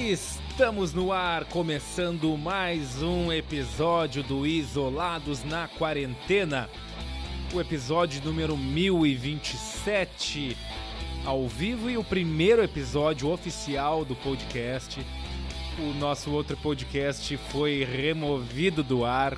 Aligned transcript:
Estamos 0.00 0.94
no 0.94 1.12
ar, 1.12 1.44
começando 1.44 2.34
mais 2.38 3.02
um 3.02 3.30
episódio 3.30 4.22
do 4.22 4.46
Isolados 4.46 5.44
na 5.44 5.68
Quarentena. 5.68 6.70
O 7.52 7.60
episódio 7.60 8.22
número 8.24 8.56
1027 8.56 10.56
ao 11.22 11.46
vivo 11.46 11.90
e 11.90 11.98
o 11.98 12.02
primeiro 12.02 12.62
episódio 12.62 13.28
oficial 13.28 14.02
do 14.02 14.16
podcast. 14.16 15.04
O 15.78 15.92
nosso 15.98 16.32
outro 16.32 16.56
podcast 16.56 17.36
foi 17.36 17.84
removido 17.84 18.82
do 18.82 19.04
ar 19.04 19.36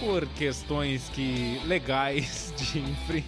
por 0.00 0.26
questões 0.30 1.08
que 1.10 1.60
legais 1.64 2.52
de 2.58 2.80
infringir 2.80 3.24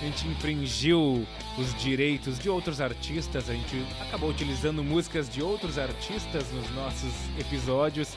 a 0.00 0.04
gente 0.04 0.26
infringiu 0.26 1.26
os 1.58 1.74
direitos 1.80 2.38
de 2.38 2.48
outros 2.48 2.80
artistas, 2.80 3.50
a 3.50 3.54
gente 3.54 3.84
acabou 4.00 4.30
utilizando 4.30 4.82
músicas 4.82 5.28
de 5.28 5.42
outros 5.42 5.78
artistas 5.78 6.50
nos 6.52 6.70
nossos 6.70 7.12
episódios 7.38 8.16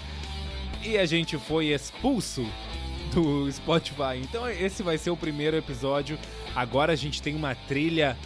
e 0.83 0.97
a 0.97 1.05
gente 1.05 1.37
foi 1.37 1.67
expulso 1.67 2.45
do 3.13 3.51
Spotify. 3.51 4.17
Então 4.21 4.49
esse 4.49 4.83
vai 4.83 4.97
ser 4.97 5.09
o 5.09 5.17
primeiro 5.17 5.57
episódio. 5.57 6.17
Agora 6.55 6.93
a 6.93 6.95
gente 6.95 7.21
tem 7.21 7.35
uma 7.35 7.55
trilha 7.55 8.17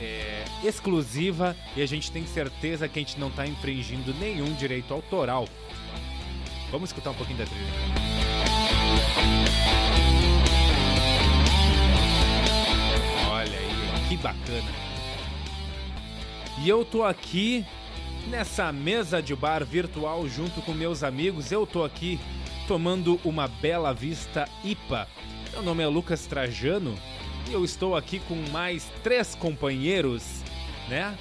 é, 0.00 0.44
exclusiva 0.64 1.56
e 1.76 1.82
a 1.82 1.86
gente 1.86 2.10
tem 2.10 2.26
certeza 2.26 2.88
que 2.88 2.98
a 2.98 3.02
gente 3.02 3.18
não 3.18 3.28
está 3.28 3.46
infringindo 3.46 4.12
nenhum 4.14 4.52
direito 4.54 4.92
autoral. 4.92 5.48
Vamos 6.70 6.90
escutar 6.90 7.10
um 7.10 7.14
pouquinho 7.14 7.38
da 7.38 7.44
trilha. 7.44 7.66
Que 14.08 14.16
bacana. 14.16 14.70
E 16.62 16.68
eu 16.68 16.84
tô 16.84 17.04
aqui 17.04 17.64
nessa 18.28 18.72
mesa 18.72 19.22
de 19.22 19.34
bar 19.34 19.64
virtual 19.64 20.26
junto 20.28 20.60
com 20.62 20.72
meus 20.72 21.02
amigos. 21.02 21.52
Eu 21.52 21.66
tô 21.66 21.84
aqui 21.84 22.18
tomando 22.66 23.20
uma 23.24 23.48
Bela 23.48 23.92
Vista 23.92 24.48
IPA. 24.64 25.08
Meu 25.52 25.62
nome 25.62 25.82
é 25.82 25.86
Lucas 25.86 26.26
Trajano 26.26 26.94
e 27.48 27.52
eu 27.52 27.64
estou 27.64 27.96
aqui 27.96 28.20
com 28.20 28.36
mais 28.50 28.90
três 29.02 29.34
companheiros, 29.34 30.42
né? 30.88 31.16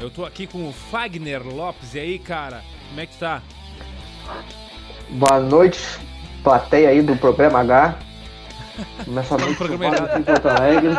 Eu 0.00 0.10
tô 0.10 0.24
aqui 0.24 0.46
com 0.46 0.68
o 0.68 0.72
Fagner 0.72 1.46
Lopes. 1.46 1.94
E 1.94 2.00
aí, 2.00 2.18
cara, 2.18 2.62
como 2.88 3.00
é 3.00 3.06
que 3.06 3.16
tá? 3.18 3.42
Boa 5.10 5.40
noite, 5.40 5.80
plateia 6.42 6.90
aí 6.90 7.02
do 7.02 7.16
programa 7.16 7.60
H. 7.60 8.09
Nessa 9.06 9.36
noite 9.36 9.56
programa 9.56 9.96
em 10.18 10.22
Porto 10.22 10.48
Alegre. 10.48 10.90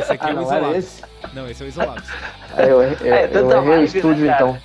Esse 0.00 0.12
aqui 0.12 0.26
ah, 0.26 0.28
é 0.28 0.32
o 0.32 0.36
não, 0.36 0.42
isolado. 0.42 0.74
Esse? 0.74 1.02
Não, 1.34 1.48
esse 1.48 1.62
é 1.62 1.66
o 1.66 1.68
isolado. 1.68 2.02
É, 2.56 2.64
eu, 2.64 2.82
eu, 2.82 3.14
é, 3.14 3.30
eu 3.32 3.50
errei 3.50 3.78
o 3.78 3.84
estúdio 3.84 4.26
né, 4.26 4.34
então. 4.34 4.58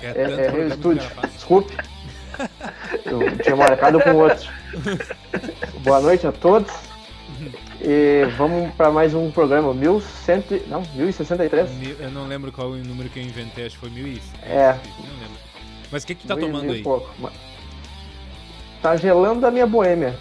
É, 0.00 0.06
é, 0.06 0.46
errei 0.46 0.64
o 0.64 0.68
estúdio. 0.68 1.10
Desculpe. 1.34 1.76
Eu 3.04 3.38
tinha 3.38 3.56
marcado 3.56 4.00
com 4.00 4.14
outro. 4.14 4.50
Boa 5.80 6.00
noite 6.00 6.26
a 6.26 6.32
todos. 6.32 6.72
E 7.80 8.24
vamos 8.38 8.72
para 8.74 8.90
mais 8.90 9.12
um 9.12 9.30
programa, 9.30 9.74
1100, 9.74 10.62
não, 10.68 10.82
1063? 10.94 12.00
Eu 12.00 12.10
não 12.10 12.26
lembro 12.26 12.50
qual 12.50 12.70
o 12.70 12.76
número 12.76 13.10
que 13.10 13.18
eu 13.18 13.22
inventei, 13.22 13.66
acho 13.66 13.74
que 13.74 13.80
foi 13.80 13.90
1000 13.90 14.20
É. 14.42 14.72
Não 14.72 15.20
lembro. 15.20 15.38
Mas 15.92 16.02
o 16.02 16.06
que 16.06 16.14
que 16.14 16.26
tá 16.26 16.34
mil, 16.34 16.46
tomando 16.46 16.64
mil 16.64 16.74
aí? 16.74 16.82
Pouco. 16.82 17.10
Tá 18.80 18.96
gelando 18.96 19.46
a 19.46 19.50
minha 19.50 19.66
boêmia. 19.66 20.18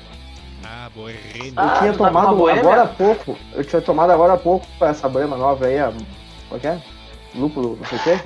Ah, 0.94 0.96
boa, 0.96 1.12
Eu 1.12 1.54
ah, 1.56 1.78
tinha 1.80 1.94
tomado 1.94 2.48
agora 2.48 2.84
há 2.84 2.88
pouco. 2.88 3.38
Eu 3.54 3.64
tinha 3.64 3.82
tomado 3.82 4.12
agora 4.12 4.34
há 4.34 4.38
pouco 4.38 4.68
essa 4.82 5.10
brama 5.10 5.36
nova 5.36 5.66
aí, 5.66 5.80
a. 5.80 5.92
Qual 6.48 6.60
que 6.60 6.68
é? 6.68 6.82
Lúpulo, 7.34 7.78
não 7.78 7.86
sei 7.86 7.98
o 7.98 8.04
quê. 8.04 8.20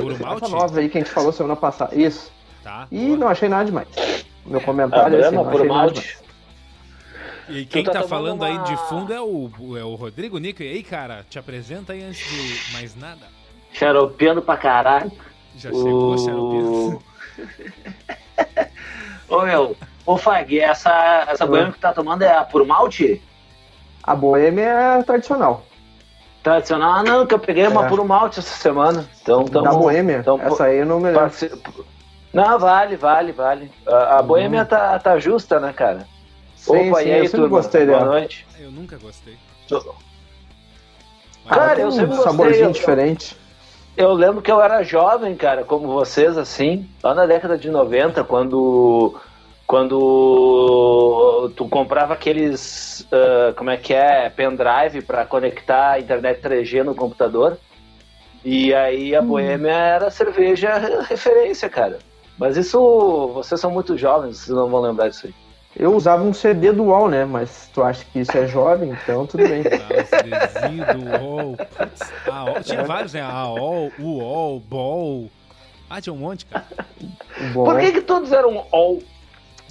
Puro 0.00 0.18
malte? 0.18 0.44
Essa 0.44 0.56
nova 0.56 0.80
aí 0.80 0.88
que 0.88 0.98
a 0.98 1.00
gente 1.00 1.12
falou 1.12 1.30
semana 1.32 1.54
passada. 1.54 1.94
Isso. 1.94 2.32
Tá. 2.64 2.88
E 2.90 3.06
boa. 3.06 3.16
não 3.18 3.28
achei 3.28 3.48
nada 3.48 3.64
demais. 3.64 3.88
Meu 4.44 4.60
comentário 4.60 5.16
é 5.16 5.26
assim, 5.26 5.36
não 5.36 5.48
achei 5.48 5.68
nada 5.68 5.92
demais. 5.92 6.22
E 7.48 7.64
quem 7.64 7.84
tá, 7.84 7.92
tá 7.92 8.02
falando 8.02 8.42
uma... 8.42 8.48
aí 8.48 8.58
de 8.64 8.76
fundo 8.88 9.12
é 9.12 9.20
o, 9.20 9.50
é 9.76 9.84
o 9.84 9.94
Rodrigo 9.94 10.38
Nico. 10.38 10.62
E 10.62 10.68
aí, 10.68 10.82
cara, 10.82 11.24
te 11.28 11.38
apresenta 11.38 11.92
aí 11.92 12.02
antes 12.02 12.28
de 12.28 12.72
mais 12.72 12.96
nada. 12.96 13.26
Xaropeando 13.72 14.42
pra 14.42 14.56
caralho. 14.56 15.12
Já 15.56 15.70
chegou 15.70 16.14
o... 16.14 16.18
xaropeando. 16.18 17.02
Ô 19.28 19.42
meu, 19.42 19.76
Ô, 20.10 20.16
Fag, 20.16 20.58
essa, 20.58 21.24
essa 21.28 21.46
boêmia 21.46 21.70
que 21.70 21.78
tá 21.78 21.92
tomando 21.92 22.22
é 22.22 22.36
a 22.36 22.42
por 22.42 22.66
malte? 22.66 23.22
A 24.02 24.12
boêmia 24.12 24.64
é 24.64 25.02
tradicional. 25.04 25.62
Tradicional? 26.42 26.94
Ah, 26.94 27.02
não, 27.04 27.24
que 27.24 27.32
eu 27.32 27.38
peguei 27.38 27.62
é. 27.62 27.68
uma 27.68 27.86
por 27.86 28.04
malte 28.04 28.40
essa 28.40 28.56
semana. 28.56 29.08
Então, 29.22 29.44
tamo, 29.44 29.64
da 29.64 29.72
boêmia? 29.72 30.24
Tamo, 30.24 30.42
essa 30.42 30.64
aí 30.64 30.78
eu 30.78 30.86
não 30.86 30.98
me 30.98 31.12
lembro. 31.12 31.30
Não, 32.32 32.58
vale, 32.58 32.96
vale, 32.96 33.30
vale. 33.30 33.70
A, 33.86 34.16
a 34.16 34.20
hum. 34.20 34.26
boêmia 34.26 34.64
tá, 34.64 34.98
tá 34.98 35.16
justa, 35.20 35.60
né, 35.60 35.72
cara? 35.72 36.08
Sim, 36.56 36.90
Opa, 36.90 37.02
sim, 37.02 37.08
e 37.08 37.12
aí, 37.12 37.20
eu 37.20 37.28
sempre 37.28 37.48
gostei 37.48 37.86
dela. 37.86 38.00
Boa 38.00 38.10
noite. 38.10 38.44
Eu 38.58 38.72
nunca 38.72 38.98
gostei. 38.98 39.38
Cara, 41.48 41.80
eu 41.80 41.92
sempre 41.92 42.14
um 42.14 42.16
gostei. 42.16 42.32
saborzinho 42.32 42.64
eu, 42.64 42.72
diferente. 42.72 43.36
Eu 43.96 44.12
lembro 44.12 44.42
que 44.42 44.50
eu 44.50 44.60
era 44.60 44.82
jovem, 44.82 45.36
cara, 45.36 45.62
como 45.62 45.86
vocês, 45.86 46.36
assim, 46.36 46.90
lá 47.00 47.14
na 47.14 47.26
década 47.26 47.56
de 47.56 47.70
90, 47.70 48.24
quando 48.24 49.14
quando 49.70 51.52
tu 51.54 51.68
comprava 51.68 52.12
aqueles, 52.14 53.02
uh, 53.02 53.54
como 53.54 53.70
é 53.70 53.76
que 53.76 53.94
é, 53.94 54.28
pendrive 54.28 55.00
para 55.00 55.24
conectar 55.24 55.92
a 55.92 56.00
internet 56.00 56.42
3G 56.42 56.82
no 56.82 56.92
computador. 56.92 57.56
E 58.44 58.74
aí 58.74 59.14
a 59.14 59.20
hum. 59.20 59.28
Boêmia 59.28 59.70
era 59.70 60.10
cerveja 60.10 60.76
referência, 61.08 61.68
cara. 61.68 62.00
Mas 62.36 62.56
isso, 62.56 63.30
vocês 63.32 63.60
são 63.60 63.70
muito 63.70 63.96
jovens, 63.96 64.38
vocês 64.38 64.56
não 64.56 64.68
vão 64.68 64.80
lembrar 64.80 65.08
disso 65.08 65.28
aí. 65.28 65.34
Eu 65.76 65.94
usava 65.94 66.24
um 66.24 66.34
CD 66.34 66.72
do 66.72 66.86
UOL, 66.86 67.08
né? 67.08 67.24
Mas 67.24 67.70
tu 67.72 67.80
acha 67.80 68.04
que 68.06 68.18
isso 68.18 68.36
é 68.36 68.48
jovem, 68.48 68.90
então 68.90 69.24
tudo 69.24 69.46
bem. 69.46 69.62
Ah, 69.62 70.94
do 70.94 71.24
UOL. 71.24 71.56
Putz, 71.56 72.66
tinha 72.66 72.82
vários, 72.82 73.12
né? 73.12 73.22
AOL, 73.22 73.92
UOL, 74.00 74.58
BOL. 74.58 75.30
Ah, 75.88 76.00
tinha 76.00 76.12
um 76.12 76.16
monte, 76.16 76.44
cara. 76.46 76.66
Por 77.54 77.78
que, 77.78 77.92
que 77.92 78.00
todos 78.00 78.32
eram 78.32 78.66
OL? 78.72 79.00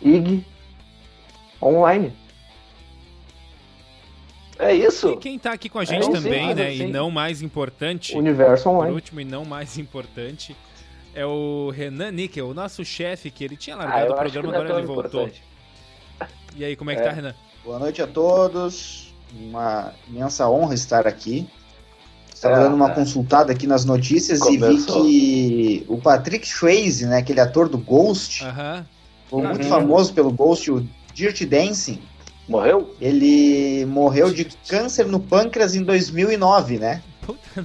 IG 0.04 0.46
online. 1.62 2.14
É 4.58 4.74
isso. 4.74 5.12
E 5.12 5.18
quem 5.18 5.40
tá 5.40 5.54
aqui 5.54 5.70
com 5.70 5.80
a 5.80 5.86
gente 5.86 6.10
é, 6.10 6.12
também, 6.12 6.50
sim, 6.50 6.54
né? 6.54 6.72
Sim. 6.72 6.84
E 6.84 6.88
não 6.88 7.10
mais 7.10 7.42
importante. 7.42 8.16
Universo 8.18 8.70
online. 8.70 8.92
Por 8.92 8.96
último 8.96 9.22
e 9.22 9.26
não 9.26 9.46
mais 9.46 9.78
importante. 9.78 10.56
É 11.16 11.26
o 11.26 11.72
Renan 11.74 12.12
Níquel, 12.12 12.50
o 12.50 12.54
nosso 12.54 12.84
chefe, 12.84 13.32
que 13.32 13.44
ele 13.44 13.56
tinha 13.56 13.76
largado 13.76 14.12
ah, 14.12 14.16
o 14.16 14.20
programa, 14.20 14.50
agora 14.50 14.78
ele 14.78 14.88
voltou. 14.88 15.30
E 16.56 16.66
aí, 16.66 16.76
como 16.76 16.92
é 16.92 16.96
que 16.96 17.02
tá, 17.02 17.10
é. 17.10 17.14
Renan? 17.14 17.36
Boa 17.64 17.80
noite 17.80 18.02
a 18.02 18.08
todos. 18.08 19.14
Uma 19.34 19.94
imensa 20.08 20.50
honra 20.50 20.74
estar 20.74 21.08
aqui. 21.08 21.48
Estava 22.34 22.56
é, 22.56 22.60
dando 22.60 22.76
uma 22.76 22.92
é. 22.92 22.96
consultada 22.96 23.52
aqui 23.52 23.66
nas 23.66 23.86
notícias 23.86 24.40
Começou. 24.40 25.06
e 25.08 25.80
vi 25.80 25.86
que 25.86 25.86
o 25.88 25.98
Patrick 25.98 26.48
Swayze, 26.48 27.06
né, 27.06 27.18
aquele 27.18 27.40
ator 27.40 27.68
do 27.68 27.78
Ghost, 27.78 28.44
uh 28.44 28.48
-huh. 28.48 28.86
Foi 29.30 29.44
muito 29.44 29.64
uhum. 29.64 29.70
famoso 29.70 30.14
pelo 30.14 30.32
Ghost, 30.32 30.72
o 30.72 30.86
Dirty 31.14 31.46
Dancing. 31.46 32.00
Morreu? 32.48 32.96
Ele 33.00 33.86
morreu 33.86 34.34
de 34.34 34.46
câncer 34.68 35.06
no 35.06 35.20
pâncreas 35.20 35.76
em 35.76 35.84
2009, 35.84 36.80
né? 36.80 37.04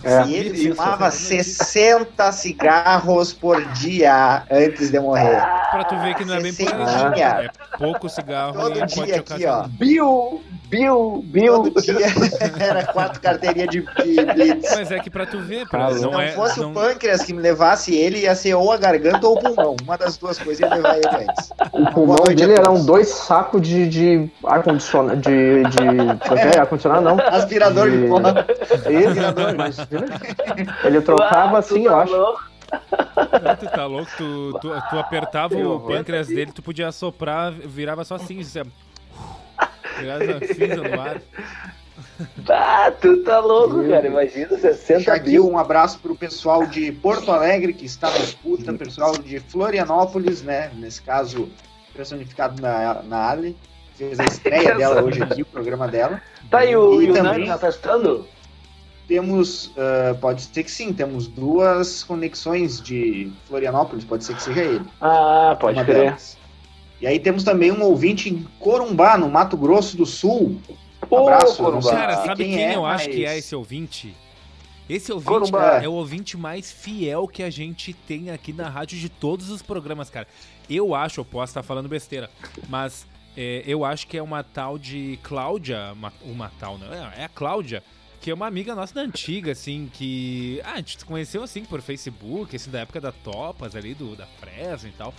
É. 0.03 0.27
E 0.27 0.35
ele 0.35 0.75
fumava 0.75 1.11
60 1.11 2.33
cigarros 2.33 3.33
por 3.33 3.65
dia 3.73 4.43
antes 4.51 4.91
de 4.91 4.99
morrer. 4.99 5.41
Pra 5.71 5.85
tu 5.85 5.99
ver 5.99 6.15
que 6.15 6.25
não 6.25 6.35
é 6.35 6.41
bem 6.41 6.55
por 6.55 6.75
aí. 6.75 7.21
É 7.21 7.51
pouco 7.79 8.09
cigarro 8.09 8.53
Todo 8.53 8.79
e 8.79 8.87
dia 8.87 9.17
aqui, 9.17 9.47
ó. 9.47 9.67
Bill, 9.69 10.43
Bill, 10.69 11.25
Bill. 11.27 11.63
Todo 11.65 11.83
dia 11.83 12.07
era 12.61 12.85
quatro 12.87 13.21
carteirinhas 13.21 13.69
de, 13.69 13.81
de 13.81 14.25
blitz. 14.25 14.75
Mas 14.75 14.91
é 14.91 14.99
que 14.99 15.11
pra 15.11 15.27
tu 15.27 15.41
ver, 15.41 15.69
pra, 15.69 15.93
Se 15.93 16.03
não, 16.03 16.13
não 16.13 16.21
é, 16.21 16.33
fosse 16.33 16.61
não... 16.61 16.71
o 16.71 16.75
pâncreas 16.75 17.23
que 17.23 17.33
me 17.33 17.41
levasse 17.41 17.95
ele, 17.95 18.21
ia 18.21 18.35
ser 18.35 18.55
ou 18.55 18.73
a 18.73 18.77
garganta 18.77 19.27
ou 19.27 19.37
o 19.37 19.41
pulmão. 19.41 19.77
Uma 19.83 19.97
das 19.97 20.17
duas 20.17 20.39
coisas 20.39 20.61
ia 20.61 20.75
levar 20.75 20.97
ele 20.97 21.09
antes. 21.09 21.53
O 21.73 21.87
pulmão 21.93 22.25
dele 22.25 22.55
eram 22.55 22.85
dois 22.85 23.09
sacos 23.09 23.63
de, 23.63 23.89
de 23.89 24.31
ar-condicionado. 24.45 25.21
De, 25.21 25.63
de, 25.65 26.57
é. 26.57 26.59
ar-condicionado, 26.59 27.03
não. 27.03 27.19
Aspirador 27.21 27.91
de, 27.91 28.03
de 28.03 28.09
pó. 28.09 28.19
Aspirador, 28.19 29.54
ele 30.85 31.01
trocava 31.01 31.59
assim, 31.59 31.87
eu 31.87 31.97
acho. 31.97 32.13
Não, 32.13 33.57
tu 33.57 33.67
tá 33.67 33.87
louco, 33.87 34.11
tu, 34.17 34.59
tu, 34.61 34.69
tu 34.91 34.99
apertava 34.99 35.57
o 35.57 35.81
pâncreas 35.81 36.29
dele, 36.29 36.53
tu 36.53 36.63
podia 36.63 36.91
soprar, 36.91 37.53
virava 37.53 38.05
só 38.05 38.17
assim, 38.17 38.41
assim 38.41 38.63
virava 39.99 40.47
cinza 40.47 40.77
no 40.77 41.01
ar. 41.01 41.21
Ah, 42.49 42.91
tu 42.91 43.23
tá 43.23 43.39
louco, 43.39 43.77
Meu 43.77 43.91
cara. 43.91 44.07
Imagina 44.07 44.57
60 44.59 45.13
aqui 45.13 45.31
mil. 45.31 45.49
um 45.49 45.59
abraço 45.59 45.99
pro 46.01 46.15
pessoal 46.15 46.67
de 46.67 46.93
Porto 46.93 47.31
Alegre 47.31 47.73
que 47.73 47.87
está 47.87 48.11
na 48.11 48.19
escuta, 48.19 48.73
pessoal 48.73 49.17
de 49.17 49.41
Florianópolis, 49.41 50.43
né? 50.43 50.71
Nesse 50.75 51.03
caso, 51.03 51.49
personificado 51.95 52.61
na, 52.61 53.03
na 53.03 53.31
Ali. 53.31 53.57
Fez 53.95 54.19
a 54.19 54.25
estreia 54.25 54.75
dela 54.77 55.03
hoje 55.03 55.23
aqui, 55.23 55.43
o 55.43 55.47
programa 55.47 55.87
dela. 55.87 56.21
Tá, 56.51 56.65
e 56.65 56.75
o, 56.77 57.01
e 57.01 57.11
o 57.11 57.15
também... 57.15 57.33
Nani 57.33 57.47
tá 57.47 57.59
testando? 57.59 58.27
Temos, 59.07 59.67
uh, 59.67 60.15
pode 60.21 60.43
ser 60.43 60.65
que 60.65 60.71
sim, 60.71 60.93
temos 60.93 61.27
duas 61.27 62.03
conexões 62.03 62.81
de 62.81 63.31
Florianópolis, 63.47 64.05
pode 64.05 64.25
ser 64.25 64.35
que 64.35 64.43
seja 64.43 64.63
ele. 64.63 64.85
Ah, 65.01 65.57
pode 65.59 65.79
Uma 65.79 65.85
crer. 65.85 66.05
Delas. 66.05 66.39
E 67.01 67.07
aí 67.07 67.19
temos 67.19 67.45
também 67.45 67.71
um 67.71 67.83
ouvinte 67.83 68.31
em 68.31 68.47
Corumbá, 68.59 69.19
no 69.19 69.29
Mato 69.29 69.57
Grosso 69.57 69.97
do 69.97 70.07
Sul. 70.07 70.59
Um 71.11 71.29
abraço, 71.29 71.63
Corumbá. 71.63 71.91
Cara, 71.91 72.17
sabe 72.25 72.45
quem, 72.45 72.55
quem 72.55 72.65
é, 72.65 72.77
eu 72.77 72.87
acho 72.87 73.11
que 73.11 73.27
é 73.27 73.37
esse 73.37 73.55
ouvinte? 73.55 74.15
Esse 74.89 75.13
ouvinte, 75.13 75.51
cara, 75.51 75.83
é 75.83 75.89
o 75.89 75.93
ouvinte 75.93 76.37
mais 76.37 76.71
fiel 76.71 77.27
que 77.27 77.43
a 77.43 77.49
gente 77.49 77.93
tem 77.93 78.31
aqui 78.31 78.53
na 78.53 78.69
rádio 78.69 78.99
de 78.99 79.09
todos 79.09 79.51
os 79.51 79.63
programas, 79.63 80.11
cara. 80.11 80.27
Eu 80.69 80.95
acho, 80.95 81.21
eu 81.21 81.25
posso 81.25 81.51
estar 81.51 81.63
falando 81.63 81.89
besteira, 81.89 82.31
mas 82.69 83.07
é, 83.37 83.63
eu 83.67 83.85
acho 83.85 84.07
que 84.07 84.17
é 84.17 84.23
uma 84.23 84.43
tal 84.43 84.79
de 84.79 85.19
Cláudia, 85.23 85.93
uma, 85.93 86.13
uma 86.23 86.53
tal, 86.61 86.79
não, 86.79 86.93
é, 86.93 87.15
é 87.19 87.25
a 87.25 87.29
Cláudia, 87.29 87.83
que 88.25 88.31
é 88.31 88.35
uma 88.35 88.47
amiga 88.47 88.75
nossa 88.75 88.95
da 88.95 89.03
antiga, 89.03 89.53
assim, 89.53 89.91
que. 89.93 90.59
Ah, 90.65 90.73
a 90.73 90.77
gente 90.77 90.99
se 90.99 91.05
conheceu 91.05 91.43
assim 91.43 91.63
por 91.63 91.83
Facebook, 91.83 92.57
assim, 92.57 92.71
da 92.71 92.81
época 92.81 92.99
da 92.99 93.13
Topas 93.13 93.77
ali, 93.77 93.93
do, 93.93 94.17
da 94.17 94.25
Fresno 94.25 94.89
e 94.89 94.93
tal. 94.93 95.13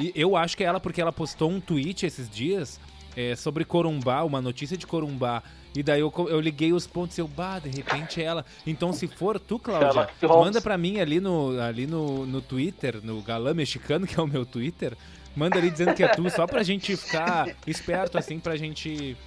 E 0.00 0.10
eu 0.14 0.34
acho 0.34 0.56
que 0.56 0.64
é 0.64 0.66
ela, 0.66 0.80
porque 0.80 0.98
ela 0.98 1.12
postou 1.12 1.50
um 1.50 1.60
tweet 1.60 2.06
esses 2.06 2.26
dias 2.26 2.80
é, 3.14 3.36
sobre 3.36 3.66
Corumbá, 3.66 4.22
uma 4.22 4.40
notícia 4.40 4.78
de 4.78 4.86
Corumbá. 4.86 5.42
E 5.76 5.82
daí 5.82 6.00
eu, 6.00 6.10
eu 6.30 6.40
liguei 6.40 6.72
os 6.72 6.86
pontos 6.86 7.18
e 7.18 7.20
eu, 7.20 7.28
bah, 7.28 7.58
de 7.58 7.68
repente 7.68 8.22
é 8.22 8.24
ela. 8.24 8.46
Então, 8.66 8.94
se 8.94 9.06
for 9.06 9.38
tu, 9.38 9.58
Cláudia, 9.58 10.08
manda 10.22 10.58
pra 10.62 10.78
mim 10.78 11.00
ali 11.00 11.20
no, 11.20 11.60
ali 11.60 11.86
no, 11.86 12.24
no 12.24 12.40
Twitter, 12.40 13.00
no 13.04 13.20
Galã 13.20 13.52
Mexicano, 13.52 14.06
que 14.06 14.18
é 14.18 14.22
o 14.22 14.26
meu 14.26 14.46
Twitter. 14.46 14.96
Manda 15.36 15.58
ali 15.58 15.70
dizendo 15.70 15.92
que 15.92 16.02
é 16.02 16.08
tu, 16.08 16.28
só 16.30 16.46
pra 16.46 16.62
gente 16.62 16.96
ficar 16.96 17.54
esperto, 17.66 18.16
assim, 18.16 18.38
pra 18.38 18.56
gente 18.56 19.18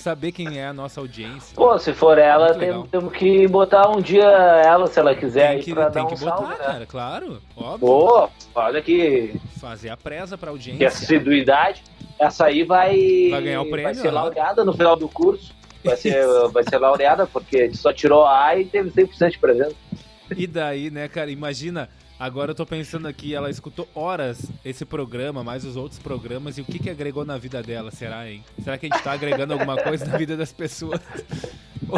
saber 0.00 0.32
quem 0.32 0.58
é 0.58 0.66
a 0.66 0.72
nossa 0.72 1.00
audiência. 1.00 1.54
Pô, 1.54 1.78
se 1.78 1.92
for 1.92 2.18
ela, 2.18 2.54
temos, 2.54 2.88
temos 2.88 3.12
que 3.12 3.46
botar 3.46 3.88
um 3.90 4.00
dia 4.00 4.24
ela, 4.24 4.86
se 4.86 4.98
ela 4.98 5.14
quiser, 5.14 5.54
tem 5.54 5.62
que, 5.62 5.74
pra 5.74 5.90
tem 5.90 6.02
dar 6.02 6.08
que 6.08 6.14
um 6.14 6.18
botar, 6.18 6.36
salve, 6.36 6.52
né? 6.52 6.58
cara, 6.58 6.86
claro, 6.86 7.42
óbvio. 7.56 7.78
Pô, 7.78 8.28
olha 8.54 8.82
que... 8.82 9.40
Fazer 9.60 9.90
a 9.90 9.96
presa 9.96 10.38
pra 10.38 10.50
audiência. 10.50 10.78
Que 10.78 10.84
assiduidade. 10.84 11.82
Essa 12.18 12.46
aí 12.46 12.64
vai... 12.64 13.28
Vai 13.30 13.42
ganhar 13.42 13.60
o 13.62 13.70
prêmio. 13.70 13.84
Vai 13.84 13.94
ser 13.94 14.10
laureada 14.10 14.64
no 14.64 14.72
final 14.72 14.96
do 14.96 15.08
curso. 15.08 15.54
Vai 15.84 15.96
ser, 15.96 16.26
vai 16.50 16.62
ser 16.62 16.78
laureada, 16.78 17.26
porque 17.26 17.72
só 17.74 17.92
tirou 17.92 18.26
A 18.26 18.56
e 18.56 18.66
teve 18.66 18.90
100% 18.90 19.30
de 19.30 19.38
presente. 19.38 19.76
E 20.36 20.46
daí, 20.46 20.90
né, 20.90 21.08
cara, 21.08 21.30
imagina 21.30 21.88
Agora 22.20 22.50
eu 22.50 22.54
tô 22.54 22.66
pensando 22.66 23.08
aqui, 23.08 23.34
ela 23.34 23.48
escutou 23.48 23.88
horas 23.94 24.42
esse 24.62 24.84
programa, 24.84 25.42
mais 25.42 25.64
os 25.64 25.74
outros 25.74 25.98
programas, 25.98 26.58
e 26.58 26.60
o 26.60 26.66
que 26.66 26.78
que 26.78 26.90
agregou 26.90 27.24
na 27.24 27.38
vida 27.38 27.62
dela, 27.62 27.90
será, 27.90 28.28
hein? 28.28 28.44
Será 28.62 28.76
que 28.76 28.84
a 28.84 28.90
gente 28.90 29.02
tá 29.02 29.12
agregando 29.12 29.54
alguma 29.54 29.78
coisa 29.78 30.04
na 30.04 30.18
vida 30.18 30.36
das 30.36 30.52
pessoas? 30.52 31.00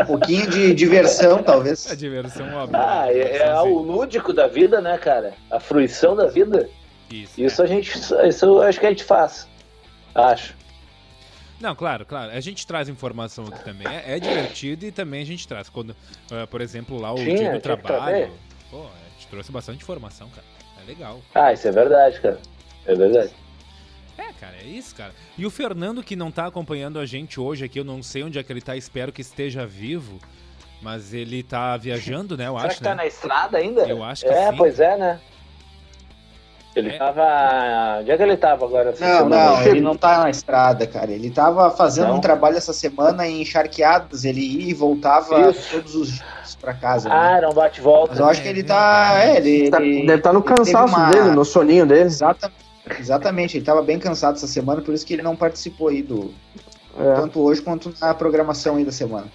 um 0.00 0.06
pouquinho 0.06 0.48
de 0.48 0.72
diversão, 0.72 1.42
talvez. 1.42 1.86
A 1.90 1.94
diversão, 1.94 2.50
óbvio. 2.54 2.80
Ah, 2.80 3.12
é, 3.12 3.36
é 3.36 3.60
o 3.60 3.78
lúdico 3.78 4.32
da 4.32 4.46
vida, 4.46 4.80
né, 4.80 4.96
cara? 4.96 5.34
A 5.50 5.60
fruição 5.60 6.16
da 6.16 6.28
vida. 6.28 6.66
Isso. 7.12 7.38
Isso 7.38 7.60
é. 7.60 7.64
a 7.66 7.68
gente. 7.68 7.92
Isso 8.26 8.62
acho 8.62 8.80
que 8.80 8.86
a 8.86 8.90
gente 8.90 9.04
faz. 9.04 9.46
Acho. 10.14 10.54
Não, 11.60 11.76
claro, 11.76 12.06
claro. 12.06 12.32
A 12.32 12.40
gente 12.40 12.66
traz 12.66 12.88
informação 12.88 13.44
aqui 13.44 13.62
também. 13.62 13.86
É, 13.86 14.16
é 14.16 14.18
divertido 14.18 14.86
e 14.86 14.90
também 14.90 15.22
a 15.22 15.26
gente 15.26 15.46
traz. 15.46 15.68
Quando, 15.68 15.90
uh, 15.90 16.46
por 16.48 16.60
exemplo, 16.60 16.98
lá 16.98 17.12
o 17.12 17.16
dia 17.16 17.52
do 17.52 17.60
trabalho. 17.60 18.32
Pô, 18.70 18.84
a 18.86 19.10
gente 19.12 19.26
trouxe 19.28 19.52
bastante 19.52 19.82
informação, 19.82 20.30
cara. 20.30 20.46
É 20.82 20.86
legal. 20.86 21.20
Ah, 21.34 21.52
isso 21.52 21.68
é 21.68 21.70
verdade, 21.70 22.20
cara. 22.20 22.38
É 22.86 22.94
verdade. 22.94 23.34
É, 24.16 24.32
cara, 24.32 24.56
é 24.56 24.64
isso, 24.64 24.94
cara. 24.94 25.12
E 25.36 25.44
o 25.44 25.50
Fernando, 25.50 26.02
que 26.02 26.16
não 26.16 26.30
tá 26.30 26.46
acompanhando 26.46 26.98
a 26.98 27.04
gente 27.04 27.38
hoje 27.38 27.64
aqui, 27.64 27.78
eu 27.78 27.84
não 27.84 28.02
sei 28.02 28.22
onde 28.22 28.38
é 28.38 28.42
que 28.42 28.52
ele 28.52 28.60
tá, 28.60 28.76
espero 28.76 29.12
que 29.12 29.20
esteja 29.20 29.66
vivo. 29.66 30.18
Mas 30.82 31.12
ele 31.12 31.42
tá 31.42 31.76
viajando, 31.76 32.38
né? 32.38 32.48
Eu 32.48 32.54
Será 32.54 32.68
acho. 32.68 32.76
que 32.78 32.82
tá 32.82 32.90
né? 32.90 32.96
na 32.96 33.06
estrada 33.06 33.58
ainda? 33.58 33.82
Eu 33.82 34.02
acho 34.02 34.24
que 34.24 34.30
é, 34.30 34.48
sim. 34.48 34.54
É, 34.54 34.56
pois 34.56 34.80
é, 34.80 34.96
né? 34.96 35.20
Ele 36.74 36.90
é. 36.90 36.98
tava. 36.98 37.98
Onde 38.00 38.10
é 38.10 38.16
que 38.16 38.22
ele 38.22 38.36
tava 38.36 38.64
agora? 38.64 38.94
Não, 38.98 39.28
não, 39.28 39.62
ele 39.62 39.80
não 39.80 39.96
tá 39.96 40.20
na 40.20 40.30
estrada, 40.30 40.86
cara. 40.86 41.10
Ele 41.10 41.30
tava 41.30 41.70
fazendo 41.70 42.08
não. 42.08 42.16
um 42.16 42.20
trabalho 42.20 42.56
essa 42.56 42.72
semana 42.72 43.26
em 43.26 43.42
encharqueadas. 43.42 44.24
Ele 44.24 44.40
ia 44.40 44.70
e 44.70 44.74
voltava 44.74 45.50
Isso. 45.50 45.70
todos 45.72 45.94
os 45.96 46.12
dias 46.12 46.54
pra 46.60 46.72
casa. 46.72 47.08
Né? 47.08 47.14
Ah, 47.14 47.34
né? 47.34 47.40
não 47.40 47.52
bate-volta. 47.52 48.10
Mas 48.10 48.20
eu 48.20 48.26
acho 48.26 48.42
que 48.42 48.48
ele 48.48 48.62
tá. 48.62 49.14
É, 49.16 49.36
ele, 49.36 49.70
tá, 49.70 49.82
ele 49.82 50.06
deve 50.06 50.18
estar 50.18 50.30
tá 50.30 50.32
no 50.32 50.42
cansaço 50.42 50.94
uma... 50.94 51.10
dele, 51.10 51.30
no 51.30 51.44
soninho 51.44 51.84
dele. 51.86 52.02
Exatamente. 52.02 52.70
Exatamente, 52.98 53.56
ele 53.56 53.64
tava 53.64 53.82
bem 53.82 53.98
cansado 53.98 54.36
essa 54.36 54.46
semana, 54.46 54.80
por 54.80 54.92
isso 54.92 55.06
que 55.06 55.12
ele 55.12 55.22
não 55.22 55.36
participou 55.36 55.88
aí 55.88 56.02
do. 56.02 56.32
É. 56.98 57.14
Tanto 57.14 57.40
hoje 57.40 57.62
quanto 57.62 57.94
na 58.00 58.12
programação 58.14 58.76
aí 58.76 58.84
da 58.84 58.90
semana. 58.90 59.26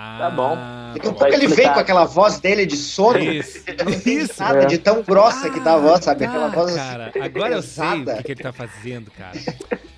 Ah, 0.00 0.16
tá 0.16 0.30
bom. 0.30 0.56
Daqui 0.94 1.08
a 1.08 1.12
pouco 1.12 1.34
ele 1.34 1.48
vem 1.48 1.72
com 1.72 1.80
aquela 1.80 2.04
voz 2.04 2.38
dele 2.38 2.64
de 2.64 2.76
sono. 2.76 3.18
Isso. 3.18 3.64
Não 3.84 4.12
isso. 4.12 4.40
nada 4.40 4.62
é. 4.62 4.66
de 4.66 4.78
tão 4.78 5.02
grossa 5.02 5.48
ah, 5.48 5.50
que 5.50 5.58
tá 5.58 5.74
a 5.74 5.76
voz, 5.76 6.04
sabe? 6.04 6.24
Aquela 6.24 6.48
voz 6.48 6.72
cara, 6.76 7.08
assim, 7.08 7.18
agora 7.20 7.54
eu 7.54 7.62
sei 7.62 7.84
o 7.84 8.04
que, 8.04 8.22
que, 8.22 8.32
ele 8.32 8.42
tá 8.42 8.52
fazendo, 8.52 9.10
cara. 9.10 9.36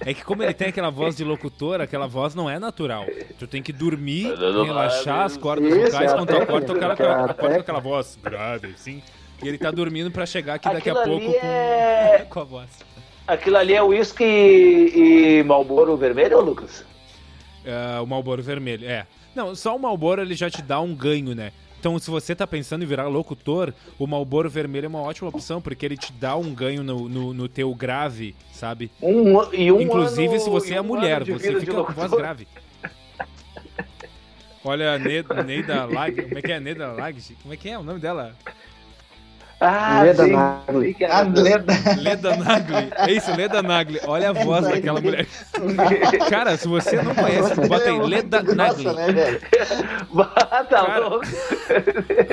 É 0.00 0.14
que 0.14 0.24
como 0.24 0.42
ele 0.42 0.54
tem 0.54 0.68
aquela 0.68 0.88
voz 0.88 1.16
de 1.16 1.22
locutor, 1.22 1.82
aquela 1.82 2.06
voz 2.06 2.34
não 2.34 2.48
é 2.48 2.58
natural. 2.58 3.04
Tu 3.38 3.46
tem 3.46 3.62
que 3.62 3.74
dormir, 3.74 4.34
relaxar 4.38 5.26
as 5.26 5.36
cordas 5.36 5.70
isso, 5.70 5.92
vocais, 5.92 6.12
é 6.12 6.14
quando 6.14 6.28
tu 6.28 6.36
acorda, 6.36 6.66
tocar 6.66 6.90
aquela, 6.92 7.24
acorda 7.26 7.54
com 7.54 7.60
aquela 7.60 7.80
voz 7.80 8.18
grave, 8.22 8.68
assim. 8.68 9.02
E 9.42 9.48
ele 9.48 9.58
tá 9.58 9.70
dormindo 9.70 10.10
pra 10.10 10.24
chegar 10.24 10.54
aqui 10.54 10.72
daqui 10.72 10.88
a 10.88 10.94
pouco 10.94 11.26
com, 11.26 11.46
é... 11.46 12.24
com 12.30 12.40
a 12.40 12.44
voz. 12.44 12.70
Aquilo 13.26 13.58
ali 13.58 13.74
é 13.74 13.82
uísque 13.82 14.24
e, 14.24 15.40
e 15.40 15.42
Malboro 15.42 15.94
vermelho, 15.98 16.40
Lucas? 16.40 16.80
Uh, 17.64 18.02
o 18.02 18.06
Malboro 18.06 18.42
vermelho, 18.42 18.88
é. 18.88 19.06
Não, 19.34 19.54
só 19.54 19.76
o 19.76 19.78
Malboro 19.78 20.22
ele 20.22 20.34
já 20.34 20.50
te 20.50 20.62
dá 20.62 20.80
um 20.80 20.94
ganho, 20.94 21.34
né? 21.34 21.52
Então, 21.78 21.98
se 21.98 22.10
você 22.10 22.34
tá 22.34 22.46
pensando 22.46 22.82
em 22.82 22.86
virar 22.86 23.08
locutor, 23.08 23.72
o 23.98 24.06
Malboro 24.06 24.50
Vermelho 24.50 24.84
é 24.84 24.88
uma 24.88 25.00
ótima 25.00 25.30
opção, 25.30 25.62
porque 25.62 25.86
ele 25.86 25.96
te 25.96 26.12
dá 26.12 26.36
um 26.36 26.54
ganho 26.54 26.82
no, 26.82 27.08
no, 27.08 27.32
no 27.32 27.48
teu 27.48 27.74
grave, 27.74 28.36
sabe? 28.52 28.90
Um, 29.00 29.42
e 29.54 29.72
um 29.72 29.80
Inclusive, 29.80 30.34
ano, 30.34 30.40
se 30.40 30.50
você 30.50 30.74
é 30.74 30.82
mulher, 30.82 31.24
você 31.24 31.58
fica 31.58 31.82
com 31.82 31.92
voz 31.92 32.10
grave. 32.10 32.46
Olha, 34.62 34.98
Neida 34.98 35.86
Lag. 35.86 36.22
Como 36.22 36.38
é 36.38 36.42
que 36.42 36.52
é? 36.52 36.60
Neida 36.60 36.92
Lag? 36.92 37.18
Como 37.40 37.54
é 37.54 37.56
que 37.56 37.70
é 37.70 37.78
o 37.78 37.82
nome 37.82 37.98
dela? 37.98 38.36
Ah, 39.60 40.00
Leda 40.02 40.24
sim. 40.24 40.32
Nagli. 40.32 40.96
Ah, 41.04 41.20
Leda. 41.22 41.72
Leda 42.00 42.36
Nagli. 42.36 42.90
É 42.96 43.12
isso, 43.12 43.36
Leda 43.36 43.62
Nagli. 43.62 44.00
Olha 44.06 44.30
a 44.30 44.32
voz 44.32 44.66
é 44.66 44.70
daquela 44.72 45.00
mulher. 45.00 45.26
Cara, 46.30 46.56
se 46.56 46.66
você 46.66 47.02
não 47.02 47.14
conhece, 47.14 47.54
bota 47.68 47.90
aí 47.90 48.00
Leda 48.00 48.42
Nagli. 48.42 48.84
Nossa, 48.84 48.92
né, 48.94 49.12
velho? 49.12 49.40
Tá 50.40 50.64
Cara, 50.64 51.08
louco. 51.08 51.26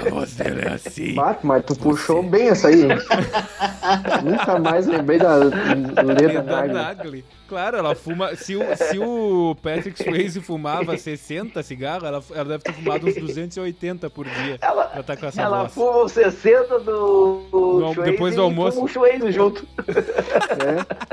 A 0.06 0.10
voz 0.10 0.36
dela 0.36 0.62
é 0.62 0.74
assim. 0.74 1.16
Bate, 1.16 1.46
mas 1.46 1.66
tu 1.66 1.76
puxou 1.76 2.24
bem 2.24 2.48
essa 2.48 2.70
aí? 2.70 2.88
Nunca 4.24 4.58
mais 4.60 4.88
lembrei 4.88 5.20
da 5.20 5.36
Leda, 5.36 6.02
Leda 6.04 6.44
Nagli. 6.44 6.74
Nagli. 6.74 7.26
Claro, 7.48 7.78
ela 7.78 7.96
fuma. 7.96 8.36
Se 8.36 8.56
o, 8.56 8.62
se 8.76 9.00
o 9.00 9.56
Patrick 9.62 10.04
Swayze 10.04 10.42
fumava 10.42 10.96
60 10.98 11.64
cigarros, 11.64 12.04
ela, 12.04 12.24
ela 12.32 12.46
deve 12.46 12.64
ter 12.64 12.74
fumado 12.74 13.08
uns 13.08 13.16
280 13.16 14.10
por 14.10 14.26
dia. 14.26 14.58
Ela, 14.62 14.86
pra 14.86 15.04
tá 15.04 15.16
com 15.16 15.26
essa 15.26 15.42
ela 15.42 15.64
voz. 15.64 15.74
fuma 15.74 16.04
os 16.04 16.12
60 16.12 16.80
do. 16.80 17.48
do 17.52 17.80
no, 17.80 18.04
depois 18.04 18.36
do 18.36 18.42
almoço. 18.42 18.86
E 18.86 18.90
fuma 18.90 19.08
o 19.26 19.32
junto. 19.32 19.68
É. 19.88 21.08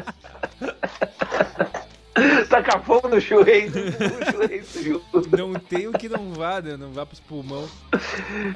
Taca 2.49 2.79
fogo 2.79 3.09
no 3.09 3.21
Schweiz, 3.21 3.73
Não 5.37 5.55
tem 5.55 5.89
o 5.89 5.93
que 5.93 6.09
não 6.09 6.33
vá, 6.33 6.61
né? 6.61 6.77
Não 6.77 6.93
vá 6.93 7.05
pros 7.05 7.19
pulmão. 7.19 7.69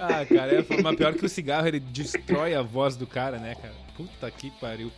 Ah, 0.00 0.24
cara, 0.24 0.60
é, 0.60 0.64
mas 0.82 0.96
pior 0.96 1.12
que 1.14 1.26
o 1.26 1.28
cigarro, 1.28 1.66
ele 1.66 1.80
destrói 1.80 2.54
a 2.54 2.62
voz 2.62 2.96
do 2.96 3.06
cara, 3.06 3.38
né, 3.38 3.56
cara? 3.56 3.74
Puta 3.96 4.30
que 4.30 4.50
pariu. 4.60 4.92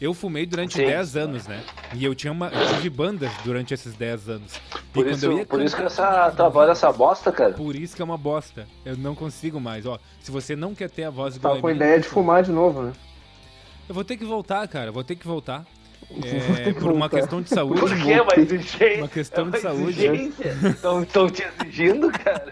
Eu 0.00 0.12
fumei 0.12 0.44
durante 0.44 0.74
Sim. 0.74 0.86
10 0.86 1.16
anos, 1.16 1.46
né? 1.46 1.62
E 1.94 2.04
eu 2.04 2.14
tinha 2.14 2.32
uma. 2.32 2.48
Eu 2.48 2.74
tive 2.74 2.90
bandas 2.90 3.30
durante 3.44 3.72
esses 3.72 3.94
10 3.94 4.28
anos. 4.28 4.60
Por, 4.92 5.06
isso, 5.06 5.28
por 5.28 5.46
cantar, 5.46 5.64
isso 5.64 5.76
que 5.76 5.82
essa 5.82 6.30
tua 6.32 6.48
voz 6.48 6.68
é 6.68 6.72
essa 6.72 6.92
bosta, 6.92 7.32
cara. 7.32 7.52
Por 7.52 7.76
isso 7.76 7.94
que 7.94 8.02
é 8.02 8.04
uma 8.04 8.18
bosta. 8.18 8.66
Eu 8.84 8.96
não 8.96 9.14
consigo 9.14 9.60
mais. 9.60 9.86
Ó, 9.86 9.98
se 10.20 10.30
você 10.30 10.56
não 10.56 10.74
quer 10.74 10.90
ter 10.90 11.04
a 11.04 11.10
voz 11.10 11.36
igual. 11.36 11.54
Tá 11.54 11.60
com 11.60 11.68
a 11.68 11.72
ideia 11.72 11.98
de 12.00 12.08
fumar 12.08 12.42
de 12.42 12.50
novo, 12.50 12.82
né? 12.82 12.92
Eu 13.88 13.94
vou 13.94 14.04
ter 14.04 14.16
que 14.16 14.24
voltar, 14.24 14.66
cara. 14.68 14.90
Vou 14.90 15.04
ter 15.04 15.16
que 15.16 15.26
voltar. 15.26 15.64
É, 16.22 16.72
por 16.74 16.92
uma 16.92 17.08
questão 17.08 17.40
de 17.40 17.48
saúde. 17.48 17.80
Por 17.80 17.88
quê? 17.88 18.16
Mas 18.22 18.48
gente, 18.48 18.98
uma 18.98 19.08
questão 19.08 19.50
de 19.50 19.58
saúde. 19.58 20.06
Estão 20.68 21.30
te 21.30 21.42
exigindo, 21.42 22.10
cara. 22.10 22.44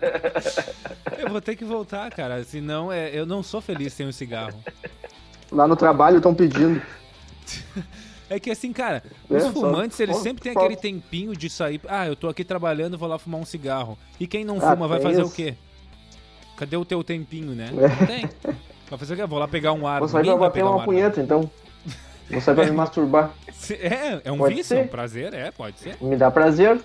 Eu 1.21 1.29
vou 1.29 1.41
ter 1.41 1.55
que 1.55 1.65
voltar, 1.65 2.11
cara. 2.11 2.43
Senão 2.45 2.91
é, 2.91 3.15
eu 3.15 3.25
não 3.25 3.43
sou 3.43 3.61
feliz 3.61 3.93
sem 3.93 4.09
o 4.09 4.13
cigarro. 4.13 4.59
Lá 5.53 5.69
no 5.69 5.77
trabalho 5.77 6.17
estão 6.17 6.35
pedindo. 6.35 6.83
É 8.31 8.41
que 8.41 8.51
assim, 8.51 8.73
cara, 8.73 9.03
os 9.29 9.45
é, 9.45 9.53
fumantes, 9.53 9.99
só, 9.99 10.03
eles 10.05 10.17
sempre 10.17 10.43
têm 10.43 10.53
aquele 10.53 10.75
tempinho 10.75 11.37
de 11.37 11.51
sair. 11.51 11.79
Ah, 11.87 12.07
eu 12.07 12.17
tô 12.17 12.31
aqui 12.31 12.43
trabalhando, 12.43 12.97
vou 12.97 13.07
lá 13.07 13.19
fumar 13.19 13.39
um 13.39 13.45
cigarro. 13.45 13.99
E 14.19 14.27
quem 14.27 14.43
não 14.43 14.57
ah, 14.57 14.71
fuma 14.71 14.89
vai 14.89 15.01
fazer 15.01 15.21
isso. 15.21 15.31
o 15.31 15.35
quê? 15.35 15.55
Cadê 16.57 16.75
o 16.75 16.85
teu 16.85 17.05
tempinho, 17.05 17.53
né? 17.53 17.69
É. 17.69 17.89
Não 17.89 18.07
tem. 18.07 18.31
Vai 18.89 18.99
fazer 18.99 19.13
o 19.13 19.17
quê? 19.19 19.27
Vou 19.27 19.39
lá 19.39 19.47
pegar 19.47 19.75
um 19.75 19.87
ar. 19.87 19.99
Vou 19.99 20.09
sair 20.09 20.25
pra 20.25 20.37
bater 20.37 20.65
uma 20.65 20.77
um 20.77 20.85
punheta, 20.85 21.21
então. 21.21 21.51
Vou 22.31 22.41
sair 22.41 22.55
pra 22.55 22.65
me 22.65 22.71
masturbar. 22.73 23.33
É, 23.71 24.23
é 24.25 24.33
um 24.33 24.39
pode 24.39 24.55
vício, 24.55 24.77
ser. 24.77 24.81
é 24.81 24.85
um 24.85 24.89
prazer, 24.89 25.35
é, 25.35 25.51
pode 25.51 25.79
ser. 25.79 25.99
Me 26.01 26.17
dá 26.17 26.31
prazer. 26.31 26.81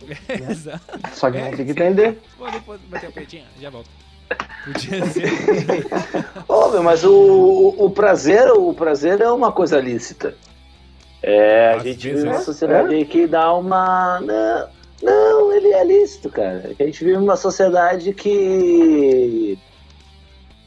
Exato. 0.50 0.98
Só 1.12 1.30
que 1.30 1.38
é. 1.38 1.54
tem 1.54 1.66
que 1.66 1.70
entender. 1.70 2.20
Vou 2.36 2.50
depois 2.50 2.80
bater 2.88 3.10
a 3.10 3.12
pretinha, 3.12 3.44
já 3.60 3.70
volto. 3.70 3.88
Podia 4.64 5.06
ser. 5.10 5.30
oh, 6.48 6.68
meu, 6.68 6.82
mas 6.82 7.04
o, 7.04 7.74
o 7.78 7.90
prazer, 7.90 8.50
o 8.52 8.74
prazer 8.74 9.20
é 9.20 9.30
uma 9.30 9.52
coisa 9.52 9.80
lícita. 9.80 10.34
É, 11.22 11.74
a 11.74 11.78
gente 11.78 12.10
vive 12.10 12.28
uma 12.28 12.40
sociedade 12.40 12.94
é? 12.94 13.04
que 13.04 13.26
dá 13.26 13.52
uma. 13.52 14.20
Não, 14.20 14.68
não, 15.02 15.52
ele 15.52 15.68
é 15.68 15.84
lícito, 15.84 16.30
cara. 16.30 16.70
A 16.78 16.82
gente 16.84 17.04
vive 17.04 17.16
uma 17.16 17.36
sociedade 17.36 18.12
que 18.12 19.58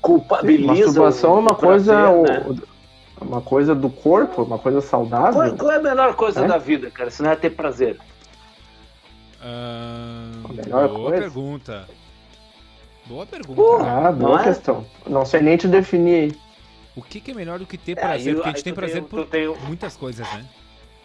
culpabiliza. 0.01 0.73
Masturbação 0.73 1.37
é 1.37 1.39
uma 1.39 1.55
coisa. 1.55 1.93
Prazer, 1.93 2.51
né? 2.51 2.61
Uma 3.21 3.41
coisa 3.41 3.73
do 3.73 3.89
corpo, 3.89 4.43
uma 4.43 4.59
coisa 4.59 4.81
saudável. 4.81 5.33
Qual, 5.33 5.55
qual 5.55 5.71
é 5.71 5.77
a 5.77 5.81
melhor 5.81 6.15
coisa 6.15 6.41
é? 6.41 6.47
da 6.47 6.57
vida, 6.57 6.91
cara? 6.91 7.09
Se 7.09 7.23
não 7.23 7.31
é 7.31 7.35
ter 7.35 7.51
prazer. 7.51 7.97
Uh, 9.39 10.45
a 10.49 10.53
melhor 10.53 10.87
boa 10.89 11.09
coisa? 11.09 11.21
pergunta. 11.21 11.87
Boa 13.05 13.25
pergunta. 13.25 13.61
ah, 13.83 14.11
boa 14.11 14.37
não 14.37 14.43
questão. 14.43 14.85
É? 15.05 15.09
Não 15.09 15.25
sei 15.25 15.41
nem 15.41 15.57
te 15.57 15.67
definir 15.67 16.37
O 16.95 17.01
que, 17.01 17.19
que 17.19 17.31
é 17.31 17.33
melhor 17.33 17.59
do 17.59 17.65
que 17.65 17.77
ter 17.77 17.93
é, 17.93 17.95
prazer? 17.95 18.31
É, 18.31 18.35
Porque 18.35 18.49
a 18.49 18.51
gente 18.51 18.63
tem 18.63 18.73
prazer 18.73 19.01
tem, 19.01 19.03
por 19.03 19.25
tem... 19.25 19.47
muitas 19.67 19.97
coisas, 19.97 20.27
né? 20.33 20.45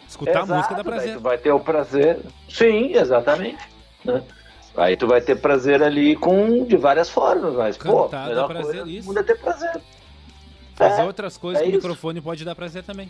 Escutar 0.07 0.43
Exato, 0.43 0.53
música 0.53 0.75
dá 0.75 0.83
prazer. 0.83 1.13
tu 1.15 1.19
vai 1.19 1.37
ter 1.37 1.51
o 1.51 1.59
prazer. 1.59 2.19
Sim, 2.49 2.93
exatamente. 2.95 3.63
Né? 4.03 4.23
Aí 4.75 4.95
tu 4.95 5.07
vai 5.07 5.21
ter 5.21 5.35
prazer 5.35 5.83
ali 5.83 6.15
com 6.15 6.63
de 6.63 6.77
várias 6.77 7.09
formas, 7.09 7.53
mas 7.53 7.77
Cantar, 7.77 8.23
pô, 8.23 8.29
melhor 8.29 8.47
dá 8.47 8.53
prazer 8.53 8.81
coisa, 8.81 8.89
isso. 8.89 9.23
ter 9.23 9.37
prazer. 9.37 9.81
Fazer 10.75 11.01
é, 11.01 11.05
outras 11.05 11.37
coisas 11.37 11.61
é 11.61 11.65
com 11.65 11.71
o 11.71 11.75
microfone 11.75 12.21
pode 12.21 12.45
dar 12.45 12.55
prazer 12.55 12.83
também. 12.83 13.09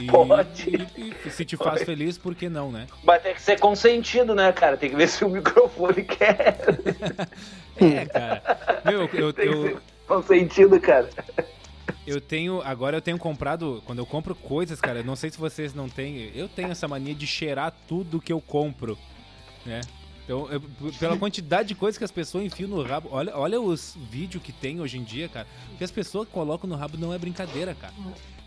E, 0.00 0.06
Pode. 0.10 0.88
E, 0.96 1.14
e, 1.26 1.30
se 1.30 1.44
te 1.44 1.56
faz 1.56 1.82
feliz, 1.82 2.18
por 2.18 2.34
que 2.34 2.48
não, 2.48 2.70
né? 2.70 2.86
Mas 3.02 3.22
tem 3.22 3.34
que 3.34 3.42
ser 3.42 3.58
consentido, 3.58 4.34
né, 4.34 4.52
cara? 4.52 4.76
Tem 4.76 4.90
que 4.90 4.96
ver 4.96 5.08
se 5.08 5.24
o 5.24 5.28
microfone 5.28 6.02
quer. 6.04 6.58
é, 7.80 8.06
cara. 8.06 8.82
Meu, 8.84 9.08
eu. 9.12 9.32
Tem 9.32 9.46
eu, 9.46 9.80
consentido, 10.06 10.80
cara. 10.80 11.08
Eu 12.06 12.20
tenho. 12.20 12.62
Agora 12.62 12.96
eu 12.96 13.02
tenho 13.02 13.18
comprado. 13.18 13.82
Quando 13.84 13.98
eu 13.98 14.06
compro 14.06 14.34
coisas, 14.34 14.80
cara, 14.80 15.02
não 15.02 15.16
sei 15.16 15.30
se 15.30 15.38
vocês 15.38 15.74
não 15.74 15.88
têm. 15.88 16.32
Eu 16.34 16.48
tenho 16.48 16.70
essa 16.70 16.88
mania 16.88 17.14
de 17.14 17.26
cheirar 17.26 17.72
tudo 17.86 18.20
que 18.20 18.32
eu 18.32 18.40
compro. 18.40 18.98
Né? 19.66 19.80
Então, 20.24 20.46
eu, 20.50 20.62
pela 20.98 21.16
quantidade 21.18 21.68
de 21.68 21.74
coisas 21.74 21.96
que 21.96 22.04
as 22.04 22.10
pessoas 22.10 22.44
enfiam 22.44 22.68
no 22.68 22.82
rabo. 22.82 23.08
Olha, 23.10 23.36
olha 23.36 23.60
os 23.60 23.96
vídeos 24.10 24.42
que 24.42 24.52
tem 24.52 24.80
hoje 24.80 24.98
em 24.98 25.02
dia, 25.02 25.28
cara. 25.28 25.46
que 25.76 25.82
as 25.82 25.90
pessoas 25.90 26.28
colocam 26.28 26.68
no 26.68 26.76
rabo 26.76 26.98
não 26.98 27.12
é 27.12 27.18
brincadeira, 27.18 27.74
cara. 27.74 27.94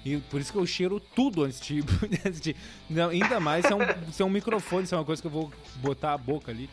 E 0.04 0.18
por 0.18 0.42
isso 0.42 0.52
que 0.52 0.58
eu 0.58 0.66
cheiro 0.66 1.00
tudo 1.00 1.44
antes 1.44 1.62
de. 1.62 1.84
não, 2.90 3.10
ainda 3.10 3.40
mais 3.40 3.66
se 3.66 3.72
é, 3.72 3.76
um, 3.76 3.80
se 4.12 4.22
é 4.22 4.26
um 4.26 4.30
microfone, 4.30 4.88
se 4.88 4.94
é 4.94 4.98
uma 4.98 5.06
coisa 5.06 5.22
que 5.22 5.28
eu 5.28 5.32
vou 5.32 5.52
botar 5.76 6.14
a 6.14 6.18
boca 6.18 6.52
ali. 6.52 6.70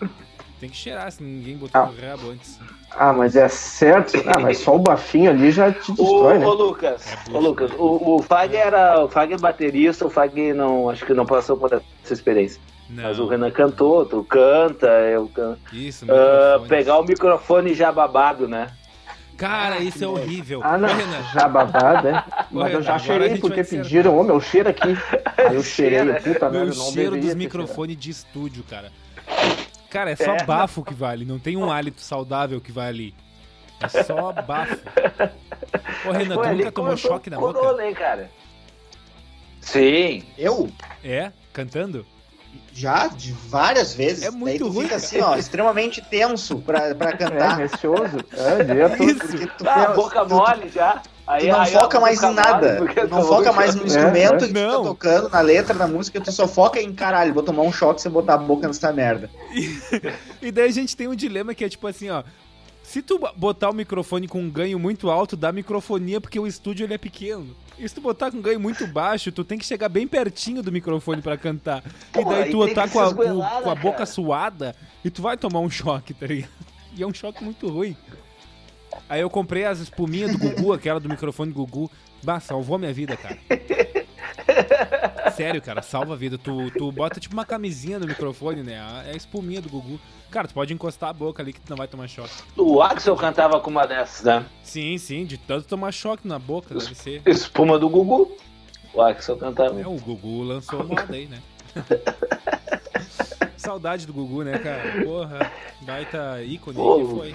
Tem 0.58 0.68
que 0.68 0.76
cheirar 0.76 1.12
se 1.12 1.23
ninguém 1.23 1.56
botou 1.56 1.80
ah. 1.80 1.87
no 1.87 2.00
rabo 2.00 2.30
antes. 2.30 2.58
Ah, 2.90 3.12
mas 3.12 3.37
é 3.37 3.49
certo. 3.49 4.20
Ah, 4.26 4.40
mas 4.40 4.58
só 4.58 4.75
o 4.75 4.78
bafinho 4.78 5.30
ali 5.30 5.52
já 5.52 5.73
te 5.73 5.92
destrói, 5.92 6.37
ô, 6.37 6.38
né? 6.38 6.47
Ô, 6.47 6.52
Lucas, 6.52 7.06
é 7.06 7.32
ô, 7.32 7.38
Lucas, 7.38 7.70
o, 7.78 8.16
o 8.16 8.23
Fag 8.23 8.56
era. 8.56 9.04
O 9.04 9.08
Fag 9.08 9.35
é 9.35 9.38
baterista, 9.38 10.06
o 10.06 10.11
Fag 10.11 10.54
não. 10.54 10.88
Acho 10.88 11.04
que 11.04 11.14
não 11.14 11.26
passou 11.26 11.56
por 11.56 11.73
essa 11.73 12.12
experiência. 12.12 12.61
Não. 12.88 13.04
Mas 13.04 13.18
o 13.18 13.26
Renan 13.26 13.50
cantou, 13.50 14.06
tu 14.06 14.25
canta, 14.25 14.87
eu 14.87 15.28
canto. 15.28 15.61
Isso, 15.73 16.06
uh, 16.06 16.66
Pegar 16.66 16.99
o 16.99 17.04
microfone 17.04 17.75
já 17.75 17.92
babado, 17.92 18.49
né? 18.49 18.73
Cara, 19.38 19.76
ah, 19.76 19.78
isso 19.78 20.02
é 20.02 20.07
horrível. 20.07 20.61
Ah, 20.64 20.76
não, 20.76 20.88
já 21.33 21.49
babado, 21.49 22.09
é? 22.09 22.25
Mas 22.50 22.75
eu 22.75 22.83
já 22.83 22.99
cheirei 22.99 23.38
porque 23.38 23.62
pediram, 23.62 24.18
ô 24.18 24.25
meu, 24.25 24.40
cheiro 24.40 24.68
aqui. 24.68 24.88
Aí 25.38 25.54
eu 25.54 25.62
cheirei, 25.62 26.12
puta 26.14 26.50
merda, 26.50 26.75
não 26.75 26.90
cheiro 26.90 27.16
dos 27.16 27.35
microfones 27.37 27.97
de 27.97 28.11
estúdio, 28.11 28.64
cara. 28.64 28.90
Cara, 29.88 30.11
é 30.11 30.16
só 30.16 30.35
é. 30.35 30.42
bafo 30.42 30.83
que 30.83 30.92
vale, 30.92 31.25
não 31.25 31.38
tem 31.38 31.57
um 31.57 31.71
hálito 31.73 32.00
saudável 32.00 32.61
que 32.61 32.73
vai 32.73 32.88
ali. 32.88 33.14
É 33.80 34.02
só 34.02 34.33
bafo. 34.33 34.76
Ô, 36.04 36.11
Renan, 36.11 36.37
tu 36.37 36.49
nunca 36.49 36.73
tomou 36.73 36.97
choque 36.97 37.30
na 37.30 37.38
boca? 37.38 37.61
Rolê, 37.61 37.95
cara. 37.95 38.28
Sim. 39.61 40.25
Eu? 40.37 40.68
É? 41.04 41.30
Cantando? 41.52 42.04
Já, 42.78 43.08
de 43.08 43.32
várias 43.49 43.92
vezes. 43.92 44.23
É 44.23 44.30
muito 44.30 44.44
Daí 44.44 44.58
tu 44.58 44.68
ruim. 44.68 44.85
fica 44.85 44.94
assim, 44.94 45.20
ó, 45.20 45.35
extremamente 45.35 46.00
tenso 46.00 46.58
pra, 46.58 46.94
pra 46.94 47.11
cantar. 47.11 47.58
É, 47.58 47.64
receoso. 47.64 48.18
É, 48.32 48.88
Porque 48.97 49.47
tu 49.58 49.68
ah, 49.68 49.88
boca 49.88 50.25
tu, 50.25 50.35
mole 50.37 50.68
já. 50.68 51.02
Aí, 51.26 51.40
tu 51.40 51.49
não 51.49 51.61
aí 51.61 51.73
foca 51.73 51.99
mais 51.99 52.23
em 52.23 52.32
nada. 52.32 52.76
Tu 52.94 53.08
não 53.08 53.25
foca 53.25 53.52
mais 53.52 53.75
no 53.75 53.85
instrumento 53.85 54.44
é, 54.44 54.47
é. 54.47 54.49
que 54.49 54.54
tu 54.54 54.70
tá 54.70 54.82
tocando, 54.82 55.28
na 55.28 55.40
letra, 55.40 55.75
na 55.75 55.88
música, 55.88 56.20
tu 56.20 56.30
só 56.30 56.47
foca 56.47 56.80
em 56.80 56.92
caralho, 56.92 57.35
vou 57.35 57.42
tomar 57.42 57.62
um 57.62 57.73
choque 57.73 58.00
se 58.00 58.06
eu 58.06 58.12
botar 58.12 58.35
a 58.35 58.38
boca 58.38 58.68
nessa 58.68 58.92
merda. 58.92 59.28
E, 59.52 59.76
e 60.47 60.52
daí 60.52 60.68
a 60.68 60.73
gente 60.73 60.97
tem 60.97 61.08
um 61.08 61.16
dilema 61.16 61.54
que 61.54 61.64
é 61.64 61.68
tipo 61.68 61.85
assim, 61.88 62.11
ó. 62.11 62.23
Se 62.88 63.02
tu 63.02 63.21
botar 63.37 63.68
o 63.68 63.75
microfone 63.75 64.26
com 64.26 64.40
um 64.40 64.49
ganho 64.49 64.78
muito 64.78 65.11
alto, 65.11 65.37
dá 65.37 65.52
microfonia 65.52 66.23
porque 66.23 66.40
o 66.40 66.47
estúdio 66.47 66.85
ele 66.85 66.95
é 66.95 66.99
pequeno. 66.99 67.54
E 67.78 67.87
se 67.87 67.95
tu 67.95 68.00
botar 68.00 68.30
com 68.30 68.38
um 68.38 68.40
ganho 68.40 68.59
muito 68.59 68.87
baixo, 68.87 69.30
tu 69.30 69.45
tem 69.45 69.59
que 69.59 69.66
chegar 69.66 69.90
bem 69.90 70.09
pertinho 70.09 70.62
do 70.62 70.73
microfone 70.73 71.21
para 71.21 71.37
cantar. 71.37 71.85
e 72.18 72.25
daí 72.25 72.50
tu 72.50 72.66
tá 72.73 72.88
com 72.88 72.99
a, 72.99 73.14
com, 73.14 73.40
com 73.62 73.71
a 73.71 73.75
boca 73.75 74.07
suada 74.07 74.75
e 75.04 75.11
tu 75.11 75.21
vai 75.21 75.37
tomar 75.37 75.61
um 75.61 75.68
choque, 75.68 76.14
tá 76.14 76.26
ligado? 76.26 76.50
E 76.97 77.02
é 77.02 77.07
um 77.07 77.12
choque 77.12 77.45
muito 77.45 77.68
ruim. 77.68 77.95
Aí 79.07 79.21
eu 79.21 79.28
comprei 79.28 79.66
as 79.66 79.80
espuminhas 79.80 80.33
do 80.33 80.38
Gugu, 80.38 80.73
aquela 80.73 80.99
do 80.99 81.11
microfone 81.11 81.52
do 81.52 81.57
Gugu. 81.57 81.90
Bah, 82.23 82.40
salvou 82.40 82.78
minha 82.78 82.92
vida, 82.95 83.18
cara. 83.18 83.38
Sério, 85.36 85.62
cara, 85.62 85.82
salva 85.82 86.14
a 86.14 86.16
vida. 86.16 86.36
Tu, 86.36 86.70
tu 86.72 86.90
bota 86.90 87.20
tipo 87.20 87.34
uma 87.34 87.44
camisinha 87.44 87.98
no 87.98 88.06
microfone, 88.06 88.62
né? 88.62 88.74
É 89.06 89.12
a 89.12 89.16
espuminha 89.16 89.60
do 89.60 89.68
Gugu. 89.68 90.00
Cara, 90.30 90.48
tu 90.48 90.54
pode 90.54 90.74
encostar 90.74 91.10
a 91.10 91.12
boca 91.12 91.42
ali 91.42 91.52
que 91.52 91.60
tu 91.60 91.70
não 91.70 91.76
vai 91.76 91.88
tomar 91.88 92.08
choque. 92.08 92.30
O 92.56 92.82
Axel 92.82 93.16
cantava 93.16 93.60
com 93.60 93.70
uma 93.70 93.86
dessas, 93.86 94.24
né? 94.24 94.44
Sim, 94.62 94.98
sim, 94.98 95.24
de 95.24 95.38
tanto 95.38 95.66
tomar 95.66 95.92
choque 95.92 96.26
na 96.26 96.38
boca, 96.38 96.76
es 96.76 96.84
deve 96.84 96.94
ser. 96.94 97.22
Espuma 97.24 97.78
do 97.78 97.88
Gugu. 97.88 98.36
O 98.92 99.00
Axel 99.00 99.36
cantava. 99.36 99.80
É, 99.80 99.86
o 99.86 99.94
Gugu 99.94 100.42
lançou 100.42 100.84
moda 100.84 101.14
aí, 101.14 101.26
né? 101.26 101.40
Saudade 103.56 104.06
do 104.06 104.12
Gugu, 104.12 104.42
né, 104.42 104.58
cara? 104.58 105.04
Porra, 105.04 105.52
baita 105.82 106.42
ícone 106.42 106.76
Pô, 106.76 106.98
que 106.98 107.14
foi. 107.14 107.34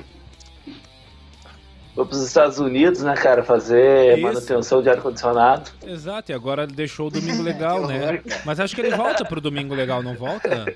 Foi 1.95 2.05
pros 2.05 2.23
Estados 2.23 2.59
Unidos, 2.59 3.03
né, 3.03 3.13
cara, 3.13 3.43
fazer 3.43 4.17
Isso. 4.17 4.21
manutenção 4.21 4.81
de 4.81 4.89
ar-condicionado. 4.89 5.69
Exato, 5.85 6.31
e 6.31 6.35
agora 6.35 6.65
deixou 6.65 7.07
o 7.07 7.11
Domingo 7.11 7.41
Legal, 7.43 7.85
né? 7.85 8.21
Mas 8.43 8.59
acho 8.59 8.73
que 8.73 8.81
ele 8.81 8.95
volta 8.95 9.23
pro 9.23 9.39
Domingo 9.39 9.75
Legal, 9.75 10.01
não 10.01 10.15
volta? 10.15 10.73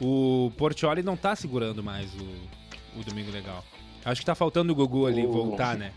O 0.00 0.52
Portioli 0.56 1.02
não 1.02 1.16
tá 1.16 1.34
segurando 1.34 1.82
mais 1.82 2.12
o, 2.14 3.00
o 3.00 3.04
Domingo 3.04 3.32
Legal. 3.32 3.64
Acho 4.04 4.20
que 4.20 4.26
tá 4.26 4.34
faltando 4.34 4.72
o 4.72 4.76
Gugu 4.76 5.06
ali 5.06 5.26
voltar, 5.26 5.76
né? 5.76 5.92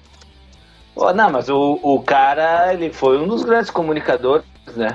Oh, 0.95 1.12
não, 1.12 1.29
mas 1.29 1.50
o, 1.50 1.79
o 1.84 2.01
cara, 2.01 2.74
ele 2.74 2.91
foi 2.91 3.19
um 3.19 3.27
dos 3.27 3.43
grandes 3.43 3.69
comunicadores, 3.69 4.45
né? 4.75 4.93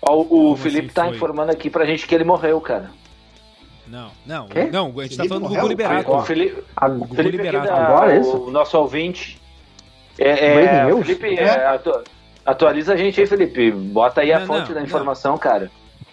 O, 0.00 0.52
o 0.52 0.56
Felipe 0.56 0.86
assim 0.86 0.94
tá 0.94 1.04
foi? 1.06 1.16
informando 1.16 1.50
aqui 1.50 1.68
pra 1.68 1.84
gente 1.84 2.06
que 2.06 2.14
ele 2.14 2.24
morreu, 2.24 2.60
cara. 2.60 2.90
Não, 3.88 4.10
não, 4.26 4.48
Quê? 4.48 4.64
não, 4.64 4.86
a 4.98 5.02
gente 5.02 5.16
tá 5.16 5.22
Felipe 5.22 5.28
tá 5.28 5.28
falando 5.28 5.42
do 5.42 5.54
Gugu 5.54 5.68
Liberato. 5.68 6.12
O 6.12 6.22
Felipe, 6.22 6.64
a, 6.76 6.86
o 6.86 6.98
Gugu 6.98 7.14
Felipe 7.14 7.36
Liberato. 7.36 7.66
Da, 7.66 7.86
Agora 7.86 8.16
é 8.16 8.20
isso? 8.20 8.36
O 8.36 8.50
nosso 8.50 8.78
ouvinte. 8.78 9.40
É, 10.18 10.30
é, 10.30 11.02
Felipe, 11.02 11.34
é, 11.36 11.66
atu, 11.66 12.02
atualiza 12.44 12.94
a 12.94 12.96
gente 12.96 13.20
aí, 13.20 13.26
Felipe. 13.26 13.70
Bota 13.70 14.22
aí 14.22 14.32
a 14.32 14.40
não, 14.40 14.46
fonte 14.46 14.68
não, 14.68 14.74
da 14.74 14.82
informação, 14.82 15.32
não. 15.32 15.38
cara. 15.38 15.70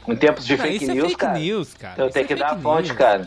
Em 0.07 0.15
tempos 0.15 0.45
de 0.45 0.57
fake 0.57 0.83
é 0.83 0.93
news, 0.93 1.07
fake 1.07 1.17
cara. 1.17 1.39
News, 1.39 1.73
cara. 1.73 1.93
Então 1.93 2.09
tem 2.09 2.25
que 2.25 2.35
dar 2.35 2.51
a 2.51 2.57
fonte, 2.57 2.87
news. 2.87 2.97
cara. 2.97 3.25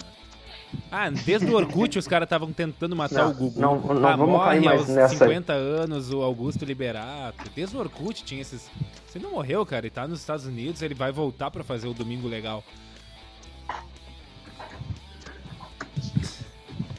Ah, 0.91 1.11
desde 1.11 1.47
o 1.47 1.55
Orkut 1.55 1.99
os 1.99 2.07
caras 2.07 2.27
estavam 2.27 2.53
tentando 2.53 2.95
matar 2.95 3.25
não, 3.25 3.31
o 3.31 3.35
Gugu. 3.35 3.61
Não, 3.61 3.81
não 3.81 4.09
ah, 4.09 4.17
vamos 4.17 4.45
cair 4.45 4.61
mais 4.63 4.81
aos 4.81 4.89
nessa 4.89 5.17
50 5.17 5.53
anos 5.53 6.13
o 6.13 6.23
Augusto 6.23 6.65
Liberato. 6.65 7.51
Desde 7.55 7.77
o 7.77 7.81
Orkut 7.81 8.25
tinha 8.25 8.41
esses. 8.41 8.71
Você 9.07 9.19
não 9.19 9.31
morreu, 9.31 9.65
cara. 9.65 9.87
Ele 9.87 9.91
tá 9.91 10.07
nos 10.07 10.21
Estados 10.21 10.47
Unidos, 10.47 10.83
ele 10.83 10.95
vai 10.95 11.11
voltar 11.11 11.51
para 11.51 11.65
fazer 11.65 11.89
o 11.89 11.95
Domingo 11.95 12.29
Legal. 12.29 12.63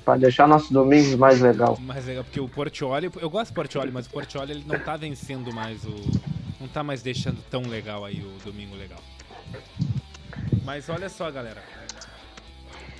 Pra 0.08 0.16
deixar 0.16 0.48
nossos 0.48 0.72
domingos 0.72 1.16
mais 1.16 1.42
legal. 1.42 1.78
Mais 1.82 2.06
legal, 2.06 2.24
porque 2.24 2.40
o 2.40 2.48
Portioli, 2.48 3.12
eu 3.20 3.30
gosto 3.30 3.52
do 3.52 3.56
Portioli, 3.56 3.92
mas 3.92 4.06
o 4.06 4.10
Portioli 4.10 4.54
ele 4.54 4.64
não 4.66 4.80
tá 4.80 4.96
vencendo 4.96 5.54
mais 5.54 5.84
o. 5.84 5.94
Não 6.62 6.68
tá 6.70 6.82
mais 6.82 7.02
deixando 7.02 7.42
tão 7.52 7.64
legal 7.64 8.06
aí 8.06 8.22
o 8.22 8.42
Domingo 8.42 8.74
Legal. 8.78 9.02
Mas 10.64 10.88
olha 10.88 11.10
só, 11.10 11.30
galera. 11.30 11.62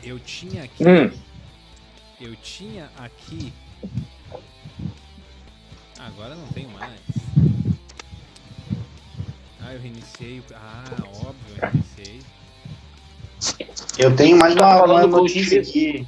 Eu 0.04 0.20
tinha 0.20 0.66
aqui. 0.66 0.84
Hum. 0.84 1.10
Eu 2.20 2.36
tinha 2.36 2.90
aqui. 2.98 3.54
Agora 5.98 6.36
não 6.36 6.48
tenho 6.48 6.70
mais. 6.72 6.92
Ah, 9.62 9.74
eu 9.74 9.80
reiniciei. 9.80 10.44
Ah, 10.54 10.84
óbvio, 11.26 11.56
eu 11.56 11.70
reiniciei. 11.70 12.20
Eu 13.98 14.14
tenho 14.14 14.38
mais 14.38 14.54
uma, 14.56 14.84
uma 14.84 15.08
notícia 15.08 15.62
aqui. 15.62 16.06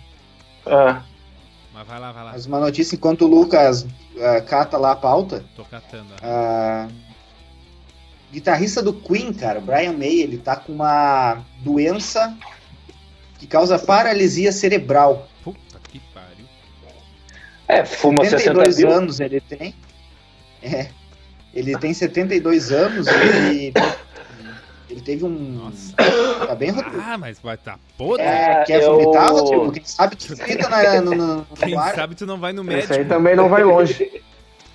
Ah. 0.70 1.04
Mas 1.74 1.88
vai 1.88 2.00
lá, 2.00 2.12
vai 2.12 2.24
lá. 2.24 2.32
Mais 2.32 2.46
uma 2.46 2.60
notícia 2.60 2.96
enquanto 2.96 3.24
o 3.24 3.28
Lucas 3.28 3.84
uh, 3.84 4.44
cata 4.48 4.78
lá 4.78 4.92
a 4.92 4.96
pauta. 4.96 5.44
Tô 5.56 5.64
catando. 5.66 6.14
Uh, 6.16 6.92
guitarrista 8.32 8.82
do 8.82 8.94
Queen, 8.94 9.34
cara, 9.34 9.60
o 9.60 9.62
Brian 9.62 9.94
May, 9.94 10.20
ele 10.20 10.38
tá 10.38 10.56
com 10.56 10.74
uma 10.74 11.44
doença 11.62 12.38
que 13.40 13.48
causa 13.48 13.80
paralisia 13.80 14.52
cerebral. 14.52 15.28
Puta 15.44 15.80
que 15.90 16.00
pariu. 16.14 16.46
É, 17.68 17.86
fuma 17.86 18.24
72 18.26 18.76
60 18.76 18.94
anos 18.94 19.20
ele 19.20 19.42
tem. 19.42 19.74
É. 20.62 20.90
Ele 21.54 21.78
tem 21.78 21.94
72 21.94 22.72
anos 22.72 23.08
e 23.08 23.74
ele 25.00 25.06
teve 25.06 25.26
um. 25.26 25.30
Nossa. 25.30 25.96
Tá 26.46 26.56
bem 26.56 26.72
Ah, 27.04 27.18
mas 27.18 27.40
vai 27.40 27.58
tá 27.58 27.78
podre. 27.98 28.26
É, 28.26 28.64
quer 28.64 28.82
eu... 28.82 28.94
vomitar, 28.94 29.32
Rodrigo? 29.32 29.72
Quem 29.72 29.84
sabe 29.84 30.16
tu 30.16 30.36
grita 30.36 30.70
na, 30.70 31.02
no, 31.02 31.16
no, 31.16 31.46
Quem 31.58 31.76
sabe 31.76 32.16
tu 32.16 32.26
não 32.26 32.40
vai 32.40 32.54
no 32.54 32.64
médico. 32.64 32.94
Esse 32.94 33.02
aí 33.02 33.06
também 33.06 33.36
não 33.36 33.50
vai 33.50 33.64
longe. 33.64 34.10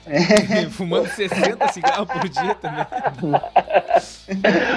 É. 0.07 0.67
Fumando 0.69 1.09
60 1.09 1.67
cigarros 1.69 2.07
por 2.07 2.29
dia 2.29 2.55
também. 2.57 2.85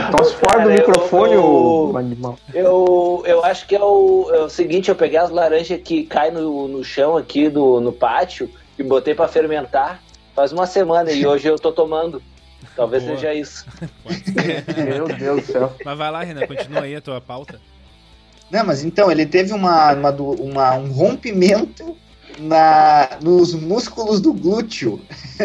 Tosse 0.09 0.35
fora 0.35 0.63
do 0.63 0.69
microfone, 0.69 1.33
eu, 1.33 1.93
animal. 1.97 2.39
Eu, 2.53 3.23
eu 3.25 3.43
acho 3.43 3.67
que 3.67 3.75
é 3.75 3.83
o, 3.83 4.31
é 4.33 4.39
o 4.39 4.47
seguinte: 4.47 4.87
eu 4.87 4.95
peguei 4.95 5.19
as 5.19 5.29
laranjas 5.29 5.81
que 5.81 6.05
caem 6.05 6.31
no, 6.31 6.69
no 6.69 6.81
chão 6.81 7.17
aqui 7.17 7.49
do, 7.49 7.81
no 7.81 7.91
pátio 7.91 8.49
e 8.79 8.83
botei 8.83 9.13
para 9.13 9.27
fermentar 9.27 10.01
faz 10.37 10.53
uma 10.53 10.67
semana 10.67 11.11
e 11.11 11.25
hoje 11.25 11.47
eu 11.47 11.57
tô 11.57 11.71
tomando. 11.71 12.21
Talvez 12.77 13.03
Boa. 13.03 13.15
seja 13.15 13.33
isso. 13.33 13.65
Meu 14.77 15.07
Deus 15.07 15.47
do 15.47 15.51
céu. 15.51 15.75
Mas 15.83 15.97
vai 15.97 16.11
lá, 16.11 16.21
Renan, 16.21 16.45
continua 16.45 16.83
aí 16.83 16.95
a 16.95 17.01
tua 17.01 17.19
pauta. 17.19 17.59
Não, 18.51 18.63
mas 18.63 18.83
então, 18.83 19.11
ele 19.11 19.25
teve 19.25 19.51
uma, 19.51 19.93
uma, 19.93 20.11
uma 20.11 20.75
um 20.75 20.91
rompimento 20.91 21.97
na, 22.37 23.17
nos 23.19 23.55
músculos 23.55 24.21
do 24.21 24.31
glúteo. 24.31 25.01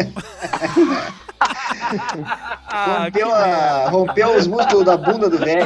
ah, 2.69 3.05
rompeu, 3.05 3.33
a, 3.33 3.89
rompeu 3.89 4.37
os 4.37 4.45
músculos 4.45 4.85
da 4.85 4.95
bunda 4.95 5.27
do 5.27 5.39
velho. 5.39 5.65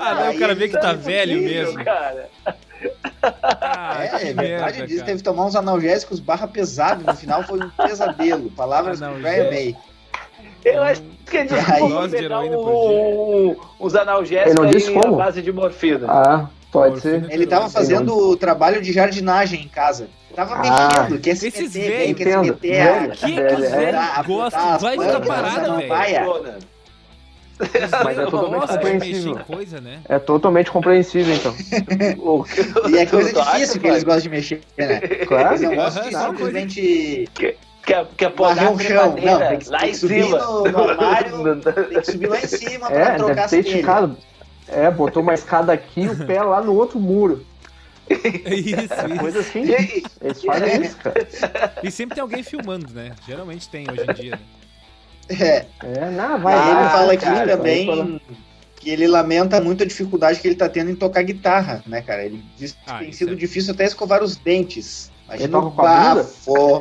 Ah, 0.00 0.14
não, 0.14 0.32
o 0.32 0.38
cara 0.38 0.54
vê 0.56 0.68
que 0.68 0.80
tá 0.80 0.92
velho 0.92 1.40
mesmo. 1.40 1.84
Cara. 1.84 2.28
Ah, 3.22 4.04
é, 4.04 4.30
é 4.30 4.34
verdade 4.34 4.78
merda, 4.78 4.86
disso. 4.86 5.04
Teve 5.04 5.18
que 5.18 5.24
tomar 5.24 5.46
uns 5.46 5.54
analgésicos 5.54 6.18
barra 6.18 6.48
pesado. 6.48 7.04
No 7.04 7.14
final 7.14 7.44
foi 7.44 7.60
um 7.60 7.70
pesadelo. 7.70 8.50
Palavras 8.50 8.98
do 8.98 9.08
Brian 9.20 9.48
May. 9.48 9.76
Eu 10.64 10.82
acho 10.82 11.02
que 11.26 11.44
pode 11.78 12.12
pegar 12.12 12.40
um, 12.40 13.56
os 13.78 13.94
analgésicos 13.94 14.88
aí 14.88 14.96
à 14.96 15.10
base 15.10 15.42
de 15.42 15.52
morfina. 15.52 16.06
Ah, 16.08 16.48
pode 16.70 17.00
ser. 17.00 17.26
Ele 17.30 17.46
tava 17.46 17.68
fazendo 17.68 18.16
o 18.16 18.36
trabalho 18.36 18.80
de 18.80 18.92
jardinagem 18.92 19.62
em 19.62 19.68
casa. 19.68 20.08
Tava 20.34 20.54
ah, 20.54 20.58
mexendo, 20.58 21.20
quer 21.20 21.36
se 21.36 21.48
esses 21.48 21.74
meter, 21.74 22.14
quer 22.14 22.30
se 22.30 22.38
meter. 22.38 23.10
Que 23.10 23.32
que 23.34 23.54
os 23.54 23.70
velhos 23.70 24.26
gostam? 24.26 24.78
Vai 24.78 24.98
ficar 24.98 25.20
parado, 25.20 25.76
velho. 25.76 26.72
Mas 28.04 28.18
é 28.18 28.24
totalmente 28.24 28.68
compreensível. 28.68 29.38
Coisa, 29.46 29.80
né? 29.80 30.00
É 30.08 30.18
totalmente 30.18 30.70
compreensível, 30.70 31.34
então. 31.34 31.54
e 32.90 32.98
é 32.98 33.06
coisa 33.06 33.32
difícil 33.42 33.80
que 33.80 33.86
eles 33.86 34.02
gostam 34.02 34.22
de 34.22 34.28
mexer, 34.30 34.60
né? 34.76 35.00
Claro. 35.26 35.48
Eles 35.50 35.60
não 35.60 35.74
gostam 35.74 36.08
de 36.08 36.16
simplesmente... 36.16 37.28
Quer, 37.84 38.06
quer 38.16 38.30
podar 38.30 38.72
o 38.72 38.78
chão. 38.78 39.10
Não, 39.10 39.38
tem 39.38 39.58
que, 39.58 39.68
lá 39.68 39.78
tem 39.80 39.90
que 39.90 39.96
subir 39.96 40.24
cima. 40.24 40.38
No, 40.38 40.62
no 40.64 40.90
armário, 40.90 41.60
tem 41.90 42.00
que 42.00 42.12
subir 42.12 42.26
lá 42.28 42.38
em 42.38 42.46
cima 42.46 42.86
pra 42.86 42.98
é, 42.98 43.14
trocar 43.16 43.34
deve 43.34 43.48
ter 43.48 43.68
esticado. 43.68 44.16
É, 44.68 44.90
botou 44.90 45.22
uma 45.22 45.34
escada 45.34 45.72
aqui 45.72 46.02
e 46.02 46.08
o 46.08 46.26
pé 46.26 46.42
lá 46.42 46.60
no 46.60 46.74
outro 46.74 47.00
muro. 47.00 47.44
É 48.08 48.54
isso, 48.54 48.80
isso. 48.80 49.18
Coisa 49.18 49.40
assim. 49.40 49.62
Eles 50.20 50.44
fazem 50.44 50.82
isso, 50.82 50.96
cara. 50.96 51.74
E 51.82 51.90
sempre 51.90 52.14
tem 52.14 52.22
alguém 52.22 52.42
filmando, 52.42 52.92
né? 52.92 53.12
Geralmente 53.26 53.68
tem 53.68 53.86
hoje 53.90 54.04
em 54.08 54.14
dia, 54.14 54.30
né? 54.32 54.40
É. 55.40 55.66
é 55.82 56.10
não, 56.10 56.38
vai. 56.38 56.54
Ah, 56.54 56.80
ele 56.80 56.90
fala 56.90 57.12
aqui 57.12 57.24
cara, 57.24 57.56
também 57.56 58.20
que 58.82 58.90
ele 58.90 59.06
lamenta 59.06 59.60
muito 59.60 59.84
a 59.84 59.86
dificuldade 59.86 60.40
que 60.40 60.48
ele 60.48 60.56
tá 60.56 60.68
tendo 60.68 60.90
em 60.90 60.96
tocar 60.96 61.22
guitarra, 61.22 61.84
né, 61.86 62.02
cara? 62.02 62.24
Ele 62.24 62.44
diz 62.56 62.72
que 62.72 62.78
ah, 62.88 62.98
tem 62.98 63.12
sido 63.12 63.32
é... 63.32 63.36
difícil 63.36 63.72
até 63.72 63.84
escovar 63.84 64.24
os 64.24 64.34
dentes. 64.36 65.11
Imagina 65.32 65.58
o 65.58 65.70
bafo. 65.70 66.80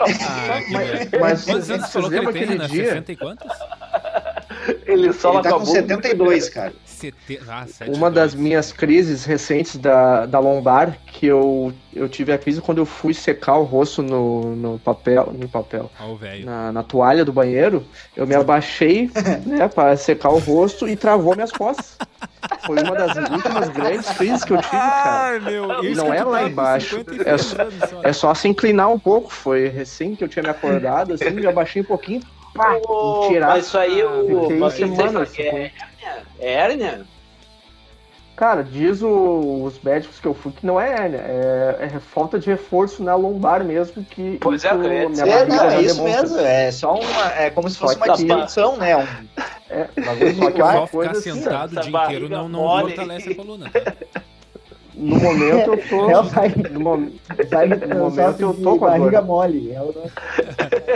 ah, 0.00 0.60
mas, 0.70 1.10
mas 1.20 1.44
quantos 1.44 1.70
anos 1.70 1.92
falou 1.92 2.10
que 2.10 2.16
ele 2.16 2.32
tem, 2.32 2.46
né? 2.58 2.66
Dia? 2.68 2.84
60 2.84 3.12
e 3.12 3.16
quantos? 3.16 3.52
Ele 4.86 5.12
só 5.12 5.34
ele 5.34 5.42
tá 5.42 5.50
com 5.52 5.64
72, 5.64 6.48
cara. 6.48 6.72
Sete... 7.10 7.40
Ah, 7.48 7.66
Uma 7.88 8.10
das 8.10 8.34
minhas 8.34 8.72
crises 8.72 9.24
recentes 9.24 9.76
da, 9.76 10.26
da 10.26 10.38
lombar, 10.38 10.96
que 11.06 11.26
eu, 11.26 11.72
eu 11.92 12.08
tive 12.08 12.32
a 12.32 12.38
crise 12.38 12.60
quando 12.60 12.78
eu 12.78 12.86
fui 12.86 13.12
secar 13.12 13.56
o 13.56 13.64
rosto 13.64 14.02
no, 14.02 14.54
no 14.54 14.78
papel, 14.78 15.32
no 15.36 15.48
papel 15.48 15.90
oh, 16.00 16.16
na, 16.44 16.70
na 16.70 16.82
toalha 16.82 17.24
do 17.24 17.32
banheiro, 17.32 17.84
eu 18.16 18.26
me 18.26 18.34
abaixei 18.34 19.10
né, 19.44 19.66
para 19.68 19.96
secar 19.96 20.30
o 20.30 20.38
rosto 20.38 20.88
e 20.88 20.94
travou 20.94 21.34
minhas 21.34 21.50
costas. 21.50 21.96
Foi 22.66 22.80
uma 22.80 22.94
das 22.94 23.16
últimas 23.16 23.68
grandes 23.70 24.08
crises 24.10 24.44
que 24.44 24.52
eu 24.52 24.58
tive, 24.58 24.70
cara. 24.70 25.32
Ai, 25.32 25.40
meu, 25.40 25.84
e 25.84 25.94
não 25.94 26.12
é 26.12 26.22
lá 26.22 26.44
embaixo. 26.44 27.04
É 27.24 27.38
só, 27.38 27.56
é 28.02 28.12
só 28.12 28.34
se 28.34 28.48
inclinar 28.48 28.90
um 28.90 28.98
pouco. 28.98 29.32
Foi 29.32 29.68
recém 29.68 30.14
que 30.14 30.22
eu 30.22 30.28
tinha 30.28 30.42
me 30.42 30.50
acordado, 30.50 31.14
assim, 31.14 31.30
me 31.30 31.46
abaixei 31.46 31.82
um 31.82 31.84
pouquinho 31.84 32.22
pá, 32.54 32.78
oh, 32.86 33.26
tirar. 33.28 33.48
Mas 33.48 33.66
isso 33.66 33.78
aí 33.78 34.02
o. 34.02 34.50
Mas 34.58 34.74
semanas, 34.74 35.38
é 35.38 35.70
hérnia? 36.02 36.26
É 36.38 36.52
hérnia? 36.52 37.06
Cara, 38.34 38.64
diz 38.64 39.02
o, 39.02 39.62
os 39.64 39.80
médicos 39.82 40.18
que 40.18 40.26
eu 40.26 40.34
fui 40.34 40.52
que 40.52 40.64
não 40.64 40.80
é 40.80 40.90
hérnia, 40.90 41.18
é, 41.18 41.76
é 41.80 42.00
falta 42.00 42.38
de 42.38 42.46
reforço 42.46 43.02
na 43.02 43.14
lombar 43.14 43.62
mesmo 43.62 44.02
que. 44.04 44.38
Pois 44.40 44.64
é, 44.64 44.72
minha 44.74 45.02
é, 45.24 45.46
não, 45.46 45.64
é 45.70 45.82
isso 45.82 46.02
mesmo, 46.02 46.38
é 46.38 46.72
só 46.72 46.94
uma. 46.94 47.32
É 47.34 47.50
como 47.50 47.68
se 47.68 47.78
fosse 47.78 47.96
uma 47.96 48.08
disfunção, 48.08 48.76
né? 48.78 48.96
Um, 48.96 49.06
é, 49.68 49.88
só 50.34 50.50
que 50.50 50.60
é 50.60 50.64
uma 50.64 50.88
coisa 50.88 51.14
ficar 51.14 51.30
assim, 51.30 51.42
sentado 51.42 51.78
o 51.78 51.80
dia 51.80 52.04
inteiro 52.04 52.28
não, 52.28 52.48
não 52.48 52.80
fortalece 52.80 53.30
a 53.30 53.34
coluna. 53.34 53.70
Tá? 53.70 53.94
No 54.94 55.16
momento 55.16 55.72
eu 55.72 55.88
tô. 55.88 56.10
É, 56.10 56.22
vai, 56.22 56.48
no, 56.48 56.80
momento, 56.80 57.88
no 57.88 57.98
momento 57.98 58.40
eu 58.40 58.54
tô 58.54 58.78
com 58.78 58.86
a 58.86 58.90
barriga 58.90 59.20
dor. 59.20 59.26
mole. 59.26 59.72
É, 59.72 59.80
o... 59.80 59.94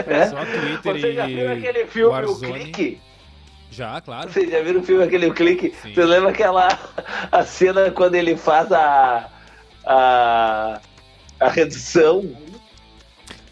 é? 0.07 0.25
Só 0.29 0.37
Twitter 0.45 1.01
Você 1.01 1.13
já 1.13 1.25
viu 1.25 1.51
aquele 1.51 1.85
filme 1.87 2.09
Warzone. 2.09 2.51
O 2.51 2.53
Clique? 2.53 3.01
Já, 3.71 3.99
claro. 4.01 4.31
Você 4.31 4.47
já 4.49 4.61
viu 4.61 4.79
o 4.79 4.83
filme 4.83 5.03
aquele 5.03 5.31
Clique? 5.31 5.73
Sim. 5.81 5.93
Você 5.93 6.03
lembra 6.05 6.29
aquela 6.29 6.67
a 7.31 7.43
cena 7.43 7.91
quando 7.91 8.15
ele 8.15 8.35
faz 8.35 8.71
a 8.71 9.29
a, 9.85 10.79
a 11.39 11.49
redução 11.49 12.35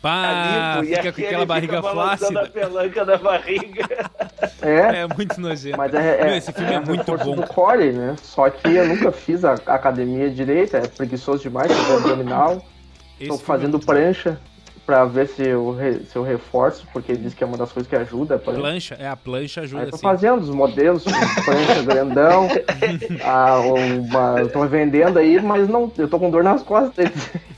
Pá, 0.02 0.82
fica 0.84 1.12
com 1.12 1.22
aquela 1.22 1.46
barriga 1.48 1.82
flácida. 1.82 2.42
a 2.42 2.48
pelanca 2.48 3.04
da 3.06 3.18
barriga. 3.18 3.86
É, 4.62 5.02
é 5.02 5.08
muito 5.08 5.40
nojento. 5.40 5.78
Mas 5.78 5.94
é, 5.94 6.22
é, 6.22 6.26
Meu, 6.26 6.36
esse 6.36 6.52
filme 6.52 6.72
é, 6.72 6.76
é 6.76 6.80
muito 6.80 7.18
bom. 7.18 7.36
do 7.36 7.48
core, 7.48 7.92
né? 7.92 8.16
Só 8.22 8.50
que 8.50 8.68
eu 8.68 8.88
nunca 8.88 9.12
fiz 9.12 9.46
a, 9.46 9.54
academia 9.54 10.30
direita, 10.30 10.78
é 10.78 10.88
preguiçoso 10.88 11.44
demais, 11.44 11.72
fazer 11.72 11.98
abdominal. 11.98 12.66
Estou 13.20 13.38
fazendo 13.38 13.78
é 13.78 13.86
prancha 13.86 14.40
pra 14.86 15.06
ver 15.06 15.28
se 15.28 15.42
eu, 15.42 15.72
re, 15.72 16.02
se 16.06 16.16
eu 16.16 16.24
reforço, 16.24 16.86
porque 16.94 17.12
ele 17.12 17.24
diz 17.24 17.34
que 17.34 17.44
é 17.44 17.48
uma 17.48 17.58
das 17.58 17.72
coisas 17.72 17.90
que 17.90 17.96
ajuda. 17.96 18.38
Plancha, 18.38 18.62
plancha 18.62 18.96
é, 19.00 19.08
a 19.08 19.16
plancha 19.16 19.62
ajuda. 19.62 19.84
Aí 19.84 19.92
tô 19.92 19.98
sim. 19.98 20.04
fazendo 20.04 20.42
os 20.42 20.50
modelos, 20.50 21.04
plancha 21.04 21.82
grandão, 21.84 22.48
a, 23.24 23.60
uma, 23.60 24.48
tô 24.50 24.66
vendendo 24.68 25.18
aí, 25.18 25.42
mas 25.42 25.68
não, 25.68 25.92
eu 25.98 26.08
tô 26.08 26.20
com 26.20 26.30
dor 26.30 26.44
nas 26.44 26.62
costas. 26.62 27.10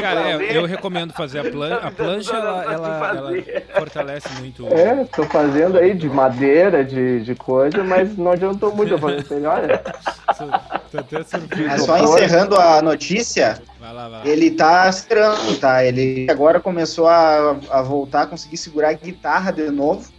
Cara, 0.00 0.42
é, 0.42 0.56
eu 0.56 0.66
recomendo 0.66 1.12
fazer 1.12 1.40
a, 1.40 1.50
plan 1.50 1.74
a 1.76 1.90
plancha, 1.90 2.34
ela, 2.34 2.72
ela, 2.72 3.16
ela, 3.16 3.32
fortalece 3.74 4.28
muito. 4.40 4.66
É, 4.68 5.04
tô 5.04 5.24
fazendo 5.24 5.78
aí 5.78 5.94
de 5.94 6.08
madeira, 6.08 6.84
de, 6.84 7.20
de 7.20 7.34
coisa, 7.34 7.82
mas 7.82 8.16
não 8.16 8.32
adiantou 8.32 8.74
muito 8.74 8.92
eu 8.92 8.98
fazer 8.98 9.24
melhor. 9.30 9.62
Tô 10.90 10.98
até 10.98 11.22
surpreso. 11.24 11.68
É 11.68 11.78
só 11.78 11.98
encerrando 11.98 12.56
a 12.56 12.80
notícia, 12.80 13.60
vai 13.86 13.94
lá, 13.94 14.08
vai 14.08 14.20
lá. 14.20 14.28
ele 14.28 14.50
tá 14.50 14.88
esperando, 14.88 15.58
tá? 15.58 15.84
Ele 15.84 16.26
agora 16.30 16.60
começou 16.60 17.06
a, 17.06 17.56
a 17.70 17.82
voltar 17.82 18.22
a 18.22 18.26
conseguir 18.26 18.56
segurar 18.56 18.90
a 18.90 18.92
guitarra 18.94 19.52
de 19.52 19.70
novo 19.70 20.12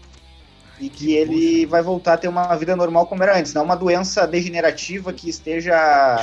e 0.80 0.90
que 0.90 1.14
ele 1.14 1.66
vai 1.66 1.82
voltar 1.82 2.14
a 2.14 2.18
ter 2.18 2.28
uma 2.28 2.56
vida 2.56 2.76
normal 2.76 3.08
como 3.08 3.24
era 3.24 3.38
antes, 3.38 3.54
não 3.54 3.64
uma 3.64 3.76
doença 3.76 4.28
degenerativa 4.28 5.12
que 5.12 5.28
esteja 5.28 5.76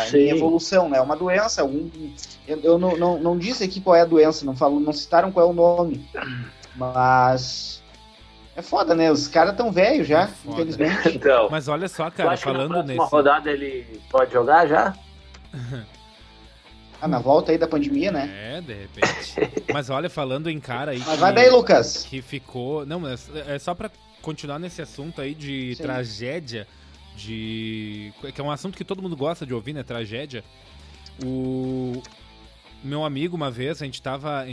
Sim. 0.09 0.19
em 0.19 0.31
evolução, 0.31 0.89
né? 0.89 0.99
É 0.99 1.01
uma 1.01 1.17
doença, 1.17 1.65
um, 1.65 1.91
eu, 2.47 2.61
eu 2.63 2.79
não, 2.79 2.97
não, 2.97 3.19
não, 3.19 3.39
disse 3.39 3.65
aqui 3.65 3.81
qual 3.81 3.97
é 3.97 4.03
a 4.03 4.07
doença, 4.07 4.45
não 4.45 4.57
falo, 4.57 4.79
não 4.79 4.93
citaram 4.93 5.33
qual 5.33 5.47
é 5.47 5.51
o 5.51 5.53
nome, 5.53 6.09
mas 6.77 7.83
é 8.55 8.63
foda, 8.63 8.95
né? 8.95 9.11
Os 9.11 9.27
caras 9.27 9.57
tão 9.57 9.73
velhos 9.73 10.07
já, 10.07 10.23
é 10.25 10.29
infelizmente. 10.47 11.17
Então, 11.17 11.49
mas 11.51 11.67
olha 11.67 11.89
só, 11.89 12.09
cara, 12.11 12.37
falando 12.37 12.81
nesse... 12.85 13.01
Uma 13.01 13.07
rodada 13.07 13.51
ele 13.51 14.01
pode 14.09 14.33
jogar 14.33 14.69
já? 14.69 14.95
Ah, 17.05 17.09
na 17.09 17.19
volta 17.19 17.53
aí 17.53 17.59
da 17.59 17.69
pandemia, 17.69 18.11
né? 18.11 18.31
É, 18.35 18.61
de 18.63 18.73
repente. 18.73 19.35
Mas 19.71 19.91
olha, 19.91 20.09
falando 20.09 20.49
em 20.49 20.59
cara 20.59 20.93
aí. 20.93 20.99
Mas 21.01 21.09
que, 21.09 21.17
vai 21.17 21.35
daí, 21.35 21.51
Lucas. 21.51 22.07
Que 22.09 22.23
ficou. 22.23 22.87
Não, 22.87 22.99
mas 22.99 23.29
é 23.47 23.59
só 23.59 23.75
pra 23.75 23.91
continuar 24.23 24.59
nesse 24.59 24.81
assunto 24.81 25.21
aí 25.21 25.35
de 25.35 25.75
Sim. 25.77 25.83
tragédia, 25.83 26.67
de. 27.15 28.11
que 28.35 28.41
é 28.41 28.43
um 28.43 28.51
assunto 28.51 28.75
que 28.75 28.85
todo 28.85 29.03
mundo 29.03 29.15
gosta 29.15 29.45
de 29.45 29.53
ouvir, 29.53 29.75
né? 29.75 29.83
Tragédia. 29.83 30.43
O 31.23 32.03
meu 32.83 33.05
amigo, 33.05 33.37
uma 33.37 33.51
vez, 33.51 33.83
a 33.83 33.85
gente 33.85 34.01
tava. 34.01 34.47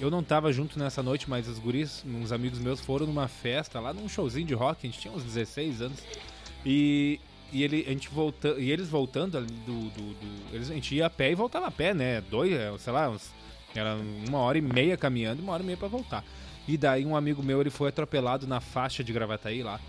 Eu 0.00 0.10
não 0.10 0.22
tava 0.22 0.50
junto 0.50 0.78
nessa 0.78 1.02
noite, 1.02 1.28
mas 1.28 1.46
os 1.46 1.58
guris, 1.58 2.02
uns 2.06 2.32
amigos 2.32 2.58
meus, 2.58 2.80
foram 2.80 3.04
numa 3.06 3.28
festa 3.28 3.80
lá 3.80 3.92
num 3.92 4.08
showzinho 4.08 4.46
de 4.46 4.54
rock, 4.54 4.86
a 4.86 4.90
gente 4.90 4.98
tinha 4.98 5.12
uns 5.12 5.24
16 5.24 5.82
anos. 5.82 5.98
E 6.64 7.20
e 7.52 7.62
ele, 7.62 7.84
a 7.86 7.90
gente 7.90 8.08
volta, 8.08 8.48
e 8.58 8.70
eles 8.70 8.88
voltando 8.88 9.38
ali 9.38 9.46
do, 9.46 9.90
do, 9.90 10.14
do, 10.14 10.54
eles, 10.54 10.70
a 10.70 10.74
gente 10.74 10.94
ia 10.94 11.06
a 11.06 11.10
pé 11.10 11.30
e 11.30 11.34
voltava 11.34 11.66
a 11.66 11.70
pé, 11.70 11.94
né? 11.94 12.20
Dois, 12.20 12.52
é, 12.52 12.76
sei 12.78 12.92
lá, 12.92 13.08
uns, 13.08 13.30
era 13.74 13.96
uma 14.28 14.38
hora 14.38 14.58
e 14.58 14.62
meia 14.62 14.96
caminhando 14.96 15.42
uma 15.42 15.52
hora 15.52 15.62
e 15.62 15.66
meia 15.66 15.78
para 15.78 15.88
voltar. 15.88 16.24
E 16.66 16.76
daí 16.76 17.06
um 17.06 17.16
amigo 17.16 17.42
meu, 17.42 17.60
ele 17.60 17.70
foi 17.70 17.88
atropelado 17.88 18.46
na 18.46 18.60
faixa 18.60 19.02
de 19.02 19.12
Gravataí 19.12 19.62
lá. 19.62 19.80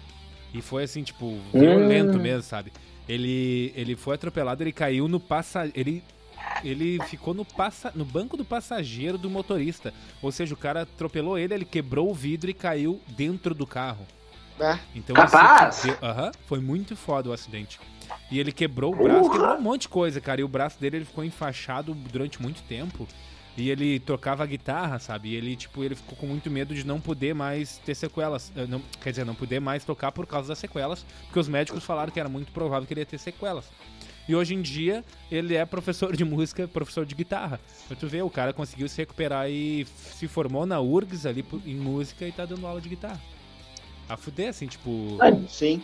E 0.53 0.61
foi 0.61 0.83
assim, 0.83 1.03
tipo, 1.03 1.37
violento 1.53 2.17
hum. 2.17 2.21
mesmo, 2.21 2.43
sabe? 2.43 2.71
Ele, 3.07 3.73
ele 3.75 3.95
foi 3.95 4.15
atropelado, 4.15 4.63
ele 4.63 4.71
caiu 4.71 5.07
no 5.07 5.19
passa, 5.19 5.69
ele 5.75 6.03
ele 6.63 6.99
ficou 7.05 7.33
no, 7.33 7.43
passa... 7.43 7.91
no 7.93 8.05
banco 8.05 8.37
do 8.37 8.45
passageiro 8.45 9.17
do 9.17 9.29
motorista. 9.29 9.93
Ou 10.21 10.31
seja, 10.31 10.53
o 10.53 10.57
cara 10.57 10.83
atropelou 10.83 11.37
ele, 11.37 11.53
ele 11.53 11.65
quebrou 11.65 12.09
o 12.09 12.13
vidro 12.13 12.49
e 12.49 12.53
caiu 12.53 13.01
dentro 13.09 13.53
do 13.53 13.67
carro. 13.67 14.05
É. 14.59 14.79
Então, 14.93 15.15
Capaz? 15.15 15.79
Assim, 15.79 15.89
uhum, 15.89 16.31
foi 16.45 16.59
muito 16.59 16.95
foda 16.95 17.29
o 17.29 17.33
acidente. 17.33 17.79
E 18.31 18.39
ele 18.39 18.51
quebrou 18.51 18.93
o 18.93 18.95
braço, 18.95 19.29
quebrou 19.29 19.55
um 19.55 19.61
monte 19.61 19.81
de 19.81 19.89
coisa, 19.89 20.19
cara. 20.19 20.41
E 20.41 20.43
o 20.43 20.47
braço 20.47 20.79
dele 20.79 20.97
ele 20.97 21.05
ficou 21.05 21.23
enfaixado 21.23 21.93
durante 21.93 22.41
muito 22.41 22.61
tempo. 22.63 23.07
E 23.57 23.69
ele 23.69 23.99
tocava 23.99 24.45
guitarra, 24.45 24.99
sabe? 24.99 25.29
E 25.29 25.35
ele, 25.35 25.55
tipo, 25.55 25.83
ele 25.83 25.95
ficou 25.95 26.17
com 26.17 26.27
muito 26.27 26.49
medo 26.49 26.73
de 26.73 26.85
não 26.85 26.99
poder 27.01 27.33
mais 27.35 27.77
ter 27.79 27.93
sequelas. 27.93 28.51
Eh, 28.55 28.65
não, 28.67 28.81
quer 29.01 29.09
dizer, 29.09 29.25
não 29.25 29.35
poder 29.35 29.59
mais 29.59 29.83
tocar 29.83 30.11
por 30.11 30.25
causa 30.25 30.49
das 30.49 30.59
sequelas, 30.59 31.05
porque 31.25 31.39
os 31.39 31.47
médicos 31.49 31.83
falaram 31.83 32.11
que 32.11 32.19
era 32.19 32.29
muito 32.29 32.51
provável 32.51 32.87
que 32.87 32.93
ele 32.93 33.01
ia 33.01 33.05
ter 33.05 33.17
sequelas. 33.17 33.65
E 34.29 34.35
hoje 34.35 34.53
em 34.53 34.61
dia 34.61 35.03
ele 35.31 35.55
é 35.55 35.65
professor 35.65 36.15
de 36.15 36.23
música, 36.23 36.67
professor 36.67 37.05
de 37.05 37.15
guitarra. 37.15 37.59
Pra 37.87 37.97
tu 37.97 38.07
ver, 38.07 38.21
o 38.21 38.29
cara 38.29 38.53
conseguiu 38.53 38.87
se 38.87 38.97
recuperar 38.97 39.49
e 39.49 39.85
se 39.85 40.27
formou 40.27 40.65
na 40.67 40.79
URGS 40.79 41.25
ali 41.25 41.43
em 41.65 41.75
música 41.75 42.27
e 42.27 42.31
tá 42.31 42.45
dando 42.45 42.65
aula 42.65 42.79
de 42.79 42.87
guitarra. 42.87 43.19
A 44.09 44.17
fuder, 44.17 44.49
assim, 44.49 44.65
tipo. 44.65 45.17
Ah, 45.21 45.31
sim. 45.47 45.83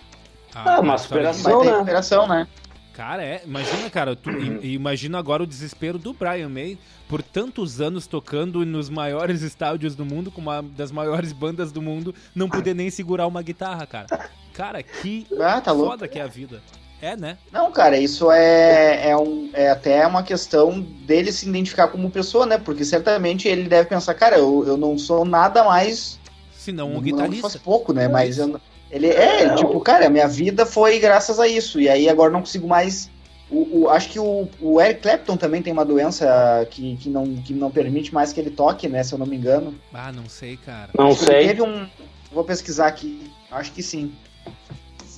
A, 0.53 0.77
ah, 0.77 0.79
uma 0.81 0.97
superação, 0.97 1.63
né? 1.63 1.77
superação, 1.77 2.27
né? 2.27 2.47
Cara, 2.91 3.23
é. 3.23 3.41
Imagina, 3.45 3.89
cara, 3.89 4.15
tu, 4.15 4.31
imagina 4.63 5.19
agora 5.19 5.43
o 5.43 5.47
desespero 5.47 5.99
do 5.99 6.13
Brian 6.13 6.49
May 6.49 6.77
por 7.07 7.21
tantos 7.21 7.81
anos 7.81 8.07
tocando 8.07 8.65
nos 8.65 8.89
maiores 8.89 9.41
estádios 9.41 9.95
do 9.95 10.05
mundo, 10.05 10.31
com 10.31 10.41
uma 10.41 10.61
das 10.63 10.91
maiores 10.91 11.31
bandas 11.33 11.71
do 11.71 11.81
mundo, 11.81 12.15
não 12.33 12.49
poder 12.49 12.73
nem 12.73 12.89
segurar 12.89 13.27
uma 13.27 13.41
guitarra, 13.41 13.85
cara. 13.85 14.29
Cara, 14.53 14.81
que 14.81 15.27
ah, 15.39 15.59
tá 15.59 15.71
foda 15.71 15.83
louco. 15.83 16.07
que 16.07 16.17
é 16.17 16.21
a 16.21 16.27
vida. 16.27 16.61
É, 17.01 17.15
né? 17.17 17.37
Não, 17.51 17.71
cara, 17.71 17.97
isso 17.97 18.31
é, 18.31 19.09
é, 19.09 19.17
um, 19.17 19.49
é 19.53 19.69
até 19.69 20.07
uma 20.07 20.23
questão 20.23 20.79
dele 20.79 21.31
se 21.31 21.47
identificar 21.47 21.89
como 21.89 22.09
pessoa, 22.09 22.45
né? 22.45 22.57
Porque 22.57 22.85
certamente 22.85 23.47
ele 23.47 23.67
deve 23.67 23.89
pensar, 23.89 24.13
cara, 24.13 24.37
eu, 24.37 24.63
eu 24.65 24.77
não 24.77 24.97
sou 24.97 25.25
nada 25.25 25.65
mais. 25.65 26.17
Se 26.65 26.71
não 26.71 26.95
um 26.95 26.99
guitarrista. 26.99 27.35
Não 27.35 27.41
faz 27.41 27.55
pouco, 27.57 27.93
né? 27.93 28.07
Mas 28.07 28.39
eu, 28.39 28.59
ele 28.89 29.05
é, 29.05 29.53
tipo, 29.53 29.79
cara, 29.81 30.07
a 30.07 30.09
minha 30.09 30.27
vida 30.27 30.65
foi 30.65 30.97
graças 30.97 31.39
a 31.39 31.47
isso. 31.47 31.79
E 31.79 31.87
aí 31.87 32.09
agora 32.09 32.31
não 32.31 32.39
consigo 32.39 32.67
mais. 32.67 33.07
O, 33.51 33.81
o, 33.81 33.89
acho 33.89 34.09
que 34.09 34.17
o, 34.17 34.49
o, 34.59 34.81
Eric 34.81 35.01
Clapton 35.01 35.37
também 35.37 35.61
tem 35.61 35.71
uma 35.71 35.85
doença 35.85 36.67
que, 36.71 36.97
que, 36.97 37.07
não, 37.07 37.35
que 37.35 37.53
não 37.53 37.69
permite 37.69 38.11
mais 38.11 38.33
que 38.33 38.39
ele 38.39 38.49
toque, 38.49 38.87
né? 38.87 39.03
Se 39.03 39.13
eu 39.13 39.19
não 39.19 39.27
me 39.27 39.35
engano. 39.35 39.75
Ah, 39.93 40.11
não 40.11 40.27
sei, 40.27 40.57
cara. 40.57 40.89
Não 40.97 41.09
acho 41.09 41.25
sei. 41.25 41.49
Teve 41.49 41.61
um. 41.61 41.87
Vou 42.31 42.43
pesquisar 42.43 42.87
aqui. 42.87 43.31
Acho 43.51 43.71
que 43.71 43.83
sim. 43.83 44.11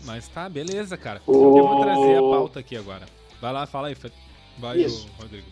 Mas 0.03 0.27
tá, 0.27 0.49
beleza, 0.49 0.97
cara. 0.97 1.21
Eu 1.25 1.33
vou 1.33 1.81
trazer 1.81 2.17
a 2.17 2.21
pauta 2.21 2.59
aqui 2.59 2.75
agora. 2.75 3.05
Vai 3.39 3.53
lá, 3.53 3.65
fala 3.65 3.87
aí, 3.87 3.95
vai, 4.59 4.79
Isso. 4.79 5.07
Rodrigo. 5.17 5.47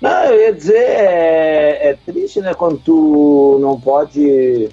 Não, 0.00 0.24
eu 0.24 0.40
ia 0.40 0.52
dizer, 0.52 0.78
é, 0.78 1.88
é, 1.88 1.98
triste, 2.06 2.40
né, 2.40 2.54
quando 2.54 2.78
tu 2.78 3.58
não 3.60 3.78
pode, 3.78 4.70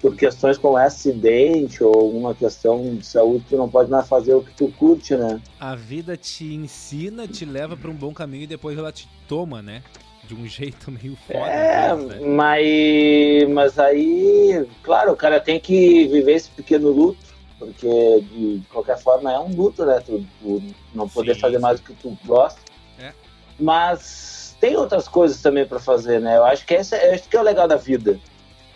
por, 0.00 0.16
questões 0.16 0.58
como 0.58 0.76
acidente 0.76 1.82
ou 1.82 1.94
alguma 1.94 2.34
questão 2.34 2.96
de 2.96 3.04
saúde, 3.04 3.44
tu 3.48 3.56
não 3.56 3.68
pode 3.68 3.90
mais 3.90 4.08
fazer 4.08 4.34
o 4.34 4.42
que 4.42 4.52
tu 4.52 4.68
curte, 4.78 5.14
né? 5.14 5.40
A 5.58 5.74
vida 5.74 6.16
te 6.16 6.54
ensina, 6.54 7.26
te 7.28 7.44
leva 7.44 7.76
para 7.76 7.90
um 7.90 7.94
bom 7.94 8.12
caminho 8.12 8.44
e 8.44 8.46
depois 8.46 8.78
ela 8.78 8.92
te 8.92 9.08
toma, 9.28 9.62
né? 9.62 9.82
De 10.26 10.34
um 10.34 10.46
jeito 10.48 10.90
meio 10.90 11.16
foda. 11.26 11.46
É, 11.46 11.94
né? 11.94 12.20
mas, 12.20 13.48
mas 13.50 13.78
aí, 13.78 14.66
claro, 14.82 15.12
o 15.12 15.16
cara 15.16 15.40
tem 15.40 15.60
que 15.60 16.06
viver 16.08 16.32
esse 16.32 16.50
pequeno 16.50 16.90
luto 16.90 17.30
porque 17.60 18.20
de, 18.22 18.62
qualquer 18.70 18.98
forma 18.98 19.30
é 19.30 19.38
um 19.38 19.54
luto, 19.54 19.84
né? 19.84 20.00
Tu, 20.00 20.24
tu 20.40 20.62
não 20.94 21.06
poder 21.06 21.34
sim, 21.34 21.40
fazer 21.40 21.58
mais 21.58 21.78
do 21.78 21.86
que 21.86 21.92
tu 21.92 22.16
gosta. 22.24 22.58
É. 22.98 23.12
Mas 23.58 24.56
tem 24.58 24.74
outras 24.76 25.06
coisas 25.06 25.42
também 25.42 25.66
para 25.66 25.78
fazer, 25.78 26.20
né? 26.20 26.38
Eu 26.38 26.44
acho 26.44 26.66
que 26.66 26.72
esse, 26.72 26.96
esse 26.96 27.28
que 27.28 27.36
é 27.36 27.40
o 27.40 27.44
legal 27.44 27.68
da 27.68 27.76
vida. 27.76 28.18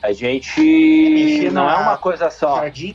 A 0.04 0.12
gente 0.12 1.48
não 1.50 1.68
é 1.68 1.76
uma 1.76 1.96
coisa 1.96 2.28
só. 2.28 2.56
Jardim. 2.56 2.94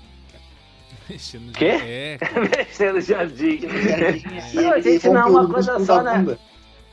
Mexendo 1.10 1.52
Quê? 1.54 1.66
É, 1.66 2.18
Mexendo 2.56 2.94
no 2.94 3.02
jardim. 3.02 3.60
jardim. 3.62 4.54
Não, 4.54 4.74
a 4.74 4.80
gente 4.80 5.10
não 5.10 5.22
é 5.22 5.26
uma 5.26 5.50
coisa 5.50 5.84
só, 5.84 6.04
né? 6.04 6.38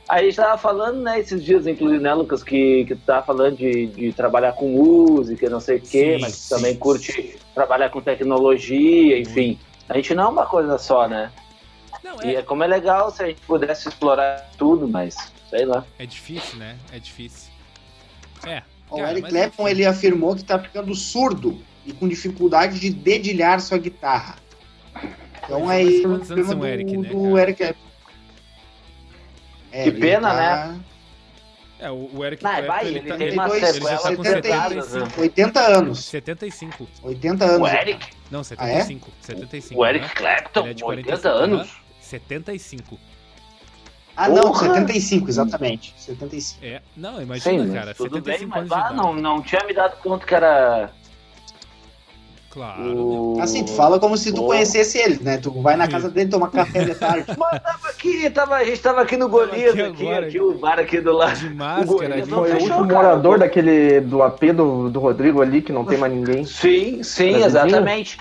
A 0.09 0.23
gente 0.23 0.35
tava 0.35 0.57
falando, 0.57 1.03
né, 1.03 1.19
esses 1.19 1.43
dias, 1.43 1.67
inclusive, 1.67 2.01
né, 2.01 2.11
Lucas, 2.15 2.43
que, 2.43 2.85
que 2.85 2.95
tu 2.95 3.01
tava 3.05 3.27
falando 3.27 3.57
de, 3.57 3.85
de 3.87 4.11
trabalhar 4.11 4.53
com 4.53 4.69
música, 4.69 5.47
não 5.51 5.59
sei 5.59 5.77
o 5.77 5.81
quê, 5.81 6.15
sim, 6.15 6.21
mas 6.21 6.33
sim, 6.33 6.55
também 6.55 6.75
curte 6.75 7.37
trabalhar 7.53 7.91
com 7.91 8.01
tecnologia, 8.01 9.19
enfim. 9.19 9.59
A 9.87 9.93
gente 9.97 10.15
não 10.15 10.23
é 10.23 10.27
uma 10.29 10.45
coisa 10.47 10.79
só, 10.79 11.07
né? 11.07 11.31
Não, 12.03 12.19
é... 12.21 12.25
E 12.25 12.35
é 12.37 12.41
como 12.41 12.63
é 12.63 12.67
legal 12.67 13.11
se 13.11 13.21
a 13.21 13.27
gente 13.27 13.41
pudesse 13.41 13.87
explorar 13.87 14.49
tudo, 14.57 14.87
mas 14.87 15.15
sei 15.47 15.63
lá. 15.65 15.85
É 15.99 16.07
difícil, 16.07 16.57
né? 16.57 16.75
É 16.91 16.97
difícil. 16.97 17.51
É. 18.47 18.63
O 18.89 18.99
Eric 18.99 19.29
Clapton, 19.29 19.67
ele 19.67 19.85
afirmou 19.85 20.35
que 20.35 20.43
tá 20.43 20.57
ficando 20.59 20.95
surdo 20.95 21.61
e 21.85 21.93
com 21.93 22.07
dificuldade 22.07 22.79
de 22.79 22.89
dedilhar 22.89 23.59
sua 23.59 23.77
guitarra. 23.77 24.35
Então 25.43 25.71
é 25.71 25.83
isso. 25.83 26.07
Do, 26.07 26.65
Eric, 26.65 26.97
né, 26.97 27.09
do 27.09 27.37
Eric 27.37 27.57
Clapton. 27.57 27.87
É, 29.71 29.83
que 29.83 29.91
pena, 29.91 30.29
tá... 30.29 30.67
né? 30.67 30.79
É, 31.79 31.91
o, 31.91 32.25
Eric 32.25 32.43
Não, 32.43 32.49
Clapton, 32.49 32.67
vai, 32.67 32.87
ele, 32.87 32.97
ele, 32.97 33.07
tá, 33.07 33.15
ele, 33.15 33.23
ele, 33.23 33.29
ele 33.29 33.81
já 33.81 33.97
tá 33.97 34.15
com 34.15 34.23
75. 34.23 35.21
80 35.21 35.59
anos. 35.59 36.05
75. 36.05 36.87
80 37.03 37.45
anos. 37.45 37.61
O 37.61 37.67
Eric? 37.67 38.07
Não, 38.31 38.43
75. 38.43 39.07
Ah, 39.07 39.19
é? 39.19 39.25
75. 39.25 39.79
O 39.79 39.85
Eric 39.85 40.05
né? 40.05 40.13
Clapton, 40.15 40.67
é 40.67 40.75
80 40.83 41.29
anos? 41.29 41.77
75. 42.01 42.99
Ah, 44.17 44.27
não, 44.27 44.47
Porra. 44.47 44.73
75, 44.73 45.29
exatamente. 45.29 45.93
75. 45.97 46.65
É, 46.65 46.81
não, 46.97 47.21
imagina, 47.21 47.65
Sim, 47.65 47.73
cara. 47.73 47.93
Tudo 47.93 48.15
75 48.17 48.51
bem, 48.51 48.67
mas 48.67 48.71
ah, 48.71 48.91
não, 48.91 49.13
não 49.13 49.41
tinha 49.43 49.63
me 49.63 49.73
dado 49.73 49.97
conta 50.01 50.25
que 50.25 50.33
era 50.33 50.91
Claro. 52.57 53.35
O... 53.35 53.39
Assim, 53.39 53.63
tu 53.63 53.71
fala 53.73 53.99
como 53.99 54.17
se 54.17 54.33
tu 54.33 54.41
o... 54.43 54.47
conhecesse 54.47 54.97
ele, 54.97 55.19
né? 55.21 55.37
Tu 55.37 55.51
vai 55.61 55.75
na 55.77 55.87
casa 55.87 56.09
dele 56.09 56.27
tomar 56.27 56.49
café 56.49 56.85
de 56.85 56.95
tarde. 56.95 57.25
Mas 57.37 57.61
tava 57.61 57.89
aqui, 57.89 58.29
tava, 58.31 58.55
a 58.55 58.63
gente 58.63 58.81
tava 58.81 59.01
aqui 59.03 59.15
no 59.15 59.29
Golias, 59.29 59.73
aqui, 59.73 59.81
aqui, 59.81 60.13
aqui, 60.13 60.41
o 60.41 60.57
bar 60.57 60.79
aqui 60.79 60.99
do 60.99 61.11
lado. 61.11 61.37
De 61.37 61.49
máscara, 61.51 62.23
o 62.23 62.25
Foi 62.25 62.51
o 62.51 62.53
último 62.55 62.85
morador 62.85 63.37
daquele 63.37 64.01
do 64.01 64.23
AP 64.23 64.45
do, 64.55 64.89
do 64.89 64.99
Rodrigo 64.99 65.39
ali, 65.39 65.61
que 65.61 65.71
não 65.71 65.85
tem 65.85 65.99
mais 65.99 66.11
ninguém. 66.11 66.45
Sim, 66.45 67.03
sim, 67.03 67.43
exatamente. 67.43 68.17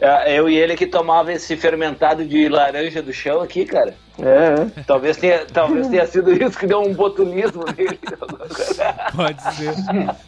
É, 0.00 0.38
eu 0.38 0.48
e 0.48 0.56
ele 0.56 0.76
que 0.76 0.86
tomava 0.86 1.32
esse 1.32 1.56
fermentado 1.56 2.24
de 2.24 2.48
laranja 2.48 3.02
do 3.02 3.12
chão 3.12 3.40
aqui, 3.40 3.64
cara. 3.64 3.96
É. 4.18 4.82
Talvez 4.82 5.16
tenha, 5.16 5.44
talvez 5.46 5.88
tenha 5.88 6.06
sido 6.06 6.32
isso 6.32 6.58
que 6.58 6.66
deu 6.66 6.80
um 6.80 6.94
botulismo 6.94 7.64
nele. 7.76 7.98
Pode 9.14 9.42
ser. 9.56 9.74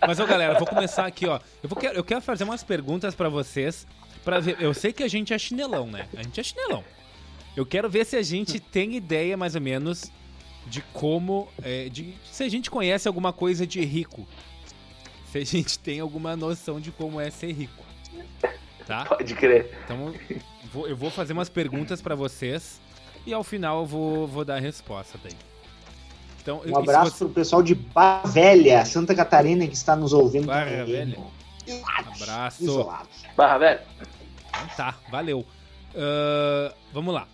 Mas, 0.07 0.19
ó, 0.19 0.27
galera, 0.27 0.59
vou 0.59 0.67
começar 0.67 1.07
aqui, 1.07 1.27
ó. 1.27 1.39
Eu, 1.63 1.69
vou, 1.69 1.79
eu 1.93 2.05
quero 2.05 2.21
fazer 2.21 2.45
umas 2.45 2.65
perguntas 2.65 3.15
para 3.15 3.29
vocês. 3.29 3.87
Pra 4.25 4.41
ver. 4.41 4.57
Eu 4.61 4.75
sei 4.75 4.93
que 4.93 5.03
a 5.03 5.09
gente 5.09 5.33
é 5.33 5.39
chinelão, 5.39 5.87
né? 5.87 6.07
A 6.17 6.23
gente 6.23 6.39
é 6.41 6.43
chinelão. 6.43 6.85
Eu 7.57 7.65
quero 7.65 7.89
ver 7.89 8.05
se 8.05 8.17
a 8.17 8.23
gente 8.23 8.61
tem 8.61 8.97
ideia, 8.97 9.37
mais 9.37 9.55
ou 9.55 9.61
menos, 9.61 10.11
de 10.67 10.83
como. 10.93 11.49
É, 11.63 11.89
de, 11.89 12.15
se 12.25 12.43
a 12.43 12.49
gente 12.49 12.71
conhece 12.71 13.09
alguma 13.09 13.33
coisa 13.33 13.67
de 13.67 13.85
rico. 13.85 14.27
Se 15.31 15.39
a 15.39 15.45
gente 15.45 15.79
tem 15.79 16.01
alguma 16.01 16.37
noção 16.37 16.81
de 16.81 16.91
como 16.91 17.21
é 17.21 17.31
ser 17.31 17.53
rico. 17.53 17.85
Tá? 18.91 19.05
Pode 19.05 19.37
crer. 19.37 19.71
Então, 19.85 20.13
vou, 20.73 20.89
eu 20.89 20.97
vou 20.97 21.11
fazer 21.11 21.33
umas 21.33 21.49
perguntas 21.49 22.03
para 22.03 22.17
vocês 22.17 22.81
e 23.25 23.33
ao 23.33 23.45
final 23.45 23.83
eu 23.83 23.87
vou, 23.87 24.27
vou 24.27 24.45
dar 24.45 24.57
a 24.57 24.59
resposta 24.59 25.17
daí. 25.23 25.37
Então, 26.43 26.61
um 26.67 26.77
abraço 26.77 27.13
você... 27.13 27.25
pro 27.25 27.35
pessoal 27.35 27.63
de 27.63 27.77
Barra 27.77 28.27
Velha, 28.27 28.85
Santa 28.85 29.15
Catarina, 29.15 29.65
que 29.69 29.75
está 29.75 29.95
nos 29.95 30.13
ouvindo. 30.13 30.49
Barra 30.49 30.65
também. 30.65 30.87
Velha. 30.87 31.19
Um 31.69 31.83
abraço. 32.15 32.65
Isolados. 32.65 33.23
Barra 33.37 33.59
Velha. 33.59 33.87
Então, 34.49 34.69
tá, 34.77 34.97
valeu. 35.09 35.47
Uh, 35.95 36.75
vamos 36.93 37.15
lá. 37.15 37.29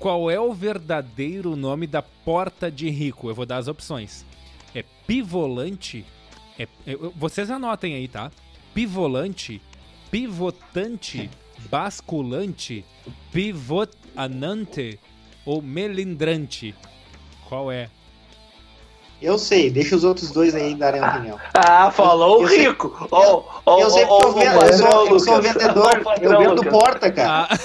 Qual 0.00 0.28
é 0.28 0.40
o 0.40 0.52
verdadeiro 0.52 1.54
nome 1.54 1.86
da 1.86 2.02
porta 2.02 2.68
de 2.72 2.90
rico? 2.90 3.28
Eu 3.28 3.36
vou 3.36 3.46
dar 3.46 3.58
as 3.58 3.68
opções. 3.68 4.26
É 4.74 4.82
pivolante? 5.06 6.04
É, 6.58 6.64
é 6.88 6.96
vocês 7.14 7.52
anotem 7.52 7.94
aí, 7.94 8.08
tá? 8.08 8.32
Pivolante, 8.74 9.62
pivotante, 10.12 11.30
basculante, 11.70 12.84
pivotanante 13.32 15.00
ou 15.46 15.62
melindrante? 15.62 16.74
Qual 17.48 17.72
é? 17.72 17.88
Eu 19.22 19.38
sei, 19.38 19.70
deixa 19.70 19.96
os 19.96 20.04
outros 20.04 20.30
dois 20.32 20.54
aí 20.54 20.74
darem 20.74 21.00
a 21.00 21.08
opinião. 21.08 21.40
Ah, 21.54 21.90
falou 21.90 22.42
o 22.42 22.44
rico! 22.44 22.94
Eu, 23.00 23.08
oh, 23.10 23.44
oh, 23.64 23.80
eu 23.80 23.88
oh, 23.88 24.20
eu, 24.20 24.32
vendo, 24.34 24.62
eu, 24.62 24.72
sou, 24.74 25.08
eu 25.08 25.20
sou 25.20 25.40
vendedor, 25.40 26.02
eu 26.20 26.38
vendo 26.38 26.64
porta, 26.70 27.10
cara. 27.10 27.48
Ah. 27.48 27.58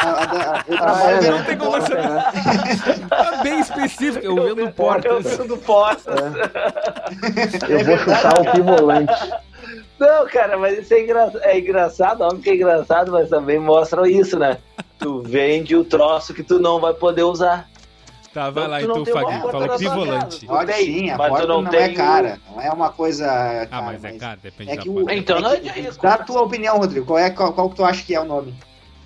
A, 0.00 0.58
a, 0.58 0.64
eu 0.68 0.76
trabalho 0.76 1.18
ah, 1.18 1.38
não 1.38 1.44
tem 1.44 1.56
como 1.56 1.70
você. 1.70 1.94
Tá 3.08 3.40
bem 3.42 3.60
específico. 3.60 4.24
Eu, 4.24 4.36
eu 4.38 4.56
vendo 4.56 4.72
portas. 4.72 5.10
Eu 5.10 5.22
vendo 5.22 5.56
portas. 5.56 6.14
É. 7.68 7.80
Eu 7.80 7.84
vou 7.84 7.98
chutar 7.98 8.40
o 8.40 8.52
pivolante. 8.52 9.47
Não, 9.98 10.26
cara, 10.28 10.56
mas 10.56 10.78
isso 10.78 10.94
é, 10.94 11.00
engra... 11.02 11.32
é 11.42 11.58
engraçado, 11.58 12.22
óbvio 12.22 12.42
que 12.42 12.50
é 12.50 12.54
engraçado, 12.54 13.10
mas 13.10 13.28
também 13.28 13.58
mostra 13.58 14.08
isso, 14.08 14.38
né? 14.38 14.58
Tu 14.98 15.22
vende 15.22 15.74
o 15.74 15.84
troço 15.84 16.32
que 16.32 16.42
tu 16.42 16.58
não 16.58 16.80
vai 16.80 16.94
poder 16.94 17.24
usar. 17.24 17.68
Tá, 18.32 18.50
vai 18.50 18.68
lá 18.68 18.82
então, 18.82 19.04
Fagui. 19.04 19.40
Fala 19.50 19.78
pivolante. 19.78 20.46
Pode 20.46 20.72
sim, 20.74 21.10
a 21.10 21.16
porta 21.16 21.46
não, 21.46 21.62
não 21.62 21.72
é 21.72 21.88
cara. 21.88 22.38
Não 22.50 22.60
é 22.60 22.70
uma 22.70 22.90
coisa. 22.90 23.24
Cara, 23.26 23.68
ah, 23.70 23.82
mas 23.82 24.04
é 24.04 24.12
cara, 24.12 24.38
depende 24.40 24.70
é 24.70 24.76
da 24.76 24.82
que 24.82 24.88
o, 24.88 25.10
Então, 25.10 25.38
é 25.38 25.56
que, 25.56 25.80
é 25.80 25.90
Dá 26.00 26.14
a 26.14 26.18
tua 26.18 26.42
opinião, 26.42 26.78
Rodrigo. 26.78 27.06
Qual, 27.06 27.18
é, 27.18 27.30
qual, 27.30 27.52
qual 27.52 27.70
que 27.70 27.76
tu 27.76 27.84
acha 27.84 28.04
que 28.04 28.14
é 28.14 28.20
o 28.20 28.24
nome? 28.24 28.54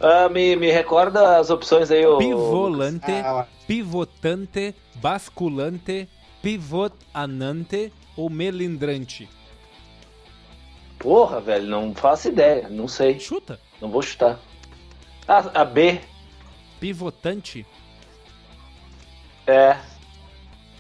Uh, 0.01 0.29
me, 0.31 0.57
me 0.57 0.71
recorda 0.71 1.39
as 1.39 1.49
opções 1.49 1.91
aí. 1.91 2.05
O... 2.05 2.19
Pivolante, 2.19 3.13
ah, 3.13 3.47
pivotante, 3.67 4.75
basculante, 4.97 6.09
pivotanante 6.43 7.93
ou 8.17 8.29
melindrante. 8.29 9.31
Porra, 11.03 11.41
velho, 11.41 11.67
não 11.67 11.93
faço 11.93 12.29
ideia, 12.29 12.69
não 12.71 12.87
sei. 12.87 13.19
Chuta. 13.19 13.59
Não 13.81 13.91
vou 13.91 14.01
chutar. 14.01 14.39
Ah, 15.27 15.51
a 15.53 15.65
B. 15.65 16.01
Pivotante? 16.79 17.67
É. 19.45 19.77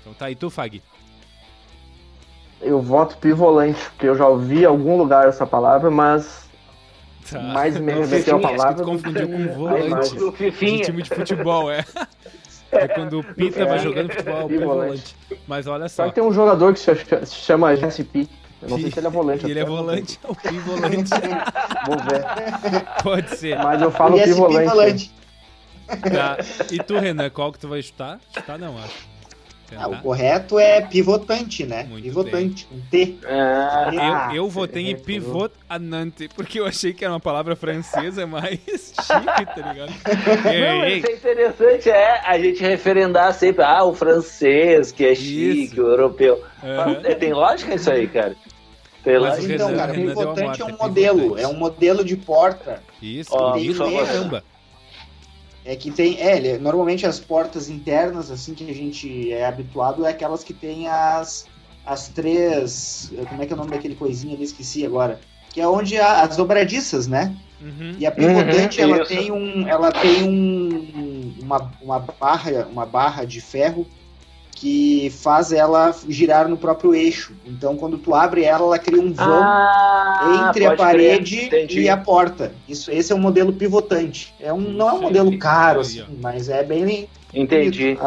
Então 0.00 0.14
tá 0.14 0.26
aí 0.26 0.36
tu, 0.36 0.48
Fag. 0.48 0.80
Eu 2.60 2.80
voto 2.80 3.16
pivolante, 3.16 3.80
porque 3.90 4.06
eu 4.06 4.16
já 4.16 4.28
ouvi 4.28 4.62
em 4.62 4.64
algum 4.64 4.96
lugar 4.96 5.26
essa 5.26 5.44
palavra, 5.44 5.90
mas 5.90 6.48
tá. 7.28 7.40
mais 7.40 7.76
me 7.76 7.92
remeteu 7.92 8.36
a 8.36 8.40
palavra. 8.40 8.74
Tu 8.74 8.84
confundiu 8.84 9.28
com 9.28 9.48
volante. 9.54 10.14
Do 10.14 10.30
de 10.30 10.52
time 10.52 11.02
de 11.02 11.08
futebol, 11.08 11.68
é. 11.68 11.84
É 12.70 12.86
quando 12.86 13.18
o 13.18 13.24
Pita 13.34 13.62
é, 13.62 13.66
vai 13.66 13.80
jogando 13.80 14.12
futebol, 14.12 14.40
é 14.40 14.44
o 14.44 14.60
volante. 14.60 15.16
Mas 15.48 15.66
olha 15.66 15.88
só. 15.88 16.04
Só 16.04 16.08
que 16.08 16.14
tem 16.14 16.24
um 16.24 16.32
jogador 16.32 16.72
que 16.72 16.78
se 16.78 17.34
chama 17.34 17.74
Jesse 17.74 18.04
Pitt. 18.04 18.41
Eu 18.62 18.68
não 18.68 18.78
sei 18.78 18.90
se 18.90 18.98
ele 19.00 19.06
é 19.06 19.10
volante. 19.10 19.50
ele 19.50 19.58
é 19.58 19.64
volante, 19.64 20.20
é 20.22 20.30
o 20.30 20.34
pivolante. 20.36 21.10
Vou 21.86 21.98
ver. 21.98 23.02
Pode 23.02 23.36
ser. 23.36 23.58
Mas 23.58 23.82
eu 23.82 23.90
falo 23.90 24.16
pivolante. 24.22 25.12
Tá. 25.86 26.38
E 26.70 26.78
tu, 26.78 26.98
Renan, 26.98 27.28
qual 27.30 27.52
que 27.52 27.58
tu 27.58 27.68
vai 27.68 27.82
chutar? 27.82 28.20
Chutar 28.32 28.58
não, 28.58 28.78
acho. 28.78 29.12
Ah, 29.76 29.88
o 29.88 30.02
correto 30.02 30.58
é 30.58 30.82
pivotante, 30.82 31.64
né? 31.64 31.84
Muito 31.84 32.04
pivotante, 32.04 32.66
bem. 32.70 32.78
um 32.78 32.90
T. 32.90 33.18
Ah, 33.26 34.28
eu, 34.30 34.44
eu 34.44 34.48
votei 34.48 34.90
em 34.90 34.96
pivotanante, 34.96 36.28
porque 36.34 36.60
eu 36.60 36.66
achei 36.66 36.92
que 36.92 37.04
era 37.04 37.12
uma 37.12 37.20
palavra 37.20 37.56
francesa 37.56 38.26
mais 38.26 38.58
chique, 38.68 39.46
tá 39.46 39.72
ligado? 39.72 39.92
Não, 40.44 40.86
isso 40.88 41.06
é 41.06 41.12
interessante, 41.14 41.90
é 41.90 42.20
a 42.24 42.38
gente 42.38 42.62
referendar 42.62 43.32
sempre, 43.32 43.64
ah, 43.64 43.84
o 43.84 43.94
francês, 43.94 44.92
que 44.92 45.06
é 45.06 45.14
chique, 45.14 45.72
isso. 45.72 45.82
o 45.82 45.86
europeu. 45.86 46.42
É. 46.62 47.14
Tem 47.14 47.32
lógica 47.32 47.74
isso 47.74 47.90
aí, 47.90 48.06
cara. 48.06 48.36
Mas, 49.04 49.44
então, 49.44 49.68
Renan, 49.68 49.78
cara, 49.78 49.94
pivotante 49.94 50.62
é 50.62 50.64
um 50.64 50.76
modelo, 50.76 51.38
é 51.38 51.46
um 51.46 51.56
modelo 51.56 52.04
de 52.04 52.16
porta. 52.16 52.82
Isso, 53.00 53.34
oh, 53.34 53.56
isso, 53.56 53.82
caramba. 53.82 54.44
É 55.64 55.76
que 55.76 55.90
tem, 55.90 56.20
é, 56.20 56.58
normalmente 56.58 57.06
as 57.06 57.20
portas 57.20 57.68
internas, 57.68 58.30
assim, 58.30 58.54
que 58.54 58.68
a 58.68 58.74
gente 58.74 59.32
é 59.32 59.46
habituado, 59.46 60.04
é 60.04 60.10
aquelas 60.10 60.42
que 60.42 60.52
tem 60.52 60.88
as, 60.88 61.46
as 61.86 62.08
três, 62.08 63.12
como 63.28 63.42
é 63.42 63.46
que 63.46 63.52
é 63.52 63.54
o 63.54 63.58
nome 63.58 63.70
daquele 63.70 63.94
coisinha 63.94 64.34
ali, 64.34 64.44
esqueci 64.44 64.84
agora, 64.84 65.20
que 65.52 65.60
é 65.60 65.68
onde 65.68 65.98
há 65.98 66.22
as 66.22 66.36
dobradiças, 66.36 67.06
né? 67.06 67.36
Uhum. 67.60 67.94
E 67.98 68.06
a 68.06 68.10
pivotante, 68.10 68.82
uhum, 68.82 68.94
ela, 68.94 69.04
tem 69.06 69.32
um, 69.32 69.68
ela 69.68 69.92
tem 69.92 70.22
um, 70.24 71.34
uma, 71.40 71.72
uma, 71.80 71.98
barra, 72.00 72.66
uma 72.70 72.86
barra 72.86 73.24
de 73.24 73.40
ferro 73.40 73.86
que 74.54 75.10
faz 75.10 75.52
ela 75.52 75.94
girar 76.08 76.48
no 76.48 76.56
próprio 76.56 76.94
eixo. 76.94 77.34
Então, 77.44 77.76
quando 77.76 77.98
tu 77.98 78.14
abre 78.14 78.44
ela, 78.44 78.64
ela 78.64 78.78
cria 78.78 79.00
um 79.00 79.12
vão 79.12 79.42
ah, 79.42 80.44
entre 80.48 80.66
a 80.66 80.76
parede 80.76 81.50
e 81.70 81.88
a 81.88 81.96
porta. 81.96 82.52
Isso, 82.68 82.90
esse 82.90 83.12
é 83.12 83.16
um 83.16 83.20
modelo 83.20 83.52
pivotante. 83.52 84.32
É 84.38 84.52
um, 84.52 84.60
não 84.60 84.88
é 84.88 84.92
um 84.92 85.00
modelo 85.02 85.36
caro, 85.38 85.80
assim, 85.80 86.04
mas 86.20 86.48
é 86.48 86.62
bem. 86.62 87.08
Entendi. 87.34 87.98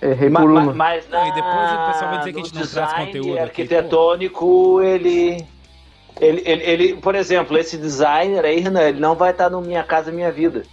É 0.00 0.28
mas, 0.28 0.44
mas, 0.44 0.76
mas 0.76 1.08
na, 1.08 1.28
e 1.28 1.32
depois 1.32 1.72
o 1.72 1.86
pessoal 1.86 2.10
vai 2.10 2.18
dizer 2.18 2.32
que 2.34 2.40
a 2.40 2.44
gente 2.44 2.54
não 2.54 2.66
traz 2.66 2.92
conteúdo 2.92 3.38
arquitetônico, 3.38 4.78
aqui, 4.78 4.86
ele, 4.86 5.46
ele, 6.20 6.42
ele, 6.44 6.62
ele, 6.62 6.94
por 6.96 7.14
exemplo, 7.14 7.56
esse 7.56 7.78
designer 7.78 8.44
aí, 8.44 8.60
Renan, 8.60 8.82
ele 8.82 9.00
não 9.00 9.14
vai 9.14 9.30
estar 9.30 9.48
no 9.48 9.62
Minha 9.62 9.82
Casa 9.82 10.12
Minha 10.12 10.30
Vida. 10.30 10.64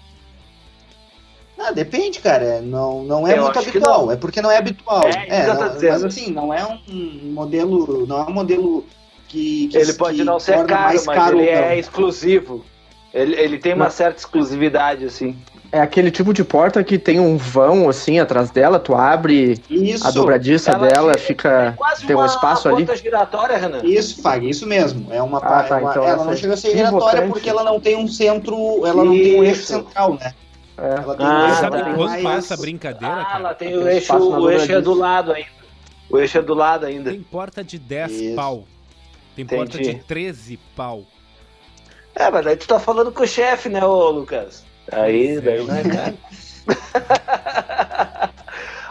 Ah, 1.63 1.71
depende, 1.71 2.19
cara. 2.19 2.61
Não, 2.61 3.03
não 3.03 3.27
é 3.27 3.37
eu 3.37 3.43
muito 3.43 3.59
habitual. 3.59 4.11
É 4.11 4.15
porque 4.15 4.41
não 4.41 4.49
é 4.49 4.57
habitual. 4.57 5.07
É, 5.07 5.41
é 5.41 5.47
não, 5.47 5.59
mas 5.59 6.03
assim, 6.03 6.31
não 6.31 6.53
é 6.53 6.65
um 6.65 7.31
modelo. 7.33 8.05
Não 8.07 8.19
é 8.19 8.23
um 8.23 8.33
modelo 8.33 8.85
que. 9.27 9.67
que 9.67 9.77
ele 9.77 9.93
pode 9.93 10.17
que 10.17 10.23
não 10.23 10.39
ser 10.39 10.65
caro, 10.65 10.93
mas 10.93 11.05
caro, 11.05 11.39
ele 11.39 11.49
é 11.49 11.77
exclusivo. 11.77 12.65
Ele, 13.13 13.35
ele 13.35 13.57
tem 13.57 13.73
uma 13.73 13.85
não. 13.85 13.91
certa 13.91 14.19
exclusividade, 14.19 15.05
assim. 15.05 15.37
É 15.73 15.79
aquele 15.79 16.11
tipo 16.11 16.33
de 16.33 16.43
porta 16.43 16.83
que 16.83 16.99
tem 16.99 17.17
um 17.17 17.37
vão 17.37 17.87
assim 17.87 18.19
atrás 18.19 18.51
dela, 18.51 18.77
tu 18.77 18.93
abre 18.93 19.57
isso, 19.69 20.05
a 20.05 20.11
dobradiça 20.11 20.77
dela, 20.77 21.17
fica 21.17 21.77
é 21.79 22.05
tem 22.05 22.13
um 22.13 22.25
espaço 22.25 22.67
ali. 22.67 22.85
giratória, 22.97 23.57
Renan. 23.57 23.79
Isso, 23.81 24.21
Fag, 24.21 24.49
isso 24.49 24.67
mesmo. 24.67 25.07
É 25.13 25.21
uma, 25.21 25.37
ah, 25.37 25.63
tá, 25.63 25.77
uma 25.77 25.91
então 25.91 26.03
ela 26.05 26.25
não 26.25 26.35
chega 26.35 26.55
a 26.55 26.57
ser 26.57 26.75
giratória 26.75 27.25
porque 27.25 27.49
ela 27.49 27.63
não 27.63 27.79
tem 27.79 27.95
um 27.95 28.05
centro, 28.05 28.85
ela 28.85 29.05
não 29.05 29.13
tem 29.13 29.39
um 29.39 29.43
eixo 29.45 29.63
central, 29.63 30.15
né? 30.15 30.33
É. 30.77 30.95
Ela 30.95 31.15
tem 31.15 31.25
ah, 31.25 31.55
sabe 31.55 31.83
quando 31.95 32.23
mais... 32.23 32.45
essa 32.45 32.57
brincadeira, 32.57 33.21
ah, 33.21 33.25
cara? 33.25 33.39
ela 33.39 33.53
tem 33.53 33.77
o 33.77 33.87
eixo, 33.87 34.15
o 34.15 34.49
eixo 34.49 34.71
é 34.71 34.81
do 34.81 34.93
lado 34.93 35.33
ainda. 35.33 35.49
O 36.09 36.19
eixo 36.19 36.37
é 36.37 36.41
do 36.41 36.53
lado 36.53 36.85
ainda. 36.85 37.11
Tem 37.11 37.21
porta 37.21 37.63
de 37.63 37.77
10 37.79 38.11
Isso. 38.11 38.35
pau. 38.35 38.65
Tem 39.35 39.43
Entendi. 39.43 39.59
porta 39.59 39.77
de 39.77 39.95
13 39.95 40.57
pau. 40.75 41.05
É, 42.15 42.29
mas 42.29 42.43
daí 42.43 42.57
tu 42.57 42.67
tá 42.67 42.79
falando 42.79 43.11
com 43.11 43.23
o 43.23 43.27
chefe, 43.27 43.69
né, 43.69 43.83
ô 43.85 44.09
Lucas? 44.09 44.65
Aí, 44.91 45.39
daí, 45.39 45.63
né, 45.63 45.83
cara? 45.83 46.13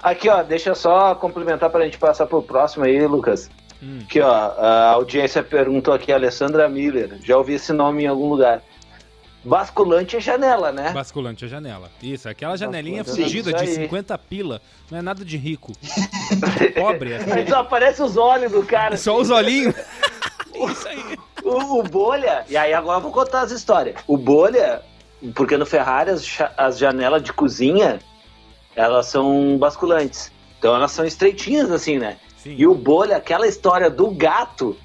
Aqui, 0.02 0.30
ó, 0.30 0.42
deixa 0.42 0.74
só 0.74 1.14
complementar 1.14 1.68
pra 1.68 1.84
gente 1.84 1.98
passar 1.98 2.26
pro 2.26 2.42
próximo 2.42 2.84
aí, 2.84 3.06
Lucas. 3.06 3.50
Hum. 3.82 4.00
Aqui, 4.02 4.20
ó, 4.20 4.30
a 4.30 4.92
audiência 4.92 5.42
perguntou 5.42 5.92
aqui, 5.92 6.10
Alessandra 6.10 6.68
Miller. 6.68 7.18
Já 7.22 7.36
ouvi 7.36 7.54
esse 7.54 7.72
nome 7.72 8.04
em 8.04 8.06
algum 8.06 8.28
lugar. 8.28 8.62
Basculante 9.42 10.16
é 10.16 10.20
janela, 10.20 10.70
né? 10.70 10.92
Basculante 10.92 11.44
é 11.46 11.48
janela. 11.48 11.90
Isso, 12.02 12.28
aquela 12.28 12.56
janelinha 12.56 13.04
fugida 13.04 13.52
de 13.52 13.66
50 13.66 14.16
pila. 14.18 14.60
Não 14.90 14.98
é 14.98 15.02
nada 15.02 15.24
de 15.24 15.36
rico. 15.36 15.72
Pobre. 16.74 17.12
É 17.12 17.32
Aí 17.32 17.48
só 17.48 17.60
aparece 17.60 18.02
os 18.02 18.16
olhos 18.16 18.52
do 18.52 18.62
cara. 18.62 18.96
Só 18.96 19.16
os 19.16 19.30
olhinhos. 19.30 19.74
Isso 20.54 20.88
aí. 20.88 21.18
O, 21.42 21.78
o, 21.78 21.82
Bolha, 21.82 22.44
e 22.48 22.56
aí 22.56 22.74
agora 22.74 22.98
eu 22.98 23.02
vou 23.02 23.12
contar 23.12 23.40
as 23.40 23.50
histórias. 23.50 23.96
O 24.06 24.18
Bolha, 24.18 24.82
porque 25.34 25.56
no 25.56 25.64
Ferrari 25.64 26.10
as, 26.10 26.26
as 26.56 26.78
janelas 26.78 27.22
de 27.22 27.32
cozinha, 27.32 27.98
elas 28.76 29.06
são 29.06 29.56
basculantes. 29.56 30.30
Então 30.58 30.74
elas 30.74 30.92
são 30.92 31.06
estreitinhas 31.06 31.70
assim, 31.70 31.98
né? 31.98 32.18
Sim. 32.36 32.54
E 32.58 32.66
o 32.66 32.74
Bolha, 32.74 33.16
aquela 33.16 33.46
história 33.46 33.88
do 33.88 34.10
gato, 34.10 34.76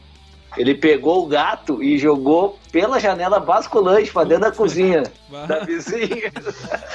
ele 0.57 0.75
pegou 0.75 1.23
o 1.23 1.27
gato 1.27 1.83
e 1.83 1.97
jogou 1.97 2.57
pela 2.71 2.99
janela 2.99 3.39
basculante 3.39 4.11
pra 4.11 4.23
dentro 4.23 4.45
da 4.45 4.51
cozinha 4.51 5.03
da 5.47 5.59
vizinha. 5.59 6.31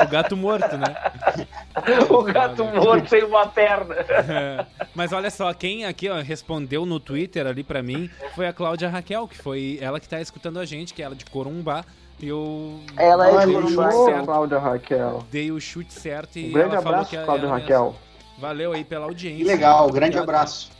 O 0.01 0.09
gato 0.09 0.37
morto, 0.37 0.77
né? 0.77 0.96
o 2.09 2.23
gato 2.23 2.64
morto 2.64 3.09
sem 3.09 3.25
uma 3.25 3.46
perna. 3.46 3.94
É. 3.94 4.66
Mas 4.94 5.12
olha 5.12 5.31
só, 5.31 5.53
quem 5.53 5.85
aqui 5.85 6.09
ó, 6.09 6.20
respondeu 6.20 6.87
no 6.87 6.99
Twitter 6.99 7.46
ali 7.46 7.62
pra 7.62 7.83
mim 7.83 8.11
foi 8.35 8.46
a 8.46 8.53
Cláudia 8.53 8.88
Raquel, 8.88 9.29
que 9.29 9.37
foi 9.37 9.79
ela 9.81 10.01
que 10.01 10.09
tá 10.09 10.20
escutando 10.20 10.59
a 10.59 10.64
gente, 10.64 10.94
que 10.94 11.03
é 11.03 11.05
ela 11.05 11.14
de 11.14 11.25
Corumbá. 11.27 11.85
E 12.18 12.29
eu. 12.29 12.81
Ela 12.96 13.42
é 13.42 13.46
de 13.46 13.53
Corumbá, 13.53 14.23
Cláudia 14.25 14.59
Raquel. 14.59 15.25
Dei 15.31 15.51
o 15.51 15.61
chute 15.61 15.92
certo 15.92 16.38
e. 16.38 16.49
Um 16.49 16.53
grande 16.53 16.77
abraço, 16.77 17.16
Cláudia 17.25 17.49
Raquel. 17.49 17.94
Valeu 18.38 18.73
aí 18.73 18.85
pela 18.85 19.05
audiência. 19.05 19.46
legal, 19.46 19.90
grande 19.90 20.18
abraço. 20.18 20.70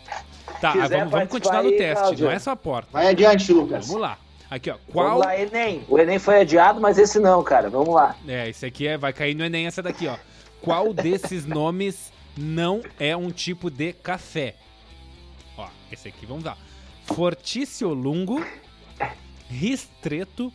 Tá, 0.61 0.73
vamos, 0.73 1.11
vamos 1.11 1.29
continuar 1.29 1.63
no 1.63 1.71
teste, 1.71 1.95
Cláudio. 1.95 2.27
não 2.27 2.33
é 2.33 2.39
só 2.39 2.51
a 2.53 2.57
porta. 2.57 2.89
Vai 2.93 3.09
adiante, 3.09 3.53
Lucas. 3.53 3.87
Vamos 3.87 4.03
lá. 4.03 4.19
Aqui, 4.51 4.71
ó. 4.71 4.77
Qual... 4.93 5.07
Vamos 5.07 5.27
lá, 5.27 5.39
Enem. 5.39 5.85
O 5.89 5.99
Enem 5.99 6.19
foi 6.19 6.41
adiado, 6.41 6.81
mas 6.81 6.99
esse 6.99 7.21
não, 7.21 7.43
cara. 7.43 7.71
Vamos 7.71 7.95
lá. 7.95 8.17
É, 8.27 8.49
esse 8.49 8.67
aqui 8.67 8.87
é, 8.87 8.99
vai 8.99 9.13
cair 9.13 9.35
no 9.35 9.45
Enem 9.45 9.67
essa 9.67 9.83
daqui, 9.83 10.09
ó. 10.09 10.17
Qual 10.61 10.93
desses 10.93 11.47
nomes 11.47 12.13
não 12.37 12.83
é 12.99 13.17
um 13.17 13.31
tipo 13.31 13.71
de 13.71 13.93
café? 13.93 14.57
Ó, 15.57 15.69
esse 15.93 16.09
aqui, 16.09 16.27
vamos 16.27 16.45
lá. 16.45 16.57
Forticiolungo, 17.05 18.45
Ristreto, 19.49 20.53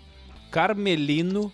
Carmelino, 0.52 1.52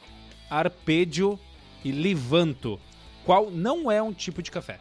Arpédio 0.49 1.39
e 1.83 1.91
Livanto. 1.91 2.79
Qual 3.23 3.51
não 3.51 3.91
é 3.91 4.01
um 4.01 4.13
tipo 4.13 4.41
de 4.41 4.49
café? 4.49 4.79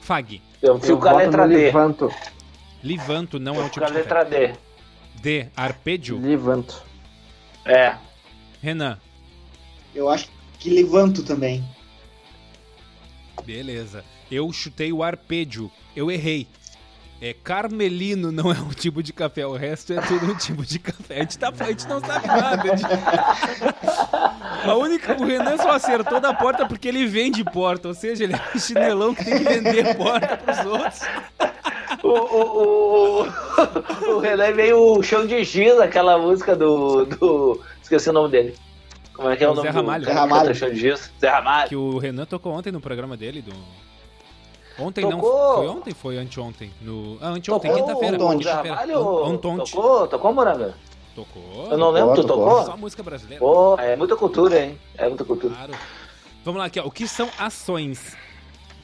Fag. 0.00 0.42
Eu 0.64 0.80
fico 0.80 0.98
com 0.98 1.08
a 1.08 1.16
letra 1.18 1.46
D. 1.46 1.66
Livanto. 1.66 2.10
Livanto 2.82 3.38
não 3.38 3.54
eu 3.54 3.60
é 3.60 3.64
um 3.64 3.68
tipo 3.68 3.84
de. 3.84 3.92
Com 3.92 3.98
a 3.98 3.98
letra 3.98 4.24
D. 4.24 4.54
D. 5.20 5.48
Arpédio? 5.54 6.16
Livanto. 6.18 6.82
É. 7.66 7.96
Renan. 8.62 8.98
Eu 9.94 10.08
acho 10.08 10.26
que 10.58 10.70
levanto 10.70 11.22
também. 11.22 11.62
Beleza. 13.44 14.02
Eu 14.30 14.50
chutei 14.52 14.90
o 14.90 15.02
arpêdio. 15.02 15.70
Eu 15.94 16.10
errei. 16.10 16.48
É 17.26 17.32
carmelino 17.32 18.30
não 18.30 18.52
é 18.52 18.60
um 18.60 18.68
tipo 18.68 19.02
de 19.02 19.10
café, 19.10 19.46
o 19.46 19.54
resto 19.54 19.94
é 19.94 20.00
tudo 20.02 20.30
um 20.30 20.36
tipo 20.36 20.62
de 20.62 20.78
café. 20.78 21.16
A 21.16 21.20
gente, 21.20 21.38
tá, 21.38 21.50
a 21.58 21.64
gente 21.64 21.88
não 21.88 21.98
sabe 21.98 22.26
nada. 22.26 22.70
A, 22.70 22.76
gente... 22.76 24.68
a 24.68 24.74
única, 24.74 25.16
o 25.18 25.24
Renan 25.24 25.56
só 25.56 25.70
acertou 25.70 26.20
da 26.20 26.34
porta 26.34 26.66
porque 26.66 26.86
ele 26.86 27.06
vende 27.06 27.42
porta, 27.42 27.88
ou 27.88 27.94
seja, 27.94 28.24
ele 28.24 28.34
é 28.34 28.40
um 28.54 28.58
chinelão 28.58 29.14
que 29.14 29.24
tem 29.24 29.38
que 29.38 29.44
vender 29.44 29.96
porta 29.96 30.36
pros 30.36 30.66
outros. 30.66 31.00
O, 32.02 32.10
o, 32.10 33.22
o, 33.22 34.16
o 34.16 34.18
Renan 34.18 34.44
é 34.44 34.52
meio 34.52 35.02
chão 35.02 35.26
de 35.26 35.42
giz, 35.44 35.80
aquela 35.80 36.18
música 36.18 36.54
do, 36.54 37.06
do. 37.06 37.58
Esqueci 37.80 38.10
o 38.10 38.12
nome 38.12 38.32
dele. 38.32 38.54
Como 39.14 39.30
é 39.30 39.36
que 39.38 39.44
é 39.44 39.48
o, 39.48 39.52
o 39.52 39.54
nome 39.54 39.66
Zé 39.66 39.74
Ramalho. 39.74 40.04
Do... 40.04 40.06
Zé 40.08 40.12
Ramalho. 40.12 40.54
Chão 40.54 40.68
de 40.68 40.76
giz? 40.76 41.10
Zé 41.18 41.30
Ramalho. 41.30 41.70
Que 41.70 41.76
o 41.76 41.96
Renan 41.96 42.26
tocou 42.26 42.52
ontem 42.52 42.70
no 42.70 42.82
programa 42.82 43.16
dele, 43.16 43.40
do 43.40 43.54
Ontem 44.78 45.08
tocou. 45.08 45.20
não 45.20 45.56
foi 45.56 45.68
ontem, 45.68 45.94
foi 45.94 46.18
anteontem. 46.18 46.70
No... 46.80 47.18
Ah, 47.20 47.28
anteontem, 47.28 47.72
quinta-feira. 47.72 48.18
Ontem. 48.24 49.56
Tocou, 49.58 50.08
tocou, 50.08 50.34
Moranga? 50.34 50.74
Tocou. 51.14 51.68
Eu 51.70 51.78
não 51.78 51.90
lembro, 51.90 52.14
tu 52.16 52.26
tocou? 52.26 52.64
Só 52.64 52.76
música 52.76 53.02
brasileira. 53.02 53.38
Pô, 53.38 53.78
é 53.78 53.94
muita 53.94 54.16
cultura, 54.16 54.64
hein? 54.64 54.80
É 54.96 55.08
muita 55.08 55.24
cultura. 55.24 55.54
Claro. 55.54 55.74
Vamos 56.44 56.58
lá 56.58 56.66
aqui, 56.66 56.80
ó. 56.80 56.86
O 56.86 56.90
que 56.90 57.06
são 57.06 57.30
ações? 57.38 58.16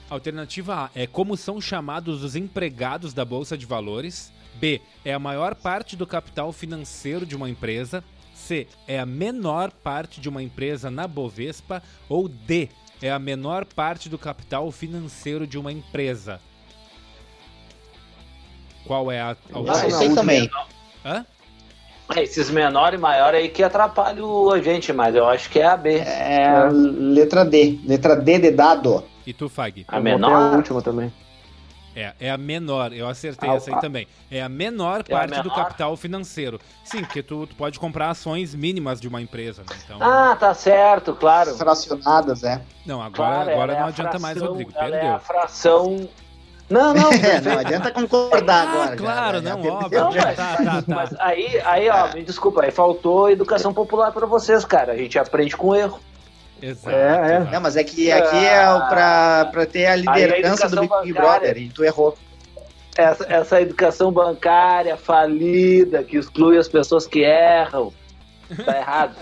Alternativa 0.08 0.74
A 0.74 0.90
é 0.94 1.06
como 1.06 1.36
são 1.36 1.60
chamados 1.60 2.24
os 2.24 2.34
empregados 2.34 3.12
da 3.12 3.24
Bolsa 3.24 3.56
de 3.56 3.66
Valores. 3.66 4.32
B 4.54 4.80
é 5.04 5.12
a 5.12 5.18
maior 5.18 5.54
parte 5.54 5.96
do 5.96 6.06
capital 6.06 6.52
financeiro 6.52 7.26
de 7.26 7.36
uma 7.36 7.50
empresa. 7.50 8.02
C 8.34 8.66
é 8.86 8.98
a 8.98 9.06
menor 9.06 9.70
parte 9.70 10.20
de 10.20 10.28
uma 10.28 10.42
empresa 10.42 10.90
na 10.90 11.06
Bovespa. 11.06 11.82
Ou 12.08 12.28
D 12.28 12.68
é 13.02 13.10
a 13.10 13.18
menor 13.18 13.64
parte 13.64 14.08
do 14.08 14.18
capital 14.18 14.70
financeiro 14.70 15.46
de 15.46 15.58
uma 15.58 15.72
empresa. 15.72 16.40
Qual 18.86 19.10
é 19.10 19.20
a? 19.20 19.30
Ah, 19.30 19.88
eu 19.88 19.90
sei 19.90 20.14
também. 20.14 20.50
Hã? 21.04 21.24
É, 22.14 22.22
esses 22.24 22.50
menor 22.50 22.92
e 22.92 22.98
maior 22.98 23.34
aí 23.34 23.48
que 23.48 23.62
atrapalham 23.62 24.50
a 24.50 24.60
gente, 24.60 24.92
mas 24.92 25.14
eu 25.14 25.28
acho 25.28 25.48
que 25.48 25.60
é 25.60 25.66
a 25.66 25.76
B. 25.76 25.98
É 25.98 26.44
a 26.44 26.68
letra 26.68 27.44
D. 27.44 27.78
Letra 27.86 28.16
D 28.16 28.38
de 28.38 28.50
dado. 28.50 29.04
E 29.24 29.32
tu, 29.32 29.48
Fag? 29.48 29.84
A 29.86 30.00
menor? 30.00 30.32
a 30.32 30.56
última 30.56 30.82
também. 30.82 31.12
É, 31.94 32.12
é 32.20 32.30
a 32.30 32.38
menor, 32.38 32.92
eu 32.92 33.08
acertei 33.08 33.50
ah, 33.50 33.54
essa 33.54 33.74
aí 33.74 33.80
também. 33.80 34.06
É 34.30 34.40
a 34.40 34.48
menor 34.48 35.00
é 35.00 35.02
parte 35.02 35.34
a 35.34 35.38
menor? 35.38 35.42
do 35.42 35.50
capital 35.50 35.96
financeiro. 35.96 36.60
Sim, 36.84 37.00
porque 37.00 37.22
tu, 37.22 37.46
tu, 37.46 37.56
pode 37.56 37.78
comprar 37.80 38.10
ações 38.10 38.54
mínimas 38.54 39.00
de 39.00 39.08
uma 39.08 39.20
empresa, 39.20 39.62
né? 39.68 39.76
Então... 39.84 39.98
Ah, 40.00 40.36
tá 40.38 40.54
certo, 40.54 41.14
claro. 41.14 41.54
Fracionadas, 41.56 42.44
é. 42.44 42.60
Não, 42.86 43.02
agora, 43.02 43.12
claro, 43.12 43.50
agora 43.50 43.72
não 43.74 43.80
é 43.86 43.88
adianta 43.88 44.10
fração, 44.10 44.20
mais, 44.20 44.40
Rodrigo. 44.40 44.72
Perdeu. 44.72 44.98
É 44.98 45.08
a 45.08 45.18
fração. 45.18 46.08
Não, 46.68 46.94
não, 46.94 47.10
é, 47.12 47.40
não 47.40 47.58
adianta 47.58 47.90
concordar 47.90 48.68
ah, 48.68 48.70
agora. 48.70 48.96
Claro, 48.96 49.42
já, 49.42 49.56
não, 49.56 49.62
já 49.62 49.72
óbvio. 49.72 50.00
Não, 50.00 50.12
mas, 50.12 50.36
tá, 50.36 50.56
tá, 50.56 50.82
tá. 50.82 50.84
mas 50.86 51.14
aí, 51.18 51.60
aí, 51.64 51.88
ó, 51.90 52.14
me 52.14 52.22
desculpa, 52.22 52.62
aí 52.62 52.70
faltou 52.70 53.28
educação 53.28 53.74
popular 53.74 54.12
para 54.12 54.26
vocês, 54.26 54.64
cara. 54.64 54.92
A 54.92 54.96
gente 54.96 55.18
aprende 55.18 55.56
com 55.56 55.74
erro. 55.74 55.98
Exato. 56.62 56.96
É, 56.96 57.34
é. 57.34 57.50
Não, 57.52 57.60
mas 57.60 57.76
é 57.76 57.84
que 57.84 58.10
aqui 58.10 58.36
é 58.36 58.64
pra, 58.88 59.48
pra 59.50 59.66
ter 59.66 59.86
a 59.86 59.96
liderança 59.96 60.66
a 60.66 60.68
do 60.68 60.80
Big 60.80 60.90
bancária, 60.90 61.14
Brother 61.14 61.58
e 61.58 61.68
tu 61.68 61.84
errou. 61.84 62.16
Essa, 62.96 63.26
essa 63.32 63.60
educação 63.62 64.12
bancária 64.12 64.96
falida 64.96 66.02
que 66.02 66.16
exclui 66.16 66.58
as 66.58 66.68
pessoas 66.68 67.06
que 67.06 67.20
erram. 67.20 67.92
Tá 68.64 68.76
errado. 68.76 69.16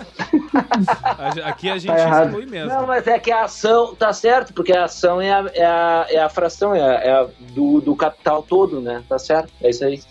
Aqui 1.45 1.69
a 1.69 1.77
gente 1.77 1.95
tá 1.95 2.25
exclui 2.25 2.47
mesmo. 2.47 2.71
Não, 2.71 2.87
mas 2.87 3.07
é 3.07 3.19
que 3.19 3.31
a 3.31 3.45
ação 3.45 3.95
tá 3.95 4.13
certo, 4.13 4.55
porque 4.55 4.73
a 4.73 4.85
ação 4.85 5.21
é 5.21 5.31
a, 5.31 5.51
é 5.55 5.65
a, 5.67 6.07
é 6.09 6.19
a 6.19 6.29
fração, 6.31 6.75
é, 6.75 6.81
a, 6.81 7.01
é 7.01 7.11
a 7.13 7.29
do, 7.53 7.81
do 7.81 7.95
capital 7.95 8.43
todo, 8.43 8.81
né? 8.81 9.05
Tá 9.07 9.19
certo? 9.19 9.53
É 9.61 9.69
isso 9.69 9.85
aí. 9.85 10.03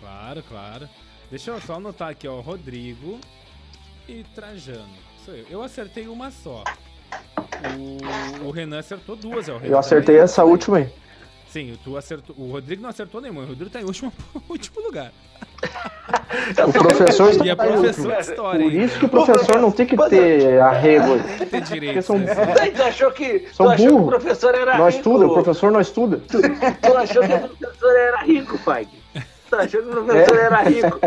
Claro, 0.00 0.42
claro. 0.48 0.88
Deixa 1.30 1.50
eu 1.50 1.60
só 1.60 1.74
anotar 1.74 2.10
aqui, 2.10 2.28
ó. 2.28 2.40
Rodrigo 2.40 3.18
e 4.08 4.22
Trajano 4.34 5.03
sou 5.24 5.34
eu. 5.34 5.44
Eu 5.50 5.62
acertei 5.62 6.06
uma 6.06 6.30
só. 6.30 6.62
O, 8.42 8.48
o 8.48 8.50
Renan 8.50 8.78
acertou 8.78 9.16
duas, 9.16 9.48
é 9.48 9.52
o 9.52 9.58
Renan 9.58 9.74
Eu 9.74 9.78
acertei 9.78 10.16
também. 10.16 10.22
essa 10.22 10.44
última 10.44 10.78
aí. 10.78 10.88
Sim, 11.48 11.78
tu 11.84 11.96
acertou. 11.96 12.34
O 12.36 12.50
Rodrigo 12.50 12.82
não 12.82 12.90
acertou 12.90 13.20
nenhuma. 13.20 13.42
O 13.42 13.46
Rodrigo 13.46 13.70
tá 13.70 13.80
em 13.80 13.84
último, 13.84 14.12
último 14.50 14.82
lugar. 14.82 15.12
o 16.66 16.72
professor 16.72 17.46
e 17.46 17.48
é 17.48 17.54
professor 17.54 18.12
de 18.12 18.20
história. 18.20 18.64
Por 18.64 18.72
isso 18.72 18.98
que 18.98 19.04
o 19.04 19.08
professor 19.08 19.60
não 19.60 19.70
tem 19.70 19.86
que 19.86 19.96
ter 20.08 20.60
arrego. 20.60 21.22
Tem 21.38 21.46
ter 21.46 21.60
direito. 21.60 22.02
São, 22.02 22.20
tu 22.20 22.82
achou 22.82 23.12
que, 23.12 23.46
são 23.52 23.66
tu 23.66 23.72
achou 23.72 23.86
que 23.86 23.94
o 23.94 24.06
professor 24.06 24.54
era 24.54 24.76
nós 24.76 24.96
rico? 24.96 25.08
Estuda, 25.08 25.26
o 25.26 25.32
professor 25.32 25.70
não 25.70 25.80
estuda. 25.80 26.16
Tu, 26.28 26.40
tu 26.42 26.96
achou 26.96 27.22
que 27.22 27.34
o 27.34 27.48
professor 27.56 27.96
era 27.96 28.22
rico, 28.24 28.58
pai? 28.58 28.88
Tu 29.54 29.60
achou 29.60 29.82
que 29.82 29.88
o 29.88 30.04
professor 30.04 30.36
é. 30.36 30.42
era 30.42 30.62
rico? 30.62 31.00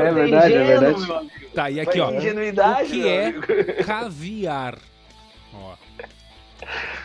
É, 0.00 0.12
verdade, 0.12 0.54
é 0.54 0.64
verdade. 0.64 1.30
Tá, 1.54 1.70
e 1.70 1.80
aqui, 1.80 2.00
ó. 2.00 2.12
Ingenuidade, 2.12 2.84
o 2.84 2.86
que 2.86 3.08
é 3.08 3.32
caviar? 3.84 4.78
Ó. 5.52 5.74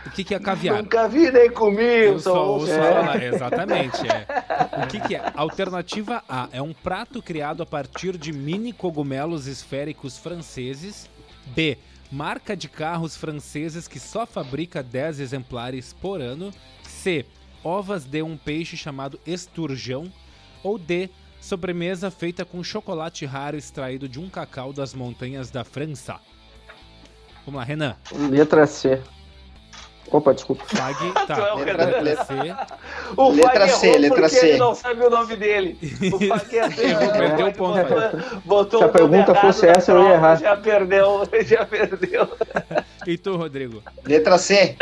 O 0.05 0.09
que, 0.11 0.23
que 0.23 0.35
é 0.35 0.39
caviar? 0.39 0.77
Nunca 0.77 1.07
vi 1.07 1.31
nem 1.31 1.49
comigo. 1.49 1.83
Eu 1.85 2.19
só 2.19 2.51
ouço 2.51 2.71
é. 2.71 2.77
falar. 2.77 3.21
Exatamente. 3.23 4.01
É. 4.07 4.83
O 4.83 4.87
que, 4.87 4.99
que 4.99 5.15
é? 5.15 5.31
Alternativa 5.35 6.23
A 6.29 6.49
é 6.51 6.61
um 6.61 6.73
prato 6.73 7.21
criado 7.21 7.63
a 7.63 7.65
partir 7.65 8.17
de 8.17 8.31
mini 8.31 8.71
cogumelos 8.71 9.47
esféricos 9.47 10.17
franceses. 10.17 11.09
B. 11.47 11.77
Marca 12.11 12.55
de 12.55 12.69
carros 12.69 13.17
franceses 13.17 13.87
que 13.87 13.99
só 13.99 14.25
fabrica 14.25 14.83
10 14.83 15.19
exemplares 15.19 15.93
por 15.93 16.21
ano. 16.21 16.51
C. 16.83 17.25
Ovas 17.63 18.05
de 18.05 18.21
um 18.21 18.37
peixe 18.37 18.77
chamado 18.77 19.19
esturjão. 19.25 20.11
Ou 20.65 20.79
D. 20.79 21.11
Sobremesa 21.39 22.09
feita 22.09 22.43
com 22.43 22.63
chocolate 22.63 23.23
raro 23.23 23.55
extraído 23.55 24.09
de 24.09 24.19
um 24.19 24.27
cacau 24.27 24.73
das 24.73 24.95
montanhas 24.95 25.51
da 25.51 25.63
França. 25.63 26.19
Vamos 27.45 27.59
lá, 27.59 27.63
Renan. 27.63 27.95
Letra 28.31 28.65
C. 28.65 28.99
Opa, 30.11 30.33
desculpa. 30.33 30.63
Fag, 30.65 30.95
tá. 31.27 31.53
letra, 31.55 32.01
letra 32.01 32.25
C. 32.25 32.33
O 33.17 33.31
letra 33.31 33.67
C, 33.67 33.97
letra 33.97 34.29
C. 34.29 34.47
Ele 34.49 34.57
não 34.57 34.75
sabe 34.75 35.03
o 35.03 35.09
nome 35.09 35.35
dele. 35.35 35.77
O 36.13 36.19
Fag 36.27 36.57
é 36.57 36.69
Perdeu 37.17 37.47
o 37.47 37.53
ponto. 37.53 37.77
Botou 38.45 38.79
Se 38.79 38.85
a 38.85 38.89
pergunta 38.89 39.35
fosse 39.35 39.67
essa, 39.67 39.91
eu 39.91 40.03
ia 40.03 40.13
errar. 40.13 40.35
Já 40.35 40.55
perdeu, 40.55 41.27
já 41.45 41.65
perdeu. 41.65 42.29
E 43.07 43.17
tu, 43.17 43.35
Rodrigo? 43.35 43.81
Letra 44.05 44.37
C. 44.37 44.77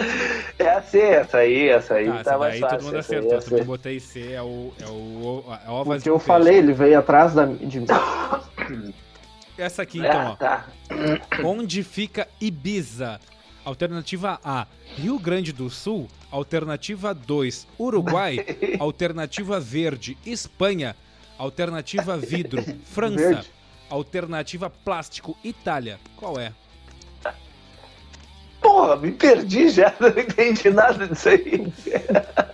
É 0.59 0.69
a 0.69 0.81
C, 0.81 0.99
essa 0.99 1.38
aí, 1.38 1.69
essa 1.69 1.95
aí 1.95 2.07
tá, 2.07 2.23
tá 2.23 2.38
mais 2.38 2.59
fácil. 2.59 2.77
todo 2.77 2.86
mundo 2.86 2.97
acertou. 2.97 3.65
Botei 3.65 3.99
C, 3.99 4.33
é 4.33 4.41
o, 4.41 4.73
é 4.79 4.86
o, 4.86 5.43
é 5.65 5.69
o 5.69 5.81
O 5.81 6.01
que 6.01 6.09
eu 6.09 6.19
falei, 6.19 6.57
ele 6.57 6.73
veio 6.73 6.99
atrás 6.99 7.33
da, 7.33 7.45
de 7.45 7.86
Essa 9.57 9.81
aqui, 9.81 9.99
então, 9.99 10.12
é, 10.12 10.25
ó. 10.25 10.36
Tá. 10.36 10.65
Onde 11.43 11.83
fica 11.83 12.27
Ibiza? 12.39 13.19
Alternativa 13.65 14.39
A, 14.43 14.67
Rio 14.97 15.17
Grande 15.17 15.54
do 15.54 15.69
Sul. 15.69 16.08
Alternativa 16.30 17.13
2, 17.13 17.67
Uruguai. 17.80 18.38
Alternativa 18.80 19.60
verde, 19.60 20.17
Espanha. 20.26 20.95
Alternativa 21.38 22.17
vidro, 22.17 22.63
França. 22.86 23.15
Verde. 23.15 23.52
Alternativa 23.89 24.69
plástico, 24.69 25.38
Itália. 25.43 25.99
Qual 26.17 26.39
é? 26.39 26.52
Porra, 28.60 28.95
me 28.95 29.12
perdi 29.12 29.69
já, 29.69 29.93
não 29.99 30.08
entendi 30.08 30.69
nada 30.69 31.06
disso 31.06 31.30
aí. 31.30 31.67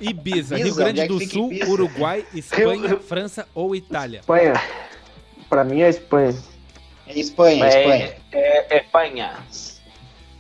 Ibiza, 0.02 0.58
Rio 0.58 0.76
Grande 0.76 1.08
do 1.08 1.19
Sul, 1.19 1.54
Ibiza? 1.54 1.72
Uruguai, 1.72 2.26
Espanha, 2.34 2.88
Rio... 2.88 2.99
França 2.99 3.47
ou 3.53 3.76
Itália? 3.76 4.20
Espanha. 4.20 4.53
Pra 5.47 5.64
mim 5.64 5.82
é 5.82 5.89
Espanha. 5.89 6.36
É 7.07 7.20
Espanha, 7.20 7.66
é, 7.66 7.80
Espanha. 7.80 8.16
É, 8.32 8.76
é 8.76 8.82
Espanha. 8.82 9.38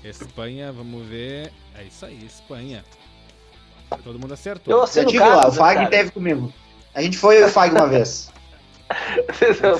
Espanha, 0.03 0.71
vamos 0.71 1.05
ver. 1.05 1.51
É 1.77 1.83
isso 1.83 2.05
aí, 2.05 2.25
Espanha. 2.25 2.83
Todo 4.03 4.19
mundo 4.19 4.33
acertou. 4.33 4.73
Eu, 4.73 4.79
eu 4.79 5.05
tive 5.05 5.19
lá, 5.19 5.47
o 5.47 5.51
Fag 5.51 5.89
teve 5.89 6.11
comigo. 6.11 6.53
A 6.93 7.01
gente 7.01 7.17
foi 7.17 7.43
o 7.43 7.49
Fag 7.49 7.73
uma 7.73 7.87
vez. 7.87 8.31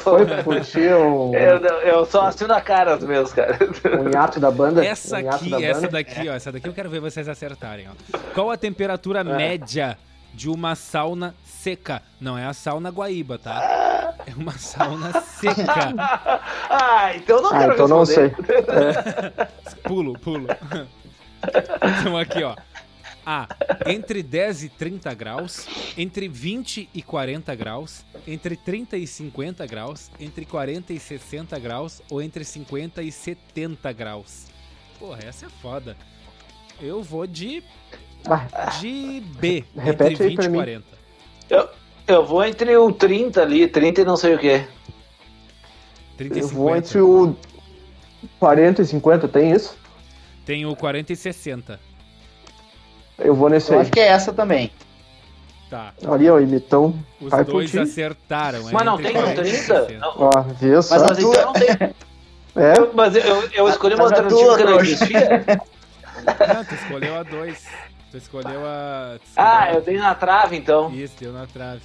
Foi 0.04 0.44
curtir 0.44 0.94
o... 0.94 1.34
eu, 1.34 1.58
eu 1.82 2.06
só 2.06 2.28
assino 2.28 2.54
a 2.54 2.62
cara 2.62 2.96
dos 2.96 3.08
meus, 3.08 3.34
cara. 3.34 3.58
O 4.00 4.08
hiato 4.08 4.40
da 4.40 4.52
banda. 4.52 4.86
Essa 4.86 5.18
aqui, 5.18 5.52
essa 5.66 5.82
banda. 5.82 5.88
daqui, 5.94 6.30
ó. 6.30 6.34
Essa 6.34 6.52
daqui 6.52 6.68
eu 6.68 6.74
quero 6.74 6.92
ver 6.92 7.00
vocês 7.00 7.28
acertarem, 7.28 7.88
ó. 7.90 8.18
Qual 8.36 8.52
a 8.52 8.58
temperatura 8.58 9.22
é. 9.22 9.24
média 9.24 9.98
de 10.34 10.50
uma 10.50 10.76
sauna 10.76 11.36
seca? 11.44 12.02
Não 12.20 12.38
é 12.38 12.46
a 12.46 12.54
sauna 12.54 12.90
Guaíba, 12.90 13.38
tá? 13.38 14.16
É 14.26 14.34
uma 14.36 14.58
sauna 14.58 15.22
seca. 15.22 15.94
ah, 16.70 17.16
então 17.16 17.42
não 17.42 17.50
ah, 17.50 17.60
quero 17.60 17.74
então 17.74 17.88
não 17.88 18.06
sei. 18.06 18.26
É. 18.28 19.46
Pulo, 19.84 20.18
pulo. 20.20 20.48
Então 22.02 22.18
aqui, 22.18 22.44
ó. 22.44 22.54
A. 23.26 23.48
Entre 23.86 24.24
10 24.24 24.64
e 24.64 24.70
30 24.70 25.14
graus, 25.14 25.68
entre 25.98 26.28
20 26.28 26.90
e 26.94 27.02
40 27.02 27.54
graus, 27.56 28.04
entre 28.28 28.56
30 28.58 28.98
e 28.98 29.06
50 29.06 29.66
graus, 29.68 30.12
entre 30.20 30.46
40 30.46 30.94
e 30.94 31.00
60 31.00 31.60
graus 31.60 32.02
ou 32.10 32.22
entre 32.22 32.44
50 32.44 33.02
e 33.04 33.12
70 33.12 33.92
graus. 33.94 34.48
Porra, 34.98 35.20
essa 35.24 35.46
é 35.46 35.50
foda. 35.50 35.96
Eu 36.82 37.04
vou 37.04 37.28
de. 37.28 37.64
De 38.80 39.24
B. 39.40 39.64
Repete 39.78 40.14
entre 40.14 40.30
20 40.30 40.44
e 40.44 40.50
40. 40.50 40.84
Eu, 41.50 41.70
eu 42.08 42.26
vou 42.26 42.44
entre 42.44 42.76
o 42.76 42.92
30 42.92 43.42
ali, 43.42 43.68
30 43.68 44.02
e 44.02 44.06
não 44.06 44.18
sei 44.18 44.36
o 44.36 44.40
que. 44.40 44.64
30 46.18 46.36
e 46.36 46.42
eu 46.42 46.48
50. 46.48 46.54
vou 46.54 46.76
entre 46.76 47.02
o 47.02 47.36
40 48.40 48.82
e 48.82 48.86
50, 48.86 49.28
tem 49.28 49.52
isso? 49.52 49.78
Tem 50.46 50.66
o 50.66 50.76
40 50.76 51.14
e 51.14 51.16
60. 51.16 51.80
Eu 53.20 53.36
vou 53.36 53.50
nesse 53.50 53.72
eu 53.72 53.76
aí. 53.76 53.82
acho 53.82 53.92
que 53.92 54.00
é 54.00 54.08
essa 54.08 54.34
também. 54.34 54.72
Tá. 55.70 55.94
Ali, 56.08 56.30
ó, 56.30 56.40
imitão. 56.40 56.96
Os 57.22 57.32
dois 57.46 57.76
acertaram. 57.76 58.68
É 58.70 58.72
mas 58.72 58.86
não 58.86 58.98
tem 58.98 59.16
o 59.16 59.36
30? 59.36 59.90
Não. 60.00 60.14
Ó, 60.18 60.42
viu 60.60 60.82
só? 60.82 60.96
Mas, 60.96 61.10
mas 61.10 61.20
então 61.20 61.46
não 61.46 61.54
tem. 61.54 61.70
É? 62.56 62.78
Eu, 62.78 62.92
mas 62.94 63.16
eu, 63.16 63.50
eu 63.54 63.70
escolhi 63.70 63.94
uma 63.94 64.06
alternativa 64.06 64.58
que 64.58 64.64
não 64.64 64.80
existia. 64.80 65.46
Não, 66.26 66.66
tu 66.66 66.74
escolheu 66.74 67.16
a 67.16 67.24
2. 67.24 67.66
Tu 68.12 68.18
escolheu 68.18 68.66
a. 68.66 69.18
Tu 69.20 69.28
escolheu 69.28 69.50
ah, 69.50 69.74
eu 69.74 69.82
dei 69.82 69.98
na 69.98 70.16
trave 70.16 70.56
então. 70.58 70.94
Isso, 70.94 71.16
deu 71.20 71.34
na 71.34 71.46
trave. 71.46 71.82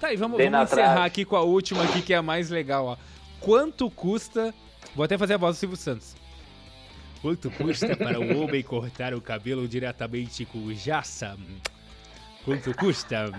Tá, 0.00 0.12
e 0.12 0.16
vamos, 0.16 0.38
vamos 0.38 0.72
encerrar 0.72 0.92
trave. 0.92 1.06
aqui 1.06 1.24
com 1.24 1.36
a 1.36 1.42
última 1.42 1.82
aqui, 1.84 2.02
que 2.02 2.12
é 2.12 2.16
a 2.16 2.22
mais 2.22 2.50
legal, 2.50 2.86
ó. 2.86 2.96
Quanto 3.40 3.90
custa. 3.90 4.54
Vou 4.94 5.04
até 5.04 5.18
fazer 5.18 5.34
a 5.34 5.36
voz 5.36 5.56
do 5.56 5.60
Silvio 5.60 5.76
Santos. 5.76 6.16
Quanto 7.20 7.50
custa 7.50 7.96
para 7.96 8.20
o 8.20 8.42
homem 8.42 8.62
cortar 8.62 9.12
o 9.14 9.20
cabelo 9.20 9.66
diretamente 9.66 10.44
com 10.44 10.58
o 10.58 10.74
Jassa? 10.74 11.36
Quanto 12.44 12.74
custa? 12.74 13.30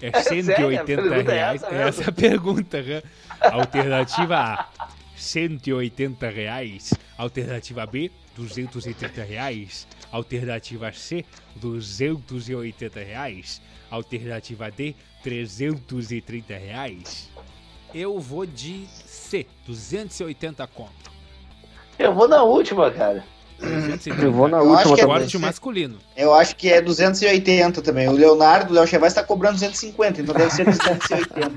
É 0.00 0.22
180 0.22 0.92
é 0.92 1.22
reais. 1.22 1.62
É 1.64 1.88
essa, 1.88 2.04
é 2.04 2.08
a 2.08 2.12
pergunta, 2.12 2.80
né? 2.80 3.02
Alternativa 3.40 4.36
A, 4.36 4.88
180 5.16 6.28
reais. 6.30 6.94
Alternativa 7.18 7.84
B, 7.84 8.10
230 8.36 9.22
reais. 9.24 9.86
Alternativa 10.12 10.92
C, 10.92 11.24
280 11.56 13.00
reais. 13.00 13.60
Alternativa 13.90 14.70
D, 14.70 14.94
330 15.22 16.54
reais. 16.54 17.28
Eu 17.94 18.18
vou 18.20 18.46
de 18.46 18.86
C, 18.86 19.46
280 19.66 20.66
conto. 20.68 21.10
Eu 21.98 22.14
vou 22.14 22.28
na 22.28 22.42
última, 22.42 22.90
cara. 22.90 23.24
Eu 24.22 24.32
vou 24.32 24.48
na 24.48 24.62
última 24.62 24.94
que 24.94 25.00
é 25.02 25.06
corte 25.06 25.38
masculino. 25.38 25.98
Eu 26.16 26.32
acho 26.32 26.56
que 26.56 26.72
é 26.72 26.80
280 26.80 27.82
também. 27.82 28.08
O 28.08 28.12
Leonardo, 28.12 28.72
o 28.72 28.74
Léo 28.74 28.86
Chevais 28.86 29.12
está 29.12 29.22
cobrando 29.22 29.54
250, 29.54 30.22
então 30.22 30.34
deve 30.34 30.50
ser 30.50 30.64
280. 30.64 31.50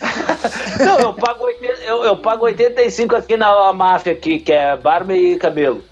Não, 0.84 0.98
eu 0.98 1.14
pago, 1.14 1.44
80, 1.44 1.72
eu, 1.82 2.04
eu 2.04 2.16
pago 2.16 2.44
85 2.44 3.14
aqui 3.14 3.36
na 3.36 3.72
máfia, 3.72 4.12
aqui, 4.12 4.40
que 4.40 4.52
é 4.52 4.76
barba 4.76 5.14
e 5.14 5.36
cabelo. 5.36 5.84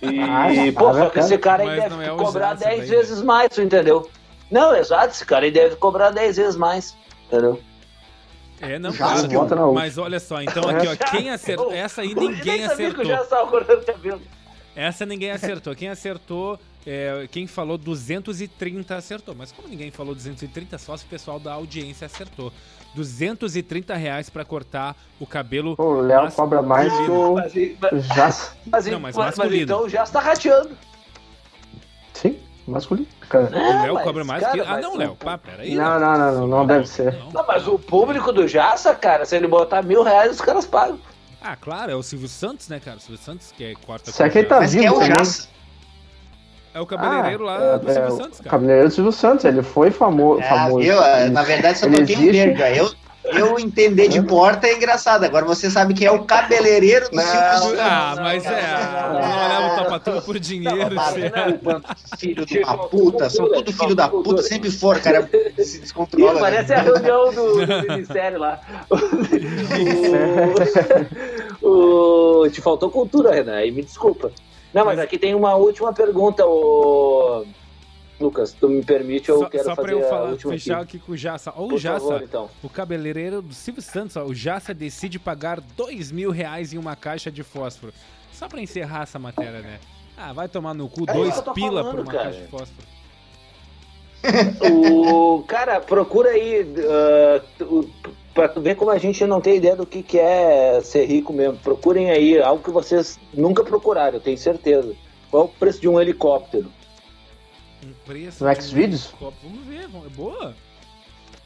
E, 0.00 0.20
ah, 0.20 0.48
pô, 0.76 0.92
só 0.92 1.10
que 1.10 1.18
esse 1.20 1.38
cara 1.38 1.62
aí 1.62 1.80
deve 1.80 2.04
é 2.04 2.08
cobrar 2.10 2.54
10 2.54 2.88
vezes 2.88 3.22
mais, 3.22 3.50
tu 3.50 3.62
entendeu? 3.62 4.10
Não, 4.50 4.74
exato, 4.74 5.08
esse 5.08 5.24
cara 5.24 5.44
aí 5.44 5.50
deve 5.50 5.76
cobrar 5.76 6.10
10 6.10 6.36
vezes 6.36 6.56
mais, 6.56 6.96
entendeu? 7.26 7.60
É, 8.60 8.78
não, 8.78 8.92
já 8.92 9.26
claro. 9.26 9.72
Mas 9.72 9.98
olha 9.98 10.20
só, 10.20 10.40
então 10.40 10.62
aqui, 10.68 10.86
ó, 10.86 10.94
quem 11.10 11.30
acertou. 11.30 11.72
Essa 11.72 12.02
aí 12.02 12.14
ninguém 12.14 12.64
acertou. 12.64 13.04
Essa 14.76 15.04
ninguém 15.04 15.32
acertou. 15.32 15.74
Quem 15.74 15.88
acertou, 15.88 16.58
é, 16.86 17.26
quem 17.30 17.48
falou 17.48 17.76
230 17.76 18.94
acertou. 18.94 19.34
Mas 19.34 19.50
como 19.50 19.66
ninguém 19.66 19.90
falou 19.90 20.14
230, 20.14 20.78
só 20.78 20.96
se 20.96 21.04
o 21.04 21.08
pessoal 21.08 21.40
da 21.40 21.54
audiência 21.54 22.06
acertou. 22.06 22.52
230 22.94 23.94
reais 23.94 24.30
pra 24.30 24.44
cortar 24.44 24.96
o 25.18 25.26
cabelo. 25.26 25.74
o 25.78 26.00
Léo 26.00 26.30
cobra 26.32 26.62
mais 26.62 26.92
que 26.92 27.10
o 27.10 27.36
já. 28.14 28.30
Mas, 28.66 28.86
não, 28.86 29.00
mas, 29.00 29.16
mas, 29.16 29.36
mas 29.36 29.54
então 29.54 29.88
já 29.88 30.02
está 30.02 30.20
rateando. 30.20 30.76
Sim, 32.12 32.38
masculino. 32.66 33.08
Cara. 33.28 33.46
o 33.46 33.82
Léo 33.82 33.98
cobra 34.00 34.24
mais 34.24 34.42
cara, 34.42 34.52
que. 34.52 34.60
Ah, 34.60 34.80
não, 34.80 34.96
Léo. 34.96 35.16
Pá, 35.16 35.38
peraí. 35.38 35.74
Não, 35.74 35.98
não, 35.98 36.18
não, 36.18 36.32
não, 36.32 36.46
não 36.46 36.66
deve 36.66 36.86
ser. 36.86 37.16
Não, 37.32 37.46
mas 37.46 37.66
o 37.66 37.78
público 37.78 38.32
do 38.32 38.46
Jaça, 38.46 38.94
cara, 38.94 39.24
se 39.24 39.36
ele 39.36 39.48
botar 39.48 39.82
mil 39.82 40.02
reais, 40.02 40.32
os 40.32 40.40
caras 40.40 40.66
pagam. 40.66 40.98
Ah, 41.40 41.56
claro, 41.56 41.90
é 41.90 41.96
o 41.96 42.02
Silvio 42.02 42.28
Santos, 42.28 42.68
né, 42.68 42.78
cara? 42.78 42.98
O 42.98 43.00
Silvio 43.00 43.18
Santos 43.18 43.52
que 43.56 43.64
é 43.64 43.74
quarta 43.74 44.12
Será 44.12 44.30
que 44.30 44.38
ele 44.38 44.46
tá 44.46 44.60
Mas 44.60 44.74
vivo? 44.74 44.86
é 44.86 44.92
o 44.92 45.02
Jaça. 45.04 45.48
É 46.74 46.80
o 46.80 46.86
cabeleireiro 46.86 47.46
ah, 47.48 47.58
lá 47.58 47.74
é, 47.74 47.78
do 47.78 47.90
é, 47.90 47.94
Silvio 47.94 48.16
Santos, 48.16 48.38
cara. 48.38 48.50
Cabeleireiro 48.50 48.88
do 48.88 48.94
Silvio 48.94 49.12
Santos, 49.12 49.44
ele 49.44 49.62
foi 49.62 49.90
famo 49.90 50.40
é, 50.40 50.48
famoso. 50.48 50.80
Eu, 50.80 51.00
na 51.30 51.42
verdade, 51.42 51.78
só 51.78 51.86
toquei 51.86 52.16
um 52.16 52.32
verga. 52.32 52.70
Eu, 52.70 52.90
eu 53.24 53.58
entender 53.58 54.08
de 54.08 54.22
porta 54.22 54.66
é 54.66 54.74
engraçado. 54.74 55.24
Agora 55.24 55.44
você 55.44 55.70
sabe 55.70 55.92
que 55.94 56.04
é 56.04 56.10
o 56.10 56.24
cabeleireiro 56.24 57.08
do 57.10 57.20
Silvio 57.20 57.80
Ah, 57.80 58.14
mas 58.16 58.44
é. 58.46 58.50
Não 58.50 59.44
olhava 59.44 59.66
o 59.66 59.76
tapa 59.76 60.00
por 60.22 60.38
dinheiro. 60.38 60.96
filho 62.18 62.46
de 62.46 62.60
uma 62.60 62.88
puta. 62.88 63.28
São 63.28 63.52
tudo 63.52 63.70
filho 63.72 63.94
da 63.94 64.08
puta. 64.08 64.42
Sempre 64.42 64.70
for, 64.70 64.98
cara. 64.98 65.28
Se 65.58 65.78
descontrola. 65.78 66.32
Né? 66.34 66.40
Parece 66.40 66.72
a 66.72 66.80
reunião 66.80 67.30
do, 67.32 67.66
do 67.66 67.82
Ministério 67.92 68.40
lá. 68.40 68.60
o, 71.62 72.48
te 72.50 72.60
faltou 72.60 72.90
cultura, 72.90 73.34
Renan. 73.34 73.56
Aí 73.56 73.70
me 73.70 73.82
desculpa. 73.82 74.32
Não, 74.72 74.84
mas 74.84 74.98
aqui 74.98 75.18
tem 75.18 75.34
uma 75.34 75.54
última 75.54 75.92
pergunta. 75.92 76.46
O... 76.46 77.44
Lucas, 78.20 78.52
tu 78.52 78.68
me 78.68 78.84
permite, 78.84 79.28
eu 79.28 79.40
só, 79.40 79.48
quero 79.48 79.64
só 79.64 79.74
fazer 79.74 79.94
eu 79.94 80.08
falar, 80.08 80.36
fechar 80.36 80.80
aqui. 80.80 80.96
aqui 80.96 81.06
com 81.06 81.12
o 81.12 81.16
Jassa. 81.16 81.52
Ó, 81.56 81.66
o 81.66 81.78
Jassa, 81.78 82.06
favor, 82.06 82.22
então. 82.22 82.50
o 82.62 82.68
cabeleireiro 82.68 83.42
do 83.42 83.52
Silvio 83.52 83.82
Santos, 83.82 84.16
ó, 84.16 84.24
o 84.24 84.34
Jassa 84.34 84.72
decide 84.72 85.18
pagar 85.18 85.60
dois 85.60 86.12
mil 86.12 86.30
reais 86.30 86.72
em 86.72 86.78
uma 86.78 86.94
caixa 86.94 87.30
de 87.30 87.42
fósforo. 87.42 87.92
Só 88.32 88.48
pra 88.48 88.60
encerrar 88.60 89.02
essa 89.02 89.18
matéria, 89.18 89.60
né? 89.60 89.80
Ah, 90.16 90.32
vai 90.32 90.48
tomar 90.48 90.72
no 90.72 90.88
cu, 90.88 91.04
é 91.08 91.12
dois 91.12 91.40
pila 91.52 91.82
falando, 91.82 91.90
por 91.90 92.00
uma 92.00 92.12
cara. 92.12 92.24
caixa 92.24 92.40
de 92.40 92.48
fósforo. 92.48 92.86
O 94.70 95.42
cara, 95.44 95.80
procura 95.80 96.30
aí 96.30 96.62
uh, 96.62 97.90
pra 98.32 98.48
tu 98.48 98.60
ver 98.60 98.76
como 98.76 98.90
a 98.90 98.98
gente 98.98 99.24
não 99.26 99.40
tem 99.40 99.56
ideia 99.56 99.76
do 99.76 99.86
que, 99.86 100.02
que 100.02 100.18
é 100.18 100.80
ser 100.82 101.04
rico 101.06 101.32
mesmo. 101.32 101.58
Procurem 101.58 102.10
aí 102.10 102.40
algo 102.40 102.62
que 102.62 102.70
vocês 102.70 103.18
nunca 103.34 103.64
procuraram, 103.64 104.16
eu 104.16 104.20
tenho 104.20 104.38
certeza. 104.38 104.94
Qual 105.30 105.44
é 105.44 105.46
o 105.46 105.48
preço 105.48 105.80
de 105.80 105.88
um 105.88 106.00
helicóptero? 106.00 106.70
Um 107.84 107.92
preço. 108.06 108.44
No 108.44 108.54
Xvideos? 108.54 109.12
Vamos 109.20 109.66
ver, 109.66 109.84
é 109.84 110.08
boa. 110.10 110.54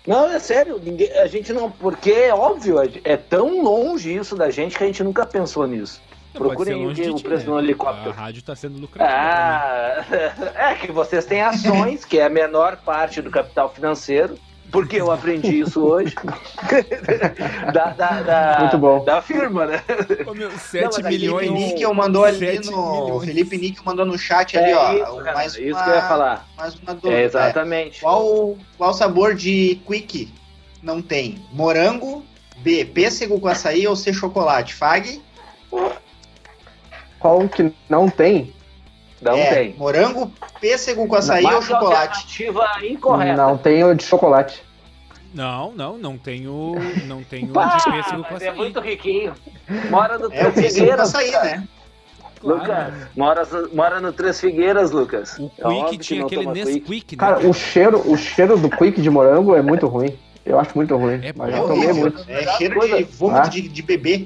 Não, 0.06 0.28
é 0.28 0.38
sério, 0.38 0.80
ninguém, 0.82 1.10
a 1.12 1.26
gente 1.26 1.52
não. 1.52 1.70
Porque 1.70 2.12
é 2.12 2.32
óbvio, 2.32 2.76
é 3.02 3.16
tão 3.16 3.62
longe 3.62 4.14
isso 4.14 4.36
da 4.36 4.50
gente 4.50 4.78
que 4.78 4.84
a 4.84 4.86
gente 4.86 5.02
nunca 5.02 5.26
pensou 5.26 5.66
nisso. 5.66 6.00
Procurem 6.36 6.86
o, 6.86 6.94
que, 6.94 7.08
o 7.08 7.20
preço 7.20 7.46
né? 7.46 7.52
do 7.52 7.58
helicóptero. 7.58 8.10
A 8.10 8.14
rádio 8.14 8.40
está 8.40 8.54
sendo 8.54 8.78
lucrativa. 8.78 9.16
Ah, 9.18 10.04
é 10.72 10.74
que 10.74 10.92
vocês 10.92 11.24
têm 11.24 11.42
ações, 11.42 12.04
que 12.04 12.18
é 12.18 12.24
a 12.24 12.30
menor 12.30 12.76
parte 12.78 13.20
do 13.22 13.30
capital 13.30 13.68
financeiro 13.72 14.38
porque 14.70 14.96
eu 14.96 15.10
aprendi 15.10 15.60
isso 15.60 15.80
hoje. 15.80 16.14
da, 17.72 17.86
da, 17.90 18.22
da, 18.22 18.60
Muito 18.60 18.78
bom. 18.78 19.04
Da 19.04 19.22
firma, 19.22 19.66
né? 19.66 19.82
Ô, 20.26 20.34
meu, 20.34 20.50
7 20.50 21.02
Não, 21.02 21.08
milhões. 21.08 21.48
Felipe 21.48 21.64
Níquel 21.64 21.94
mandou 21.94 22.24
ali 22.24 22.58
no. 22.60 23.20
Felipe 23.20 23.58
Níquel 23.58 23.84
mandou 23.84 24.04
no 24.04 24.18
chat 24.18 24.58
ali, 24.58 24.70
é 24.70 24.76
ó. 24.76 24.92
Isso, 24.92 25.16
cara, 25.16 25.34
mais 25.34 25.52
isso 25.54 25.84
que 25.84 25.90
eu 25.90 25.94
ia 25.94 26.02
falar. 26.02 26.48
Mais 26.56 26.74
uma 26.74 26.94
dúvida. 26.94 27.14
É, 27.14 27.24
exatamente. 27.24 27.98
É. 27.98 28.02
Qual, 28.02 28.56
qual 28.76 28.92
sabor 28.92 29.34
de 29.34 29.80
quick 29.86 30.32
não 30.82 31.00
tem? 31.00 31.42
Morango, 31.52 32.24
B, 32.58 32.84
pêssego 32.84 33.40
com 33.40 33.48
açaí 33.48 33.86
ou 33.86 33.94
C, 33.94 34.12
chocolate? 34.12 34.74
Fag? 34.74 35.22
Qual 37.18 37.48
que 37.48 37.72
não 37.88 38.08
tem? 38.08 38.54
Não 39.20 39.34
é, 39.34 39.54
tem. 39.54 39.74
Morango, 39.76 40.30
pêssego 40.60 41.06
com 41.06 41.16
açaí 41.16 41.44
ou 41.44 41.62
chocolate? 41.62 42.18
Alternativa 42.18 42.86
incorreta. 42.86 43.36
Não 43.36 43.56
tem 43.56 43.84
o 43.84 43.94
de 43.94 44.04
chocolate. 44.04 44.62
Não, 45.34 45.72
não, 45.72 45.98
não 45.98 46.16
tem 46.16 46.46
o, 46.46 46.74
não 47.06 47.22
tem 47.22 47.44
o 47.44 47.48
Pá, 47.52 47.76
de 47.76 47.84
pêssego 47.84 48.24
com 48.24 48.34
é 48.34 48.36
açaí. 48.36 48.48
É 48.48 48.52
muito 48.52 48.80
riquinho. 48.80 49.34
Mora 49.90 50.18
no 50.18 50.32
é, 50.32 50.50
Três 50.50 50.74
Figueiras. 50.74 51.14
açaí, 51.14 51.30
né? 51.32 51.66
Claro. 52.40 52.60
Lucas, 52.60 52.94
mora, 53.16 53.42
mora 53.72 54.00
no 54.00 54.12
Três 54.12 54.40
Figueiras, 54.40 54.90
Lucas. 54.90 55.38
O 55.38 55.50
é 55.58 55.90
Quick 55.90 55.98
tinha 55.98 56.24
aquele 56.24 56.46
Nesquik, 56.46 57.16
né? 57.16 57.20
Cara, 57.20 57.46
o 57.46 57.52
cheiro, 57.52 58.02
o 58.10 58.16
cheiro 58.16 58.58
do 58.58 58.68
Quick 58.68 59.00
de 59.00 59.10
morango 59.10 59.54
é 59.56 59.62
muito 59.62 59.86
ruim. 59.86 60.16
Eu 60.44 60.60
acho 60.60 60.70
muito 60.76 60.96
ruim. 60.96 61.20
É, 61.24 61.32
mas 61.34 61.50
já 61.50 61.62
tomei 61.62 61.92
muito. 61.92 62.24
É 62.28 62.56
cheiro 62.56 62.80
de 62.80 63.02
vômito 63.04 63.40
ah. 63.40 63.48
de, 63.48 63.62
de 63.62 63.82
bebê. 63.82 64.24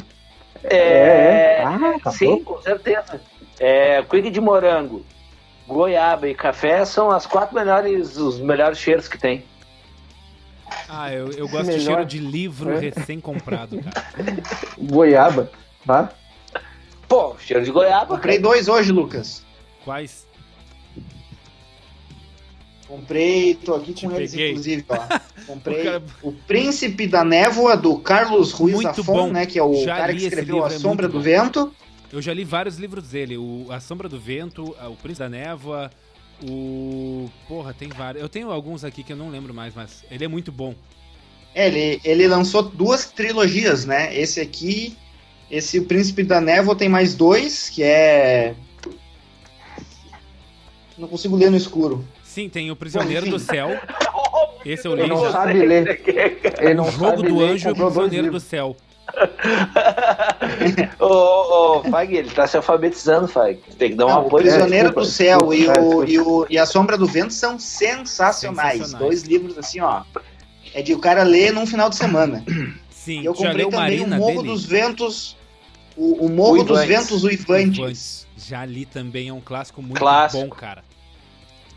É, 0.65 0.77
é, 0.77 1.57
é. 1.59 1.65
Ah, 1.65 1.97
tá 2.03 2.11
sim, 2.11 2.43
com 2.45 2.61
certeza. 2.61 3.21
É, 3.59 4.03
quick 4.03 4.31
de 4.31 4.41
morango, 4.41 5.05
goiaba 5.67 6.29
e 6.29 6.35
café 6.35 6.85
são 6.85 7.11
as 7.11 7.27
quatro 7.27 7.55
melhores, 7.55 8.17
os 8.17 8.39
melhores 8.39 8.79
cheiros 8.79 9.07
que 9.09 9.19
tem. 9.19 9.45
Ah, 10.89 11.13
eu, 11.13 11.31
eu 11.33 11.49
gosto 11.49 11.67
Melhor. 11.67 11.79
de 11.79 11.85
cheiro 11.85 12.05
de 12.05 12.19
livro 12.19 12.73
é. 12.73 12.79
recém-comprado, 12.79 13.81
cara. 13.81 14.07
Goiaba, 14.79 15.51
tá? 15.87 16.11
Pô, 17.09 17.37
cheiro 17.39 17.65
de 17.65 17.71
goiaba. 17.71 18.17
Comprei 18.17 18.39
dois 18.39 18.69
hoje, 18.69 18.93
Lucas. 18.93 19.45
Quais? 19.85 20.27
Comprei, 22.91 23.55
tô 23.55 23.73
aqui 23.77 23.95
com 23.95 24.11
eles, 24.17 24.35
inclusive, 24.35 24.85
ó. 24.89 24.97
Comprei 25.47 25.81
o, 25.81 25.85
cara... 25.85 26.03
o, 26.25 26.33
Príncipe 26.33 27.07
da 27.07 27.23
Névoa, 27.23 27.77
do 27.77 27.97
Carlos 27.97 28.51
Ruiz 28.51 28.75
Muito 28.75 28.97
Zafon, 28.97 29.13
bom. 29.13 29.31
né? 29.31 29.47
Que 29.47 29.61
é 29.61 29.63
o 29.63 29.85
Já 29.85 29.97
cara 29.97 30.13
que 30.13 30.25
escreveu 30.25 30.65
A 30.65 30.67
é 30.67 30.71
Sombra 30.71 31.07
do 31.07 31.19
Bom. 31.19 31.21
Vento. 31.21 31.73
Eu 32.13 32.21
já 32.21 32.35
li 32.35 32.43
vários 32.43 32.79
livros 32.79 33.11
dele. 33.11 33.39
O 33.39 33.69
A 33.71 33.79
Sombra 33.79 34.09
do 34.09 34.19
Vento, 34.19 34.75
O 34.85 34.97
Príncipe 34.97 35.21
da 35.21 35.29
Névoa, 35.29 35.89
o. 36.43 37.31
Porra, 37.47 37.73
tem 37.73 37.89
vários. 37.91 38.21
Eu 38.21 38.29
tenho 38.29 38.51
alguns 38.51 38.83
aqui 38.83 39.05
que 39.05 39.13
eu 39.13 39.17
não 39.17 39.31
lembro 39.31 39.55
mais, 39.55 39.73
mas 39.73 40.05
ele 40.11 40.25
é 40.25 40.29
muito 40.29 40.51
bom. 40.51 40.75
É, 41.55 41.69
ele, 41.69 42.01
ele 42.03 42.27
lançou 42.27 42.61
duas 42.61 43.07
trilogias, 43.07 43.85
né? 43.85 44.13
Esse 44.19 44.41
aqui, 44.41 44.97
esse 45.49 45.79
O 45.79 45.85
Príncipe 45.85 46.25
da 46.25 46.41
Névoa 46.41 46.75
tem 46.75 46.89
mais 46.89 47.15
dois, 47.15 47.71
que 47.71 47.85
é. 47.85 48.57
Não 50.99 51.07
consigo 51.07 51.37
ler 51.37 51.53
no 51.53 51.57
escuro. 51.57 52.05
Sim, 52.31 52.49
tem 52.49 52.71
O 52.71 52.77
Prisioneiro 52.77 53.29
do 53.29 53.41
Céu. 53.41 53.71
Esse 54.65 54.87
é 54.87 54.91
o 54.91 54.95
livro. 54.95 55.15
Ele 55.15 55.23
não 55.25 55.33
sabe 55.33 55.67
ler. 55.67 56.01
Ele 56.61 56.75
não 56.75 56.87
o 56.87 56.91
Jogo 56.93 57.23
do 57.25 57.41
Anjo 57.43 57.69
e 57.69 57.73
o 57.73 57.75
Prisioneiro 57.75 58.31
do 58.31 58.39
Céu. 58.39 58.77
ô, 61.01 61.07
ô, 61.07 61.79
ô, 61.79 61.83
Fag, 61.91 62.15
ele 62.15 62.31
tá 62.31 62.47
se 62.47 62.57
alfabetizando, 62.57 63.27
Fag. 63.27 63.59
Tem 63.77 63.91
que 63.91 63.97
dar 63.97 64.07
um 64.07 64.11
apoio. 64.11 64.27
O 64.27 64.47
Prisioneiro 64.47 64.95
do 64.95 65.05
Céu 65.05 65.53
e, 65.53 65.67
o, 65.67 66.05
e, 66.05 66.21
o, 66.21 66.47
e 66.49 66.57
A 66.57 66.65
Sombra 66.67 66.97
do 66.97 67.05
Vento 67.05 67.33
são 67.33 67.59
sensacionais. 67.59 68.75
sensacionais. 68.75 69.05
Dois 69.05 69.23
livros 69.25 69.59
assim, 69.59 69.81
ó. 69.81 70.05
É 70.73 70.83
de 70.83 70.95
o 70.95 71.01
cara 71.01 71.25
ler 71.25 71.53
num 71.53 71.67
final 71.67 71.91
de 71.91 71.97
semana. 71.97 72.45
Sim, 72.91 73.25
eu 73.25 73.35
comprei 73.35 73.67
também 73.67 74.05
o 74.05 74.09
Morro 74.09 74.43
dele? 74.43 74.49
dos 74.51 74.65
Ventos. 74.65 75.37
O, 75.97 76.27
o 76.27 76.29
Morro 76.29 76.61
o 76.61 76.65
dos 76.65 76.85
Ventos 76.85 77.25
Uivantes. 77.25 78.25
Já 78.37 78.65
li 78.65 78.87
também, 78.87 79.31
é 79.31 79.33
um 79.33 79.41
clássico 79.41 79.83
muito 79.83 79.99
clássico. 79.99 80.45
bom, 80.45 80.51
cara. 80.51 80.85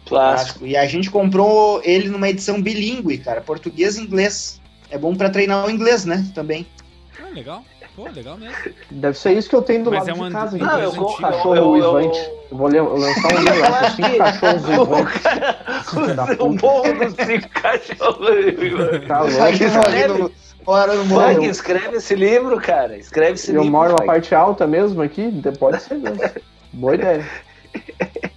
Clássico. 0.05 0.65
E 0.65 0.75
a 0.75 0.85
gente 0.85 1.09
comprou 1.09 1.81
ele 1.83 2.09
numa 2.09 2.29
edição 2.29 2.61
bilíngue, 2.61 3.17
cara, 3.17 3.41
português 3.41 3.97
e 3.97 4.01
inglês. 4.01 4.61
É 4.89 4.97
bom 4.97 5.15
para 5.15 5.29
treinar 5.29 5.65
o 5.65 5.71
inglês, 5.71 6.05
né? 6.05 6.25
Também. 6.35 6.67
Ah, 7.19 7.29
legal. 7.33 7.63
Pô, 7.95 8.09
legal 8.09 8.37
mesmo. 8.37 8.55
Deve 8.89 9.17
ser 9.17 9.33
isso 9.33 9.47
que 9.47 9.55
eu 9.55 9.61
tenho 9.61 9.83
do 9.83 9.91
Mas 9.91 10.07
lado 10.07 10.09
é 10.09 10.13
uma, 10.13 10.27
de 10.27 10.33
casa. 10.33 10.57
Não, 10.57 10.79
eu 10.79 10.91
vou 10.91 11.15
cachorro 11.15 11.71
uivante. 11.73 12.19
Eu, 12.49 12.57
vou 12.57 12.67
lançar 12.67 13.35
um 13.35 13.39
livro 13.39 13.59
lá 13.59 13.79
com 13.81 13.89
cinco 13.95 14.17
cachorros 14.17 14.67
uivantes. 14.67 16.39
O 16.39 16.49
morro 16.49 17.05
dos 17.05 17.25
cinco 17.25 17.49
cachorros 17.49 18.29
uivantes. 18.57 19.07
Tá 19.07 19.21
louco. 19.21 20.31
Fora 20.65 20.95
no 20.95 21.05
morro. 21.05 21.43
escreve 21.43 21.97
esse 21.97 22.15
livro, 22.15 22.59
cara. 22.59 22.97
Escreve 22.97 23.33
esse 23.33 23.51
eu 23.51 23.61
livro. 23.61 23.67
Eu 23.67 23.71
moro 23.71 23.95
na 23.95 24.05
parte 24.05 24.33
alta 24.33 24.65
mesmo 24.65 25.01
aqui, 25.01 25.31
pode 25.59 25.83
ser 25.83 25.95
mesmo. 25.95 26.19
Boa 26.71 26.95
ideia. 26.95 27.25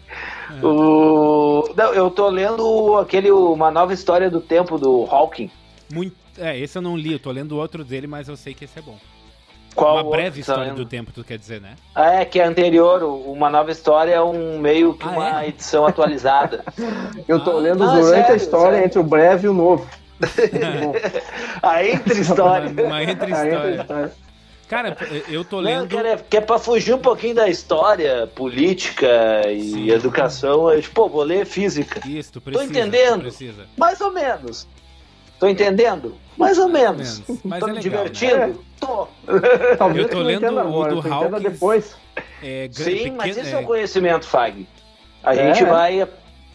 O... 0.62 1.64
Não, 1.76 1.92
eu 1.94 2.11
tô 2.11 2.28
lendo 2.28 2.96
aquele 2.98 3.30
Uma 3.30 3.70
Nova 3.70 3.92
História 3.92 4.30
do 4.30 4.40
Tempo 4.40 4.78
do 4.78 5.07
Hawking. 5.11 5.50
Muito... 5.92 6.16
É, 6.38 6.59
esse 6.59 6.76
eu 6.76 6.82
não 6.82 6.96
li, 6.96 7.12
eu 7.12 7.18
tô 7.18 7.30
lendo 7.30 7.57
outro 7.57 7.84
dele, 7.84 8.07
mas 8.07 8.28
eu 8.28 8.36
sei 8.36 8.54
que 8.54 8.64
esse 8.64 8.78
é 8.78 8.82
bom. 8.82 8.98
Qual 9.74 9.94
uma 9.94 10.11
breve 10.11 10.42
tá 10.42 10.52
história 10.52 10.72
do 10.72 10.86
tempo, 10.86 11.12
tu 11.12 11.22
quer 11.22 11.38
dizer, 11.38 11.61
né? 11.61 11.76
Ah, 11.94 12.14
é, 12.14 12.24
que 12.24 12.40
é 12.40 12.44
anterior, 12.44 13.02
uma 13.02 13.50
nova 13.50 13.70
história 13.70 14.14
é 14.14 14.22
um 14.22 14.59
meio 14.59 14.94
que 14.94 15.07
ah, 15.07 15.11
uma 15.11 15.44
é? 15.44 15.48
edição 15.48 15.86
atualizada. 15.86 16.64
eu 17.28 17.44
tô 17.44 17.52
ah, 17.52 17.61
lendo 17.61 17.84
não, 17.84 17.92
durante 17.92 18.09
sério, 18.09 18.32
a 18.32 18.36
história 18.36 18.72
sério. 18.72 18.86
entre 18.86 18.98
o 18.98 19.02
breve 19.02 19.46
e 19.46 19.50
o 19.50 19.54
novo. 19.54 19.86
a 21.62 21.84
entre 21.84 22.20
história. 22.20 22.70
Uma, 22.70 23.02
entre 23.02 23.30
história. 23.30 24.12
Cara, 24.68 24.96
eu 25.28 25.44
tô 25.44 25.60
lendo. 25.60 25.82
Não, 25.82 25.88
cara, 25.88 26.08
é, 26.10 26.16
que 26.16 26.36
é 26.36 26.40
pra 26.40 26.58
fugir 26.58 26.94
um 26.94 26.98
pouquinho 26.98 27.36
da 27.36 27.48
história, 27.48 28.26
política 28.26 29.48
e 29.48 29.62
Sim. 29.62 29.90
educação. 29.90 30.68
É, 30.70 30.80
tipo, 30.80 30.94
pô, 30.94 31.08
vou 31.08 31.22
ler 31.22 31.46
física. 31.46 32.00
Isso, 32.08 32.32
tu 32.32 32.40
precisa. 32.40 32.64
Tô 32.64 32.70
entendendo. 32.70 33.20
Precisa. 33.20 33.66
Mais 33.76 34.00
ou 34.00 34.12
menos. 34.12 34.66
Tô 35.38 35.46
entendendo? 35.46 36.16
Mais 36.36 36.58
ou 36.58 36.68
menos. 36.68 37.22
Mas 37.44 37.60
Tô 37.60 37.68
é 37.68 37.72
me 37.72 37.80
divertindo? 37.80 38.36
Né? 38.36 38.54
Tô. 38.80 39.06
Talvez 39.78 40.06
eu 40.06 40.10
tô 40.10 40.20
lendo 40.20 40.46
o 40.46 41.00
do 41.00 41.12
Hawkins. 41.12 41.42
depois. 41.42 41.96
É, 42.42 42.68
Sim, 42.72 42.84
pequeno, 42.84 43.16
mas 43.16 43.36
esse 43.36 43.50
é... 43.50 43.52
é 43.52 43.58
o 43.58 43.62
conhecimento, 43.64 44.26
Fag. 44.26 44.66
A 45.22 45.34
é. 45.34 45.54
gente 45.54 45.64
vai 45.64 46.08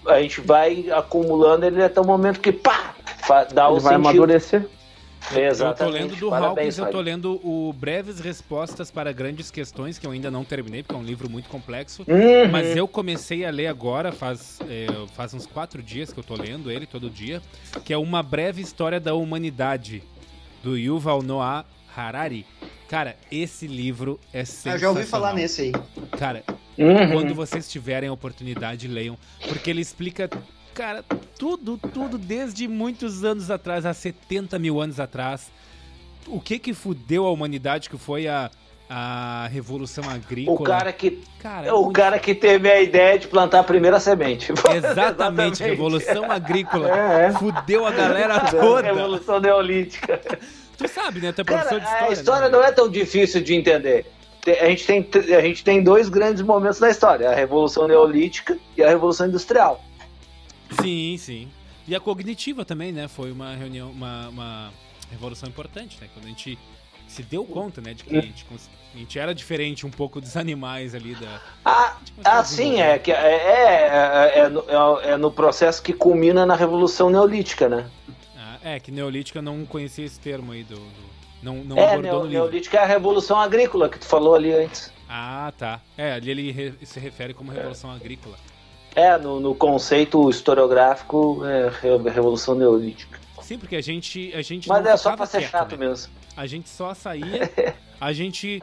a 0.07 0.21
gente 0.21 0.41
vai 0.41 0.89
acumulando 0.91 1.65
ele 1.65 1.83
até 1.83 2.01
o 2.01 2.05
momento 2.05 2.39
que 2.39 2.51
pá, 2.51 2.95
dá 3.53 3.67
ele 3.67 3.77
o 3.77 3.79
vai 3.79 3.93
sentido. 3.93 4.09
amadurecer. 4.09 4.67
Exatamente. 5.35 5.81
Eu 5.81 5.87
tô 5.87 5.89
lendo 5.89 6.19
do 6.19 6.29
Parabéns, 6.29 6.57
Hawkins, 6.57 6.77
eu 6.77 6.87
tô 6.87 7.01
lendo 7.01 7.47
o 7.47 7.73
Breves 7.73 8.19
Respostas 8.19 8.89
para 8.89 9.11
Grandes 9.11 9.51
Questões, 9.51 9.97
que 9.97 10.05
eu 10.05 10.11
ainda 10.11 10.31
não 10.31 10.43
terminei, 10.43 10.83
porque 10.83 10.95
é 10.95 10.97
um 10.97 11.03
livro 11.03 11.29
muito 11.29 11.49
complexo. 11.49 12.03
Uhum. 12.07 12.49
Mas 12.51 12.75
eu 12.75 12.87
comecei 12.87 13.45
a 13.45 13.51
ler 13.51 13.67
agora, 13.67 14.11
faz, 14.11 14.59
é, 14.69 14.87
faz 15.15 15.33
uns 15.33 15.45
quatro 15.45 15.81
dias 15.81 16.11
que 16.11 16.19
eu 16.19 16.23
tô 16.23 16.35
lendo 16.35 16.71
ele 16.71 16.85
todo 16.85 17.09
dia, 17.09 17.41
que 17.85 17.93
é 17.93 17.97
Uma 17.97 18.23
Breve 18.23 18.61
História 18.61 18.99
da 18.99 19.13
Humanidade, 19.13 20.03
do 20.63 20.77
Yuval 20.77 21.21
Noah 21.21 21.65
Harari. 21.95 22.45
Cara, 22.87 23.15
esse 23.31 23.67
livro 23.67 24.19
é 24.33 24.43
sensacional. 24.43 24.75
Eu 24.75 24.79
já 24.79 24.89
ouvi 24.89 25.03
falar 25.03 25.33
nesse 25.33 25.61
aí. 25.61 25.71
Cara, 26.17 26.43
uhum. 26.77 27.11
quando 27.13 27.33
vocês 27.33 27.69
tiverem 27.69 28.09
a 28.09 28.13
oportunidade, 28.13 28.87
leiam, 28.87 29.17
porque 29.47 29.69
ele 29.69 29.81
explica 29.81 30.29
cara, 30.73 31.03
tudo, 31.37 31.77
tudo 31.77 32.17
desde 32.17 32.67
muitos 32.67 33.23
anos 33.23 33.51
atrás, 33.51 33.85
há 33.85 33.93
70 33.93 34.57
mil 34.59 34.79
anos 34.79 34.99
atrás. 34.99 35.51
O 36.27 36.39
que 36.39 36.59
que 36.59 36.73
fudeu 36.73 37.25
a 37.25 37.31
humanidade, 37.31 37.89
que 37.89 37.97
foi 37.97 38.27
a, 38.27 38.49
a 38.89 39.47
revolução 39.49 40.03
agrícola. 40.09 40.59
O 40.59 40.63
cara 40.63 40.91
que 40.91 41.23
cara, 41.39 41.73
o 41.73 41.83
muito... 41.83 41.93
cara 41.93 42.19
que 42.19 42.35
teve 42.35 42.69
a 42.69 42.81
ideia 42.81 43.17
de 43.17 43.27
plantar 43.27 43.61
a 43.61 43.63
primeira 43.63 43.99
semente. 43.99 44.51
Exatamente, 44.51 44.75
Exatamente. 44.75 45.63
revolução 45.63 46.31
agrícola. 46.31 46.89
É, 46.91 47.25
é. 47.27 47.31
Fudeu 47.31 47.85
a 47.85 47.91
galera 47.91 48.39
toda. 48.51 48.81
Revolução 48.81 49.39
neolítica. 49.39 50.19
Tu 50.77 50.87
sabe, 50.87 51.19
né? 51.19 51.31
Tu 51.31 51.41
é 51.41 51.43
professor 51.43 51.79
cara, 51.79 51.79
de 51.79 51.85
história. 51.85 52.09
A 52.09 52.13
história 52.13 52.49
né? 52.49 52.57
não 52.57 52.63
é 52.63 52.71
tão 52.71 52.89
difícil 52.89 53.39
de 53.41 53.53
entender. 53.53 54.05
A 54.59 54.65
gente, 54.65 54.85
tem, 54.87 55.09
a 55.35 55.41
gente 55.41 55.63
tem 55.63 55.83
dois 55.83 56.09
grandes 56.09 56.41
momentos 56.41 56.79
na 56.79 56.89
história: 56.89 57.29
a 57.29 57.35
Revolução 57.35 57.87
Neolítica 57.87 58.57
e 58.75 58.83
a 58.83 58.89
Revolução 58.89 59.27
Industrial. 59.27 59.79
Sim, 60.79 61.17
sim. 61.17 61.51
E 61.87 61.95
a 61.95 61.99
cognitiva 61.99 62.63
também, 62.63 62.91
né? 62.91 63.07
Foi 63.07 63.31
uma 63.31 63.55
reunião, 63.55 63.89
uma, 63.89 64.29
uma 64.29 64.73
revolução 65.09 65.49
importante, 65.49 65.97
né? 65.99 66.07
Quando 66.13 66.25
a 66.25 66.29
gente 66.29 66.57
se 67.11 67.23
deu 67.23 67.43
conta, 67.43 67.81
né, 67.81 67.93
de 67.93 68.05
que 68.05 68.17
a 68.17 68.21
gente, 68.21 68.45
a 68.95 68.97
gente 68.97 69.19
era 69.19 69.35
diferente 69.35 69.85
um 69.85 69.91
pouco 69.91 70.21
dos 70.21 70.37
animais 70.37 70.95
ali 70.95 71.13
da. 71.15 71.41
Ah, 71.65 71.97
ah 72.23 72.43
sim, 72.43 72.79
é 72.79 72.97
que 72.97 73.11
é, 73.11 73.15
é, 73.15 74.31
é, 74.35 74.39
é, 74.39 74.49
no, 74.49 74.63
é, 75.01 75.17
no 75.17 75.29
processo 75.29 75.83
que 75.83 75.91
culmina 75.91 76.45
na 76.45 76.55
Revolução 76.55 77.09
Neolítica, 77.09 77.67
né? 77.67 77.89
Ah, 78.37 78.57
é, 78.63 78.79
que 78.79 78.91
Neolítica 78.91 79.41
não 79.41 79.65
conhecia 79.65 80.05
esse 80.05 80.19
termo 80.19 80.53
aí 80.53 80.63
do. 80.63 80.75
do 80.75 81.11
não, 81.43 81.55
não 81.55 81.77
é, 81.77 81.97
neo, 81.97 82.23
Neolítica 82.23 82.77
é 82.77 82.83
a 82.83 82.85
Revolução 82.85 83.37
Agrícola 83.37 83.89
que 83.89 83.99
tu 83.99 84.05
falou 84.05 84.33
ali 84.33 84.53
antes. 84.53 84.93
Ah, 85.09 85.51
tá. 85.57 85.81
É, 85.97 86.13
ali 86.13 86.31
ele 86.31 86.51
re, 86.51 86.73
se 86.85 86.97
refere 86.97 87.33
como 87.33 87.51
Revolução 87.51 87.91
Agrícola. 87.91 88.37
É, 88.95 89.17
no, 89.17 89.39
no 89.39 89.55
conceito 89.55 90.29
historiográfico, 90.29 91.41
é 91.45 91.69
Revolução 92.09 92.55
Neolítica. 92.55 93.19
Sim, 93.41 93.57
porque 93.57 93.75
a 93.75 93.81
gente. 93.81 94.33
A 94.33 94.41
gente 94.41 94.67
Mas 94.67 94.85
é 94.85 94.97
só 94.97 95.15
pra 95.15 95.25
ser 95.25 95.41
chato 95.41 95.77
né? 95.77 95.87
mesmo. 95.87 96.11
A 96.35 96.45
gente 96.47 96.69
só 96.69 96.93
saía, 96.93 97.49
a 97.99 98.13
gente 98.13 98.61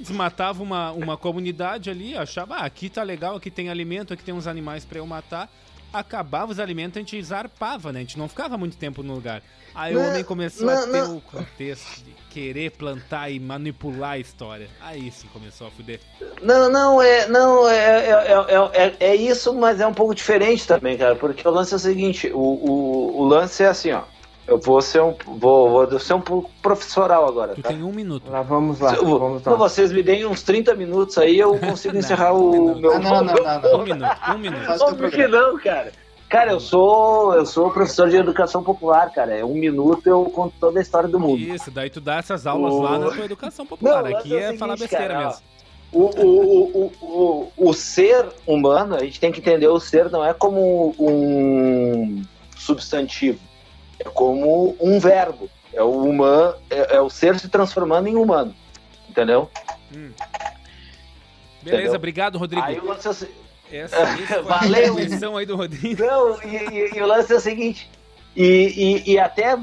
desmatava 0.00 0.62
uma, 0.62 0.92
uma 0.92 1.16
comunidade 1.16 1.90
ali, 1.90 2.16
achava, 2.16 2.56
ah, 2.56 2.64
aqui 2.64 2.88
tá 2.88 3.02
legal, 3.02 3.36
aqui 3.36 3.50
tem 3.50 3.68
alimento, 3.68 4.12
aqui 4.12 4.24
tem 4.24 4.34
uns 4.34 4.46
animais 4.46 4.84
para 4.84 4.98
eu 4.98 5.06
matar 5.06 5.50
acabava 5.92 6.52
os 6.52 6.58
alimentos, 6.58 6.96
a 6.96 7.00
gente 7.00 7.22
zarpava, 7.22 7.92
né? 7.92 8.00
A 8.00 8.02
gente 8.02 8.18
não 8.18 8.28
ficava 8.28 8.56
muito 8.56 8.76
tempo 8.76 9.02
no 9.02 9.14
lugar. 9.14 9.42
Aí 9.74 9.94
não, 9.94 10.02
o 10.02 10.08
homem 10.08 10.24
começou 10.24 10.66
não, 10.66 10.74
a 10.74 10.82
ter 10.82 11.02
não. 11.02 11.16
o 11.16 11.20
contexto 11.20 12.04
de 12.04 12.12
querer 12.30 12.72
plantar 12.72 13.30
e 13.30 13.40
manipular 13.40 14.12
a 14.12 14.18
história. 14.18 14.68
Aí 14.80 15.10
sim 15.10 15.28
começou 15.32 15.66
a 15.66 15.70
fuder. 15.70 16.00
Não, 16.42 16.70
não, 16.70 17.00
é, 17.00 17.26
não 17.28 17.68
é, 17.68 18.08
é, 18.08 18.32
é, 18.72 18.96
é, 19.00 19.16
isso, 19.16 19.54
mas 19.54 19.80
é 19.80 19.86
um 19.86 19.94
pouco 19.94 20.14
diferente 20.14 20.66
também, 20.66 20.96
cara. 20.96 21.16
Porque 21.16 21.46
o 21.46 21.50
lance 21.50 21.72
é 21.72 21.76
o 21.76 21.80
seguinte: 21.80 22.30
o, 22.32 22.38
o, 22.38 23.20
o 23.20 23.24
lance 23.24 23.62
é 23.62 23.68
assim, 23.68 23.92
ó. 23.92 24.02
Eu 24.46 24.58
vou 24.58 24.82
ser 24.82 25.00
um, 25.00 25.14
vou, 25.38 25.70
vou 25.70 25.98
ser 26.00 26.14
um 26.14 26.20
pouco 26.20 26.50
professoral 26.60 27.28
agora. 27.28 27.54
Tu 27.54 27.62
tá? 27.62 27.68
tem 27.68 27.82
um 27.82 27.92
minuto. 27.92 28.30
Lá, 28.30 28.42
vamos 28.42 28.80
lá. 28.80 28.90
Se, 28.90 29.04
vamos 29.04 29.44
lá. 29.44 29.54
vocês 29.54 29.92
me 29.92 30.02
deem 30.02 30.26
uns 30.26 30.42
30 30.42 30.74
minutos 30.74 31.16
aí, 31.16 31.38
eu 31.38 31.56
consigo 31.58 31.96
encerrar 31.98 32.32
o 32.32 32.74
meu. 32.74 32.92
Ah, 32.92 32.98
não, 32.98 33.24
não, 33.24 33.34
não, 33.34 33.60
não. 33.60 33.80
Um 33.80 33.84
minuto, 33.84 34.16
um 34.34 34.38
minuto. 34.38 34.82
Óbvio 34.82 35.10
que 35.10 35.26
não, 35.28 35.58
cara. 35.58 35.92
Cara, 36.28 36.52
eu 36.52 36.60
sou, 36.60 37.34
eu 37.34 37.44
sou 37.44 37.70
professor 37.70 38.08
de 38.08 38.16
educação 38.16 38.64
popular, 38.64 39.12
cara. 39.12 39.36
É 39.36 39.44
um 39.44 39.54
minuto 39.54 40.06
eu 40.06 40.24
conto 40.24 40.54
toda 40.58 40.78
a 40.78 40.82
história 40.82 41.08
do 41.08 41.20
mundo. 41.20 41.38
Isso, 41.38 41.70
daí 41.70 41.90
tu 41.90 42.00
dá 42.00 42.16
essas 42.16 42.46
aulas 42.46 42.72
o... 42.72 42.80
lá 42.80 42.98
na 42.98 43.10
tua 43.10 43.24
educação 43.26 43.66
popular. 43.66 44.02
Não, 44.02 44.16
Aqui 44.16 44.34
é, 44.34 44.38
é 44.38 44.42
seguinte, 44.44 44.58
falar 44.58 44.76
besteira 44.76 45.08
cara, 45.08 45.26
mesmo. 45.26 45.42
O, 45.92 46.04
o, 46.04 46.62
o, 46.72 46.92
o, 47.02 47.68
o 47.68 47.74
ser 47.74 48.26
humano, 48.46 48.96
a 48.96 49.04
gente 49.04 49.20
tem 49.20 49.30
que 49.30 49.40
entender 49.40 49.68
o 49.68 49.78
ser 49.78 50.10
não 50.10 50.24
é 50.24 50.32
como 50.32 50.94
um 50.98 52.22
substantivo 52.56 53.38
é 54.04 54.10
como 54.10 54.76
um 54.80 54.98
verbo. 54.98 55.48
É 55.72 55.82
o 55.82 56.02
humano, 56.02 56.54
é, 56.68 56.96
é 56.96 57.00
o 57.00 57.08
ser 57.08 57.38
se 57.38 57.48
transformando 57.48 58.08
em 58.08 58.16
humano. 58.16 58.54
Entendeu? 59.08 59.50
Hum. 59.94 60.10
Beleza, 61.62 61.82
Entendeu? 61.82 61.94
obrigado, 61.94 62.38
Rodrigo. 62.38 62.64
Aí 62.64 62.78
o 62.78 62.86
lance 62.86 63.06
é 63.06 63.10
o... 63.10 63.42
Essa, 63.72 63.96
essa 63.96 64.42
Valeu. 64.44 65.36
aí 65.38 65.46
do 65.46 65.56
Rodrigo. 65.56 66.04
Não, 66.04 66.42
e, 66.42 66.56
e, 66.56 66.98
e, 66.98 67.02
o 67.02 67.06
lance 67.06 67.32
é 67.32 67.36
o 67.36 67.40
seguinte: 67.40 67.88
E, 68.36 69.02
e, 69.06 69.12
e, 69.12 69.18
até 69.18 69.56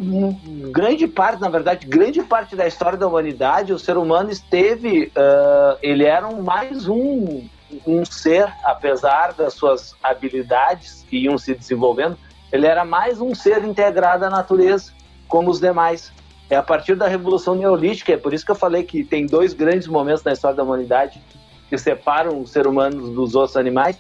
grande 0.72 1.08
parte, 1.08 1.40
na 1.40 1.50
verdade, 1.50 1.86
grande 1.86 2.24
parte 2.24 2.56
da 2.56 2.66
história 2.66 2.98
da 2.98 3.08
humanidade, 3.08 3.72
o 3.72 3.78
ser 3.78 3.98
humano 3.98 4.32
esteve, 4.32 5.12
uh, 5.16 5.78
ele 5.84 6.06
era 6.06 6.28
um, 6.28 6.42
mais 6.42 6.88
um, 6.88 7.48
um 7.86 8.04
ser, 8.04 8.52
apesar 8.64 9.34
das 9.34 9.54
suas 9.54 9.96
habilidades 10.02 11.06
que 11.08 11.18
iam 11.18 11.38
se 11.38 11.54
desenvolvendo, 11.54 12.18
ele 12.52 12.66
era 12.66 12.84
mais 12.84 13.22
um 13.22 13.34
ser 13.36 13.64
integrado 13.64 14.26
à 14.26 14.30
natureza, 14.30 14.92
como 15.28 15.50
os 15.50 15.60
demais. 15.60 16.12
É 16.50 16.56
a 16.56 16.64
partir 16.64 16.96
da 16.96 17.08
Revolução 17.08 17.56
Neolítica, 17.56 18.14
é 18.14 18.18
por 18.18 18.34
isso 18.34 18.44
que 18.44 18.52
eu 18.52 18.56
falei 18.56 18.84
que 18.84 19.04
tem 19.04 19.26
dois 19.26 19.54
grandes 19.54 19.88
momentos 19.88 20.24
na 20.24 20.34
história 20.34 20.58
da 20.58 20.64
humanidade 20.64 21.22
que 21.70 21.78
separam 21.78 22.42
os 22.42 22.52
seres 22.52 22.72
humanos 22.72 23.14
dos 23.14 23.36
outros 23.36 23.56
animais, 23.56 24.00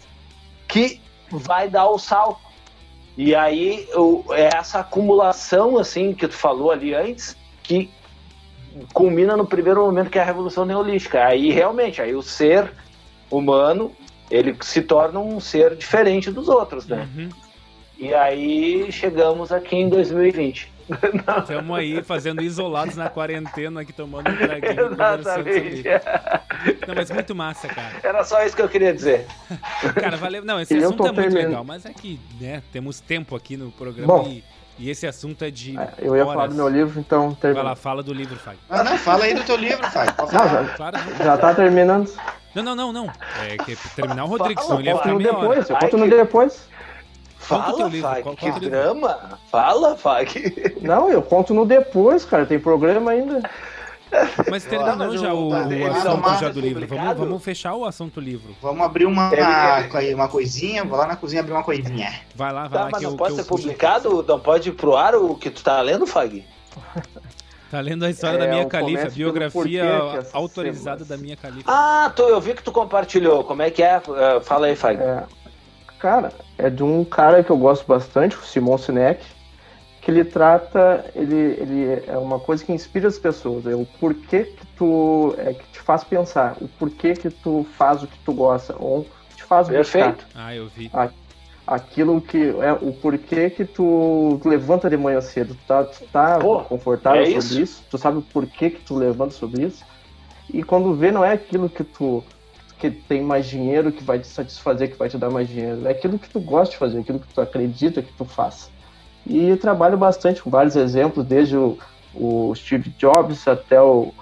que 0.67 0.99
vai 1.29 1.69
dar 1.69 1.87
o 1.87 1.99
salto. 1.99 2.41
E 3.15 3.35
aí 3.35 3.87
é 4.31 4.57
essa 4.57 4.79
acumulação 4.79 5.77
assim 5.77 6.13
que 6.13 6.27
tu 6.27 6.33
falou 6.33 6.71
ali 6.71 6.95
antes, 6.95 7.37
que 7.61 7.91
culmina 8.93 9.37
no 9.37 9.45
primeiro 9.45 9.85
momento 9.85 10.09
que 10.09 10.17
é 10.17 10.21
a 10.21 10.25
Revolução 10.25 10.65
Neolítica. 10.65 11.23
Aí 11.23 11.51
realmente, 11.51 12.01
aí 12.01 12.15
o 12.15 12.23
ser 12.23 12.71
humano 13.29 13.91
ele 14.31 14.55
se 14.61 14.81
torna 14.81 15.19
um 15.19 15.39
ser 15.39 15.75
diferente 15.75 16.31
dos 16.31 16.49
outros, 16.49 16.87
né? 16.87 17.07
Uhum. 17.15 17.29
E 17.99 18.13
aí 18.13 18.89
chegamos 18.93 19.51
aqui 19.51 19.75
em 19.75 19.89
2020. 19.89 20.71
Estamos 21.41 21.77
aí 21.77 22.01
fazendo 22.01 22.41
isolados 22.41 22.95
na 22.95 23.09
quarentena 23.09 23.81
aqui 23.81 23.91
tomando 23.91 24.29
um 24.29 24.37
traguinho 24.37 24.93
Exatamente. 24.93 25.83
Não, 26.87 26.95
mas 26.95 27.11
muito 27.11 27.35
massa, 27.35 27.67
cara. 27.67 27.99
Era 28.01 28.23
só 28.23 28.41
isso 28.43 28.55
que 28.55 28.61
eu 28.61 28.69
queria 28.69 28.93
dizer. 28.93 29.27
Cara, 29.99 30.17
valeu. 30.17 30.43
Não, 30.43 30.59
esse 30.59 30.77
assunto 30.77 31.07
é 31.07 31.11
muito 31.11 31.33
legal, 31.35 31.63
mas 31.63 31.85
é 31.85 31.93
que, 31.93 32.19
né, 32.39 32.63
temos 32.71 32.99
tempo 32.99 33.35
aqui 33.35 33.55
no 33.55 33.69
programa 33.71 34.07
Bom, 34.07 34.27
e, 34.27 34.43
e, 34.79 34.89
esse 34.89 35.05
assunto 35.05 35.43
é 35.43 35.51
de. 35.51 35.77
É, 35.77 35.93
eu 35.99 36.15
ia 36.15 36.23
horas. 36.23 36.33
falar 36.33 36.47
do 36.47 36.55
meu 36.55 36.67
livro, 36.67 36.99
então. 36.99 37.33
Termina. 37.35 37.63
Vai 37.63 37.71
lá, 37.71 37.75
fala 37.75 38.01
do 38.01 38.13
livro, 38.13 38.37
Fag. 38.37 38.57
Ah, 38.69 38.83
não, 38.83 38.97
fala 38.97 39.25
aí 39.25 39.33
do 39.33 39.43
teu 39.43 39.57
livro, 39.57 39.85
Fag. 39.91 40.13
Não, 40.17 40.27
já, 40.27 40.65
claro, 40.75 40.97
já 41.23 41.37
tá 41.37 41.53
terminando. 41.53 42.11
Não, 42.55 42.63
não, 42.63 42.75
não, 42.75 42.93
não. 42.93 43.13
É 43.47 43.57
que 43.57 43.75
terminar 43.95 44.23
o 44.25 44.27
Rodrigo, 44.27 44.61
senão 44.61 44.79
ele 44.79 44.89
ia 44.89 44.97
ficar 44.97 45.17
depois, 45.17 45.69
Eu 45.69 45.77
conto 45.77 45.97
no 45.97 46.09
depois. 46.09 46.69
Fala, 47.49 47.89
Fag, 47.89 48.35
que 48.35 48.51
drama. 48.59 49.39
Fala, 49.49 49.97
Fag. 49.97 50.77
Não, 50.81 51.09
eu 51.09 51.21
conto 51.23 51.51
no 51.51 51.65
depois, 51.65 52.23
cara. 52.23 52.45
Tem 52.45 52.59
programa 52.59 53.09
ainda. 53.09 53.41
Mas 54.49 54.65
terminou 54.65 55.17
já 55.17 55.33
o, 55.33 55.49
o 55.49 55.55
assunto 55.55 56.39
já 56.39 56.49
do 56.49 56.59
livro. 56.59 56.87
Vamos, 56.87 57.17
vamos, 57.17 57.43
fechar 57.43 57.73
o 57.73 57.85
assunto 57.85 58.19
livro. 58.19 58.55
Vamos 58.61 58.85
abrir 58.85 59.05
uma, 59.05 59.31
uma 60.13 60.27
coisinha. 60.27 60.83
Vou 60.83 60.97
lá 60.97 61.07
na 61.07 61.15
cozinha 61.15 61.41
abrir 61.41 61.53
uma 61.53 61.63
coisinha. 61.63 62.21
Vai 62.35 62.53
lá, 62.53 62.67
vai 62.67 62.69
tá, 62.69 62.85
lá. 62.85 62.89
Mas 62.91 63.01
não 63.01 63.11
eu, 63.11 63.17
pode 63.17 63.35
ser 63.35 63.43
publicado? 63.45 64.25
Não 64.27 64.39
pode 64.39 64.69
ir 64.69 64.73
pro 64.73 64.95
ar 64.95 65.15
o 65.15 65.35
que 65.35 65.49
tu 65.49 65.63
tá 65.63 65.81
lendo, 65.81 66.05
Fag? 66.05 66.45
Tá 67.71 67.79
lendo 67.81 68.03
a 68.03 68.09
história 68.09 68.37
é, 68.37 68.39
da 68.39 68.47
minha 68.47 68.65
califa, 68.65 69.09
biografia 69.09 69.85
autorizada 70.33 71.05
da 71.05 71.15
minha 71.17 71.35
califa. 71.35 71.69
Ah, 71.71 72.11
tu, 72.15 72.23
eu 72.23 72.41
vi 72.41 72.55
que 72.55 72.63
tu 72.63 72.71
compartilhou. 72.71 73.43
Como 73.43 73.61
é 73.61 73.69
que 73.69 73.83
é? 73.83 73.97
Uh, 73.97 74.41
fala 74.41 74.67
aí, 74.67 74.75
Fag. 74.75 74.99
É, 74.99 75.23
cara, 75.99 76.31
é 76.59 76.69
de 76.69 76.83
um 76.83 77.03
cara 77.05 77.43
que 77.43 77.49
eu 77.49 77.57
gosto 77.57 77.85
bastante, 77.87 78.35
o 78.35 78.41
Simon 78.41 78.77
Sinek, 78.77 79.23
que 80.01 80.11
ele 80.11 80.23
trata, 80.25 81.05
ele, 81.15 81.35
ele 81.35 82.03
é 82.07 82.17
uma 82.17 82.39
coisa 82.39 82.63
que 82.63 82.71
inspira 82.71 83.07
as 83.07 83.17
pessoas, 83.17 83.65
é 83.65 83.75
o 83.75 83.85
porquê 83.99 84.43
que 84.43 84.65
tu, 84.77 85.33
é, 85.37 85.53
que 85.53 85.63
te 85.71 85.79
faz 85.79 86.03
pensar, 86.03 86.55
o 86.61 86.67
porquê 86.67 87.13
que 87.13 87.29
tu 87.29 87.65
faz 87.77 88.03
o 88.03 88.07
que 88.07 88.17
tu 88.19 88.33
gosta, 88.33 88.75
ou 88.77 89.05
te 89.35 89.43
faz 89.43 89.67
Perfeito. 89.67 90.25
Buscar. 90.25 90.45
Ah, 90.47 90.55
eu 90.55 90.67
vi. 90.67 90.89
aquilo 91.67 92.19
que 92.21 92.49
é 92.61 92.73
o 92.73 92.91
porquê 92.93 93.49
que 93.49 93.63
tu 93.63 94.39
levanta 94.43 94.89
de 94.89 94.97
manhã 94.97 95.21
cedo, 95.21 95.53
tu 95.53 95.67
tá, 95.67 95.83
tu 95.83 96.03
tá 96.11 96.39
Pô, 96.39 96.59
confortável 96.61 97.21
é 97.21 97.25
sobre 97.25 97.39
isso? 97.39 97.61
isso? 97.61 97.83
tu 97.89 97.97
sabe 97.97 98.17
o 98.17 98.21
porquê 98.21 98.69
que 98.69 98.81
tu 98.81 98.95
levanta 98.95 99.31
sobre 99.33 99.63
isso, 99.63 99.85
e 100.51 100.63
quando 100.63 100.93
vê 100.95 101.11
não 101.11 101.23
é 101.23 101.33
aquilo 101.33 101.69
que 101.69 101.83
tu 101.83 102.23
que 102.79 102.89
tem 102.89 103.21
mais 103.21 103.45
dinheiro 103.45 103.91
que 103.91 104.03
vai 104.03 104.19
te 104.19 104.27
satisfazer, 104.27 104.89
que 104.89 104.97
vai 104.97 105.09
te 105.09 105.17
dar 105.17 105.29
mais 105.29 105.47
dinheiro. 105.47 105.85
É 105.85 105.91
aquilo 105.91 106.17
que 106.17 106.29
tu 106.29 106.39
gosta 106.39 106.71
de 106.71 106.77
fazer, 106.77 106.99
aquilo 106.99 107.19
que 107.19 107.33
tu 107.33 107.41
acredita 107.41 108.01
que 108.01 108.13
tu 108.13 108.23
faz. 108.23 108.71
E 109.27 109.55
trabalho 109.57 109.97
bastante 109.97 110.41
com 110.41 110.49
vários 110.49 110.75
exemplos, 110.75 111.25
desde 111.25 111.57
o, 111.57 111.77
o 112.15 112.53
Steve 112.55 112.89
Jobs 112.97 113.47
até 113.47 113.81
o, 113.81 114.13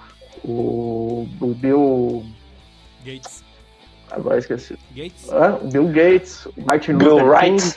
o, 0.44 1.28
o 1.40 1.54
Bill 1.54 2.24
Gates. 3.04 3.44
Agora 4.10 4.38
esqueci. 4.38 4.76
Gates? 4.96 5.30
Ah, 5.30 5.58
Bill 5.62 5.86
Gates, 5.88 6.48
Martin 6.66 6.94
Bill 6.94 7.10
Luther 7.10 7.26
Wright. 7.26 7.62
King. 7.62 7.74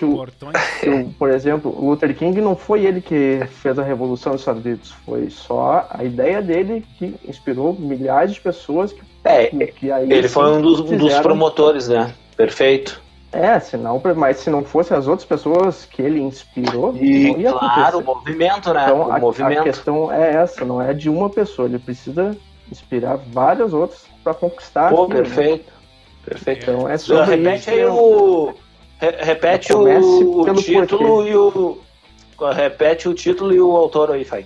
Que 0.80 0.90
o, 0.90 1.06
que 1.06 1.14
por 1.16 1.30
exemplo, 1.30 1.76
o 1.78 1.90
Luther 1.90 2.16
King 2.16 2.40
não 2.42 2.56
foi 2.56 2.86
ele 2.86 3.02
que 3.02 3.42
fez 3.62 3.78
a 3.78 3.84
revolução 3.84 4.32
dos 4.32 4.42
Estados 4.42 4.64
Unidos, 4.66 4.92
foi 5.06 5.30
só 5.30 5.88
a 5.90 6.04
ideia 6.04 6.42
dele 6.42 6.86
que 6.98 7.16
inspirou 7.28 7.74
milhares 7.78 8.34
de 8.34 8.42
pessoas 8.42 8.94
que 8.94 9.11
é, 9.24 9.52
aí, 9.94 10.12
ele 10.12 10.28
foi 10.28 10.52
um 10.52 10.62
dos, 10.62 10.80
um 10.80 10.98
dos 10.98 11.14
promotores, 11.20 11.88
né? 11.88 12.14
Perfeito. 12.36 13.02
É, 13.32 13.60
se 13.60 13.78
não, 13.78 14.02
mas 14.16 14.38
se 14.38 14.50
não 14.50 14.64
fosse 14.64 14.94
as 14.94 15.08
outras 15.08 15.26
pessoas 15.26 15.86
que 15.86 16.02
ele 16.02 16.20
inspirou, 16.20 16.94
e, 16.98 17.34
claro, 17.44 17.58
acontecer. 17.58 17.96
o 17.96 18.02
movimento, 18.02 18.74
né? 18.74 18.84
Então, 18.84 19.08
o 19.08 19.12
a, 19.12 19.20
movimento. 19.20 19.60
a 19.62 19.64
questão 19.64 20.12
é 20.12 20.34
essa, 20.34 20.66
não 20.66 20.82
é 20.82 20.94
de 20.94 21.10
uma 21.10 21.30
pessoa, 21.30 21.68
ele 21.68 21.80
precisa 21.80 22.36
inspirar 22.70 23.16
várias 23.16 23.74
outras 23.74 24.06
para 24.22 24.34
conquistar. 24.34 24.90
Pô, 24.90 25.04
aquilo, 25.04 25.24
perfeito. 25.24 25.66
Né? 25.66 25.72
Perfeito. 26.26 26.64
Então 26.64 26.90
é 26.90 26.98
sobre 26.98 27.36
repete 27.36 27.60
isso, 27.60 27.70
aí 27.70 27.86
o 27.86 28.54
repete 29.00 29.74
o, 29.74 30.42
o 30.42 30.56
título 30.56 30.88
porquê. 30.88 31.30
e 31.30 31.36
o 31.36 31.82
repete 32.54 33.10
o 33.10 33.14
título 33.14 33.54
e 33.54 33.62
o 33.62 33.76
autor 33.76 34.12
aí, 34.12 34.26
Fai. 34.26 34.46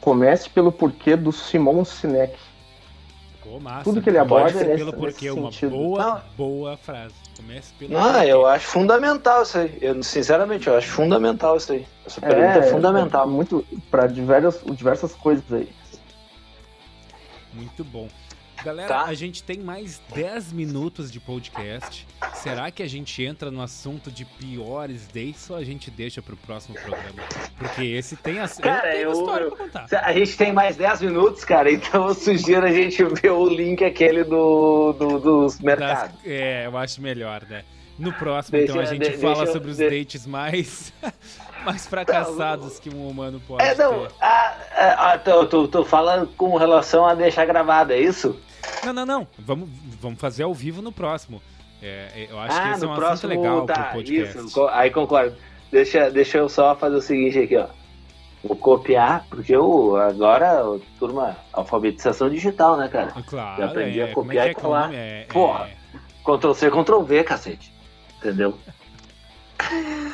Comece 0.00 0.48
pelo 0.48 0.72
porquê 0.72 1.14
do 1.14 1.30
Simon 1.30 1.84
Sinek. 1.84 2.34
Pô, 3.48 3.58
massa, 3.58 3.84
Tudo 3.84 4.02
que 4.02 4.10
ele 4.10 4.18
aborda 4.18 4.52
Comece 4.52 4.70
é 4.70 4.76
pelo 4.76 4.92
porquê, 4.92 5.30
uma 5.30 5.50
boa, 5.70 6.04
não. 6.04 6.22
boa 6.36 6.76
frase. 6.76 7.14
Comece 7.34 7.72
pelo 7.78 7.94
Não, 7.94 8.12
porquê. 8.12 8.26
eu 8.26 8.46
acho 8.46 8.66
fundamental 8.66 9.42
isso 9.42 9.58
aí. 9.58 9.78
Eu, 9.80 10.02
sinceramente, 10.02 10.66
eu 10.66 10.76
acho 10.76 10.88
fundamental 10.88 11.56
isso 11.56 11.72
aí. 11.72 11.86
Essa 12.04 12.20
pergunta 12.20 12.58
é, 12.58 12.58
é 12.58 12.62
fundamental. 12.70 13.24
É 13.24 13.26
muito 13.26 13.64
para 13.90 14.06
diversas, 14.06 14.60
diversas 14.76 15.14
coisas 15.14 15.50
aí. 15.50 15.72
Muito 17.54 17.82
bom. 17.84 18.06
Galera, 18.68 18.88
tá. 18.88 19.04
a 19.04 19.14
gente 19.14 19.42
tem 19.42 19.60
mais 19.60 19.98
10 20.14 20.52
minutos 20.52 21.10
de 21.10 21.18
podcast. 21.18 22.06
Será 22.34 22.70
que 22.70 22.82
a 22.82 22.86
gente 22.86 23.22
entra 23.22 23.50
no 23.50 23.62
assunto 23.62 24.10
de 24.10 24.26
piores 24.26 25.06
dates 25.06 25.48
ou 25.48 25.56
a 25.56 25.64
gente 25.64 25.90
deixa 25.90 26.20
pro 26.20 26.36
próximo 26.36 26.74
programa? 26.74 27.22
Porque 27.56 27.82
esse 27.82 28.14
tem 28.14 28.40
a, 28.40 28.46
cara, 28.46 28.94
eu, 28.94 29.12
história 29.12 29.44
eu, 29.44 29.52
pra 29.52 29.64
contar. 29.64 29.86
A 30.02 30.12
gente 30.12 30.36
tem 30.36 30.52
mais 30.52 30.76
10 30.76 31.00
minutos, 31.00 31.46
cara, 31.46 31.72
então 31.72 32.08
eu 32.08 32.14
sugiro 32.14 32.66
a 32.66 32.70
gente 32.70 33.02
ver 33.02 33.30
o 33.30 33.48
link 33.48 33.82
aquele 33.82 34.22
do, 34.22 34.92
do 34.92 35.18
dos 35.18 35.58
mercados. 35.60 36.14
Das, 36.16 36.26
é, 36.26 36.66
eu 36.66 36.76
acho 36.76 37.00
melhor, 37.00 37.46
né? 37.48 37.64
No 37.98 38.12
próximo, 38.12 38.58
deixa, 38.58 38.72
então, 38.74 38.82
a 38.82 38.84
gente 38.84 39.10
de, 39.12 39.16
fala 39.16 39.46
sobre 39.46 39.70
os 39.70 39.78
deixa. 39.78 39.96
dates 39.96 40.26
mais, 40.26 40.92
mais 41.64 41.86
fracassados 41.86 42.78
que 42.78 42.94
um 42.94 43.08
humano 43.08 43.40
pode 43.48 43.64
é, 43.64 43.74
não, 43.74 44.06
ter. 44.06 44.12
Ah, 44.20 44.56
ah, 44.76 45.18
tô, 45.18 45.46
tô, 45.46 45.66
tô 45.66 45.84
falando 45.86 46.28
com 46.36 46.54
relação 46.56 47.06
a 47.06 47.14
deixar 47.14 47.46
gravado, 47.46 47.94
é 47.94 47.98
isso? 47.98 48.38
Não, 48.84 48.92
não, 48.92 49.06
não. 49.06 49.26
Vamos, 49.38 49.68
vamos 50.00 50.20
fazer 50.20 50.42
ao 50.42 50.54
vivo 50.54 50.80
no 50.80 50.92
próximo. 50.92 51.42
É, 51.82 52.08
é 52.14 52.26
eu 52.30 52.38
acho 52.38 52.58
ah, 52.58 52.62
que 52.62 52.68
esse 52.70 52.84
é 52.84 52.88
um 52.88 52.94
próximo, 52.94 53.32
assunto 53.32 53.42
legal 53.42 53.66
tá, 53.66 53.74
pro 53.74 53.92
podcast. 53.94 54.38
Isso, 54.38 54.66
aí 54.68 54.90
concordo. 54.90 55.36
Deixa, 55.70 56.10
deixa 56.10 56.38
eu 56.38 56.48
só 56.48 56.74
fazer 56.74 56.96
o 56.96 57.02
seguinte 57.02 57.38
aqui, 57.38 57.56
ó. 57.56 57.66
Vou 58.42 58.56
copiar, 58.56 59.26
porque 59.28 59.54
eu 59.54 59.96
agora, 59.96 60.62
turma, 60.98 61.36
alfabetização 61.52 62.30
digital, 62.30 62.76
né, 62.76 62.88
cara? 62.88 63.12
Claro. 63.26 63.60
Já 63.60 63.66
aprendi 63.66 64.00
é, 64.00 64.04
a 64.04 64.12
copiar 64.14 64.46
é, 64.46 64.48
é 64.48 64.52
e 64.52 64.54
colar. 64.54 64.94
É, 64.94 65.24
Porra, 65.24 65.68
Ctrl 66.24 66.52
C, 66.52 66.70
Ctrl 66.70 67.02
V, 67.02 67.24
cacete. 67.24 67.72
Entendeu? 68.18 68.56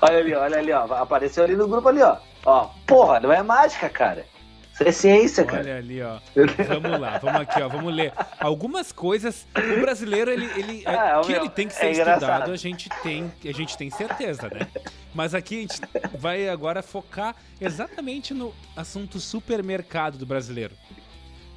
olha 0.00 0.18
ali, 0.18 0.34
olha 0.34 0.58
ali, 0.58 0.72
ó. 0.72 0.84
Apareceu 0.94 1.44
ali 1.44 1.54
no 1.54 1.68
grupo 1.68 1.88
ali, 1.88 2.02
ó. 2.02 2.16
Ó, 2.44 2.70
porra, 2.86 3.20
não 3.20 3.32
é 3.32 3.42
mágica, 3.42 3.88
cara. 3.88 4.24
Isso 4.72 4.84
é 4.84 4.92
ciência, 4.92 5.44
cara. 5.44 5.62
Olha 5.62 5.76
ali, 5.76 6.02
ó. 6.02 6.18
Vamos 6.68 7.00
lá, 7.00 7.18
vamos 7.18 7.42
aqui, 7.42 7.60
ó. 7.60 7.68
Vamos 7.68 7.94
ler. 7.94 8.12
Algumas 8.40 8.90
coisas. 8.90 9.46
O 9.54 9.80
brasileiro, 9.80 10.30
ele, 10.30 10.46
ele 10.56 10.82
ah, 10.86 11.20
que 11.22 11.32
meu, 11.32 11.42
ele 11.42 11.50
tem 11.50 11.68
que 11.68 11.74
ser 11.74 11.86
é 11.86 11.90
estudado, 11.90 12.50
a 12.50 12.56
gente 12.56 12.88
tem, 13.02 13.30
a 13.44 13.52
gente 13.52 13.76
tem 13.76 13.90
certeza, 13.90 14.48
né? 14.48 14.66
Mas 15.14 15.34
aqui 15.34 15.58
a 15.58 15.60
gente 15.60 15.80
vai 16.18 16.48
agora 16.48 16.82
focar 16.82 17.36
exatamente 17.60 18.32
no 18.32 18.54
assunto 18.74 19.20
supermercado 19.20 20.16
do 20.16 20.24
brasileiro, 20.24 20.74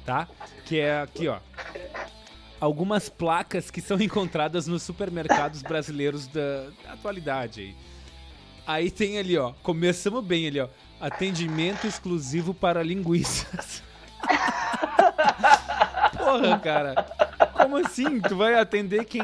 tá? 0.04 0.28
Que 0.66 0.80
é 0.80 1.00
aqui, 1.00 1.26
ó. 1.26 1.38
Algumas 2.60 3.08
placas 3.08 3.70
que 3.70 3.80
são 3.80 3.98
encontradas 4.00 4.66
nos 4.66 4.82
supermercados 4.82 5.62
brasileiros 5.62 6.26
da, 6.26 6.68
da 6.84 6.92
atualidade 6.92 7.60
aí. 7.60 7.76
Aí 8.66 8.90
tem 8.90 9.18
ali, 9.18 9.38
ó. 9.38 9.52
Começamos 9.62 10.22
bem 10.22 10.46
ali, 10.48 10.60
ó 10.60 10.68
Atendimento 11.00 11.86
exclusivo 11.86 12.54
para 12.54 12.82
linguiças. 12.82 13.82
Porra, 16.16 16.58
cara. 16.58 17.06
como 17.52 17.76
assim? 17.76 18.20
Tu 18.20 18.36
vai 18.36 18.54
atender 18.54 19.04
quem. 19.04 19.22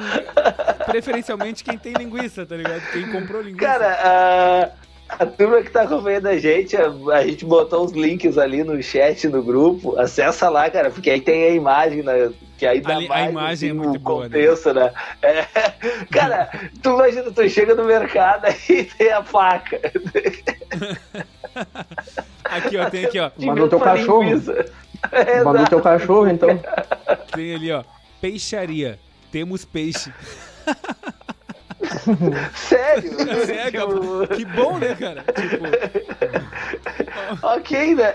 Preferencialmente 0.87 1.65
quem 1.65 1.79
tem 1.79 1.95
linguiça, 1.95 2.45
tá 2.47 2.57
ligado? 2.57 2.83
Quem 2.93 3.11
comprou 3.11 3.41
linguiça. 3.41 3.67
Cara, 3.67 3.99
a, 4.03 4.71
a 5.19 5.27
turma 5.27 5.63
que 5.63 5.71
tá 5.71 5.83
acompanhando 5.83 6.27
a 6.27 6.39
gente, 6.39 6.77
a, 6.77 6.93
a, 7.13 7.27
gente 7.27 7.45
botou 7.45 7.85
os 7.85 7.93
links 7.93 8.39
ali 8.39 8.65
no 8.65 8.83
chat 8.83 9.29
no 9.29 9.43
grupo. 9.43 9.99
Acessa 9.99 10.49
lá, 10.49 10.71
cara, 10.71 10.91
porque 10.91 11.11
aí 11.11 11.21
tem 11.21 11.45
a 11.45 11.51
imagem, 11.51 12.03
né? 12.03 12.33
Que 12.57 12.67
aí 12.67 12.81
dá 12.81 12.97
ali, 12.97 13.09
mais, 13.09 13.27
a 13.27 13.31
imagem 13.31 13.71
assim, 13.71 13.71
é 13.71 13.73
muito 13.73 14.01
boa, 14.01 14.25
contexto, 14.25 14.73
né? 14.73 14.85
né? 14.85 14.93
É, 15.23 15.47
cara, 16.11 16.51
tu 16.83 16.91
imagina, 16.91 17.31
tu 17.31 17.49
chega 17.49 17.75
no 17.75 17.85
mercado 17.85 18.47
e 18.69 18.85
tem 18.85 19.13
a 19.13 19.23
faca. 19.23 19.81
aqui, 22.45 22.77
ó, 22.77 22.91
tem 22.91 23.05
aqui, 23.05 23.21
ó. 23.21 23.31
Mandou 23.39 23.69
teu 23.69 23.81
cachorro. 23.81 24.25
É, 25.11 25.43
Mandou 25.43 25.67
teu 25.67 25.81
cachorro, 25.81 26.29
então. 26.29 26.49
Tem 27.35 27.55
ali, 27.55 27.73
ó. 27.73 27.83
Peixaria. 28.21 28.99
Temos 29.31 29.65
peixe. 29.65 30.13
Sério? 32.55 33.11
Tipo... 33.11 34.27
que 34.35 34.45
bom, 34.45 34.79
né, 34.79 34.95
cara? 34.95 35.25
Tipo... 35.33 35.65
ok, 37.47 37.95
né? 37.95 38.15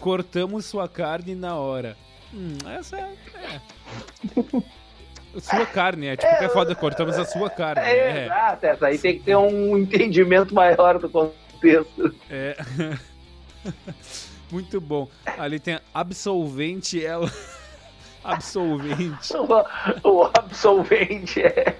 Cortamos 0.00 0.64
sua 0.64 0.88
carne 0.88 1.34
na 1.34 1.56
hora. 1.56 1.96
Hum, 2.32 2.58
essa 2.78 2.96
é. 2.96 3.12
é. 3.34 3.60
Sua 5.40 5.66
carne, 5.66 6.06
é 6.06 6.16
tipo 6.16 6.32
é, 6.32 6.36
que 6.38 6.44
é 6.44 6.48
foda, 6.48 6.74
cortamos 6.74 7.18
a 7.18 7.24
sua 7.24 7.50
carne. 7.50 7.82
É, 7.82 7.96
é. 7.96 8.24
exato, 8.24 8.66
essa 8.66 8.86
aí 8.86 8.98
tem 8.98 9.18
que 9.18 9.24
ter 9.24 9.36
um 9.36 9.76
entendimento 9.78 10.54
maior 10.54 10.98
do 10.98 11.08
contexto. 11.08 12.14
É. 12.30 12.56
Muito 14.50 14.80
bom. 14.80 15.08
Ali 15.36 15.60
tem 15.60 15.78
absolvente, 15.92 17.04
ela. 17.04 17.30
Absolvente. 18.24 19.32
O, 20.04 20.08
o 20.10 20.24
absolvente 20.24 21.42
é. 21.42 21.76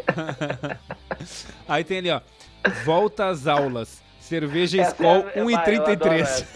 Aí 1.68 1.84
tem 1.84 1.98
ali, 1.98 2.10
ó. 2.10 2.20
Volta 2.84 3.26
às 3.26 3.46
aulas. 3.46 4.02
Cerveja 4.20 4.82
Skol 4.82 5.26
é, 5.34 5.42
1,33. 5.42 6.46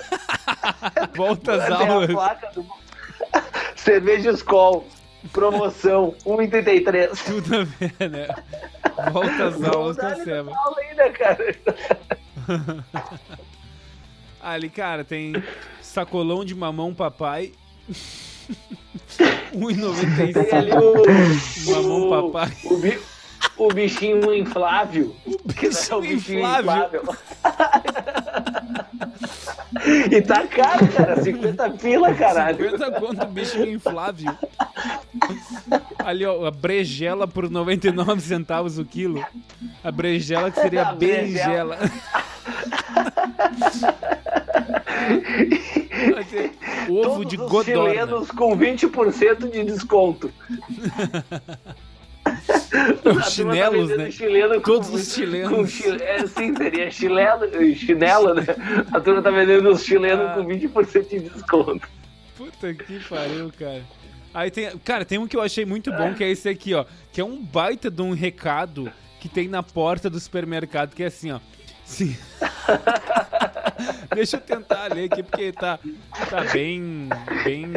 Volta 1.17 1.55
às 1.55 1.71
aulas. 1.71 2.09
Do... 2.55 2.67
Cerveja 3.77 4.31
Skol. 4.33 4.87
Promoção 5.33 6.15
1,33. 6.27 7.25
Tudo 7.25 7.61
a 7.61 7.65
ver, 7.65 8.11
né? 8.11 8.29
Volta 9.13 9.47
às 9.47 9.63
aulas 9.63 9.97
com 9.97 10.07
a 10.07 10.17
Seba. 10.17 10.53
ainda, 10.79 11.11
cara. 11.11 11.57
Ali, 14.41 14.69
cara, 14.69 15.05
tem 15.05 15.33
sacolão 15.81 16.45
de 16.45 16.55
mamão 16.55 16.93
papai. 16.93 17.53
1,95. 19.55 20.33
Tem 20.33 20.59
ali 20.59 20.73
o. 20.73 20.95
Mamão 21.71 22.03
o, 22.03 22.33
papai. 22.33 22.51
O, 22.65 22.81
o 23.67 23.73
bichinho 23.73 24.35
inflável. 24.35 25.15
O 25.27 25.39
bichinho, 25.45 25.73
é 25.91 25.95
o 25.97 26.01
bichinho 26.01 26.39
inflável. 26.39 27.03
inflável. 27.03 27.17
e 30.11 30.23
tá 30.23 30.47
caro, 30.47 30.87
cara. 30.89 31.23
50 31.23 31.71
pila, 31.71 32.15
caralho. 32.15 32.71
50 32.71 33.01
conto 33.01 33.27
bichinho 33.27 33.73
inflável. 33.73 34.35
Ali, 35.99 36.25
ó, 36.27 36.47
a 36.47 36.51
brejela 36.51 37.29
por 37.29 37.51
99 37.51 38.21
centavos 38.21 38.79
o 38.79 38.85
quilo. 38.85 39.25
A 39.85 39.91
brejela 39.91 40.51
que 40.51 40.61
seria 40.61 40.89
a 40.89 40.95
berinjela. 40.95 41.79
Ovo 46.89 47.03
Todos 47.03 47.27
de 47.27 47.37
os 47.41 47.51
godorna. 47.51 47.91
chilenos 47.91 48.31
com 48.31 48.59
20% 48.59 49.51
de 49.51 49.65
desconto. 49.65 50.33
Os 53.05 53.33
chinelos, 53.33 53.91
né? 53.97 54.11
Chileno 54.11 54.61
Todos 54.61 54.89
com, 54.89 54.97
os 54.97 55.13
chilenos. 55.13 55.71
Chile... 55.71 56.03
É, 56.03 56.27
sim, 56.27 56.55
seria 56.57 56.91
chileno, 56.91 57.47
chinelo, 57.75 58.35
né? 58.35 58.45
A 58.93 59.01
turma 59.01 59.21
tá 59.21 59.31
vendendo 59.31 59.69
os 59.69 59.85
chilenos 59.85 60.31
ah. 60.31 60.35
com 60.35 60.45
20% 60.45 61.09
de 61.09 61.19
desconto. 61.29 61.89
Puta 62.37 62.73
que 62.75 63.01
pariu, 63.09 63.53
cara. 63.59 63.83
Aí 64.33 64.51
tem, 64.51 64.71
cara, 64.79 65.05
tem 65.05 65.19
um 65.19 65.27
que 65.27 65.37
eu 65.37 65.43
achei 65.43 65.67
muito 65.67 65.93
bom, 65.93 66.15
que 66.15 66.25
é 66.25 66.31
esse 66.31 66.49
aqui, 66.49 66.73
ó. 66.75 66.87
Que 67.13 67.21
é 67.21 67.25
um 67.25 67.43
baita 67.43 67.91
de 67.91 68.01
um 68.01 68.13
recado 68.13 68.91
que 69.21 69.29
tem 69.29 69.47
na 69.49 69.63
porta 69.63 70.09
do 70.09 70.19
supermercado, 70.19 70.95
que 70.95 71.03
é 71.03 71.07
assim, 71.07 71.31
ó. 71.31 71.41
Sim. 71.93 72.17
Deixa 74.15 74.39
eu 74.39 74.41
tentar 74.41 74.95
ler 74.95 75.13
aqui, 75.13 75.23
porque 75.23 75.53
tá, 75.53 75.79
tá 76.31 76.45
bem. 76.53 77.09
bem. 77.45 77.71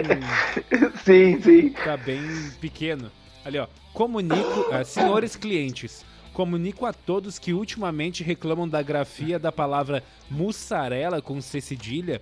Sim, 1.04 1.42
sim. 1.42 1.70
Tá 1.72 1.98
bem 1.98 2.22
pequeno. 2.62 3.12
Ali, 3.44 3.60
ó. 3.60 3.68
Comunico. 3.94 4.62
Uh, 4.72 4.86
senhores 4.86 5.36
clientes. 5.36 6.06
Comunico 6.32 6.86
a 6.86 6.94
todos 6.94 7.38
que 7.38 7.54
ultimamente 7.54 8.24
reclamam 8.24 8.68
da 8.68 8.82
grafia 8.82 9.38
da 9.38 9.52
palavra 9.52 10.02
mussarela 10.30 11.22
com 11.22 11.42
C 11.42 11.60
cedilha. 11.60 12.22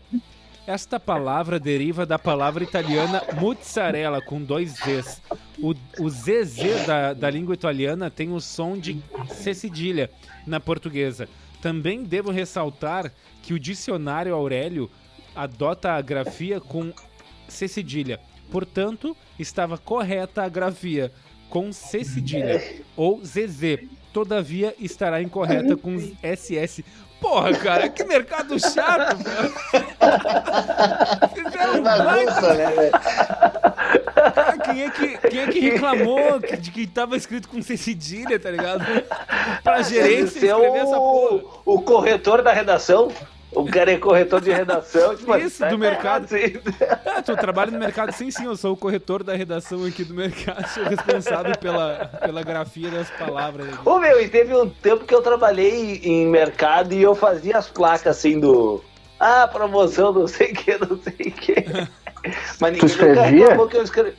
Esta 0.65 0.99
palavra 0.99 1.59
deriva 1.59 2.05
da 2.05 2.17
palavra 2.17 2.63
italiana 2.63 3.21
mozzarella 3.39 4.21
com 4.21 4.41
dois 4.41 4.75
Zs. 4.75 5.21
O, 5.59 5.75
o 5.99 6.09
ZZ 6.09 6.87
da, 6.87 7.13
da 7.13 7.29
língua 7.29 7.53
italiana 7.53 8.09
tem 8.09 8.31
o 8.31 8.39
som 8.39 8.77
de 8.77 8.99
C 9.29 9.53
cedilha 9.53 10.09
na 10.47 10.59
portuguesa. 10.59 11.27
Também 11.64 12.03
devo 12.03 12.30
ressaltar 12.30 13.09
que 13.41 13.53
o 13.53 13.59
dicionário 13.59 14.36
Aurélio 14.36 14.91
adota 15.34 15.93
a 15.93 16.01
grafia 16.01 16.59
com 16.59 16.91
C 17.47 17.70
cedilha. 17.70 18.20
Portanto, 18.51 19.16
estava 19.39 19.78
correta 19.78 20.43
a 20.43 20.49
grafia 20.49 21.09
com 21.49 21.72
C 21.72 22.03
cedilha 22.03 22.61
ou 22.97 23.24
ZZ. 23.24 23.88
Todavia, 24.11 24.76
estará 24.78 25.22
incorreta 25.22 25.78
com 25.78 25.97
SS. 26.22 26.84
Porra, 27.22 27.53
cara, 27.53 27.88
que 27.88 28.03
mercado 28.03 28.59
chato, 28.59 29.24
velho. 29.24 29.53
Fizeram 31.34 31.80
um 31.80 31.84
baita, 31.84 32.53
né, 32.55 32.72
velho? 32.72 32.91
Quem 34.64 34.84
é 34.84 34.89
que, 34.89 35.18
quem 35.30 35.39
é 35.39 35.47
que 35.47 35.59
reclamou 35.59 36.39
de 36.39 36.72
que 36.72 36.88
tava 36.88 37.16
escrito 37.16 37.47
com 37.47 37.61
C 37.61 37.78
cedilha, 37.78 38.39
tá 38.39 38.49
ligado? 38.49 38.84
Pra 39.64 39.82
gerência 39.82 40.38
escrever 40.38 40.55
o, 40.55 40.76
essa 40.76 40.95
porra. 40.95 41.43
O 41.66 41.82
corretor 41.82 42.41
da 42.41 42.51
redação. 42.51 43.11
O 43.55 43.66
cara 43.66 43.91
é 43.91 43.97
corretor 43.97 44.41
de 44.41 44.51
redação. 44.51 45.16
Tipo, 45.16 45.36
Isso, 45.38 45.59
tá 45.59 45.70
do 45.70 45.78
mercado. 45.78 46.26
Assim. 46.26 46.59
Ah, 47.05 47.22
tu 47.22 47.36
trabalha 47.36 47.70
no 47.70 47.78
mercado? 47.78 48.11
Sim, 48.11 48.32
sim, 48.32 48.45
eu 48.45 48.55
sou 48.55 48.74
o 48.74 48.78
corretor 48.78 49.24
da 49.24 49.36
redação 49.36 49.86
aqui 49.86 50.03
do 50.03 50.14
mercado. 50.14 50.68
Sou 50.70 50.84
responsável 50.84 51.55
pela, 51.59 52.09
pela 52.20 52.41
grafia 52.41 52.89
das 52.89 53.09
palavras. 53.11 53.68
Aqui. 53.72 53.88
Ô, 53.88 53.99
meu, 53.99 54.20
e 54.20 54.28
teve 54.28 54.55
um 54.55 54.68
tempo 54.68 55.05
que 55.05 55.14
eu 55.14 55.22
trabalhei 55.22 56.01
em 56.03 56.26
mercado 56.26 56.93
e 56.93 57.03
eu 57.03 57.14
fazia 57.14 57.57
as 57.57 57.70
placas 57.70 58.18
assim 58.18 58.39
do... 58.39 58.84
Ah, 59.20 59.47
promoção, 59.47 60.11
não 60.11 60.28
sei 60.28 60.51
o 60.51 60.55
que, 60.55 60.78
não 60.78 60.99
sei 60.99 61.28
o 61.28 61.32
que. 61.32 61.55
Mas 62.59 62.74
ninguém 62.74 62.80
tu 62.80 62.86
escrevia? 62.88 63.68
que 63.68 63.78
eu 63.78 63.84
escrevi. 63.84 64.14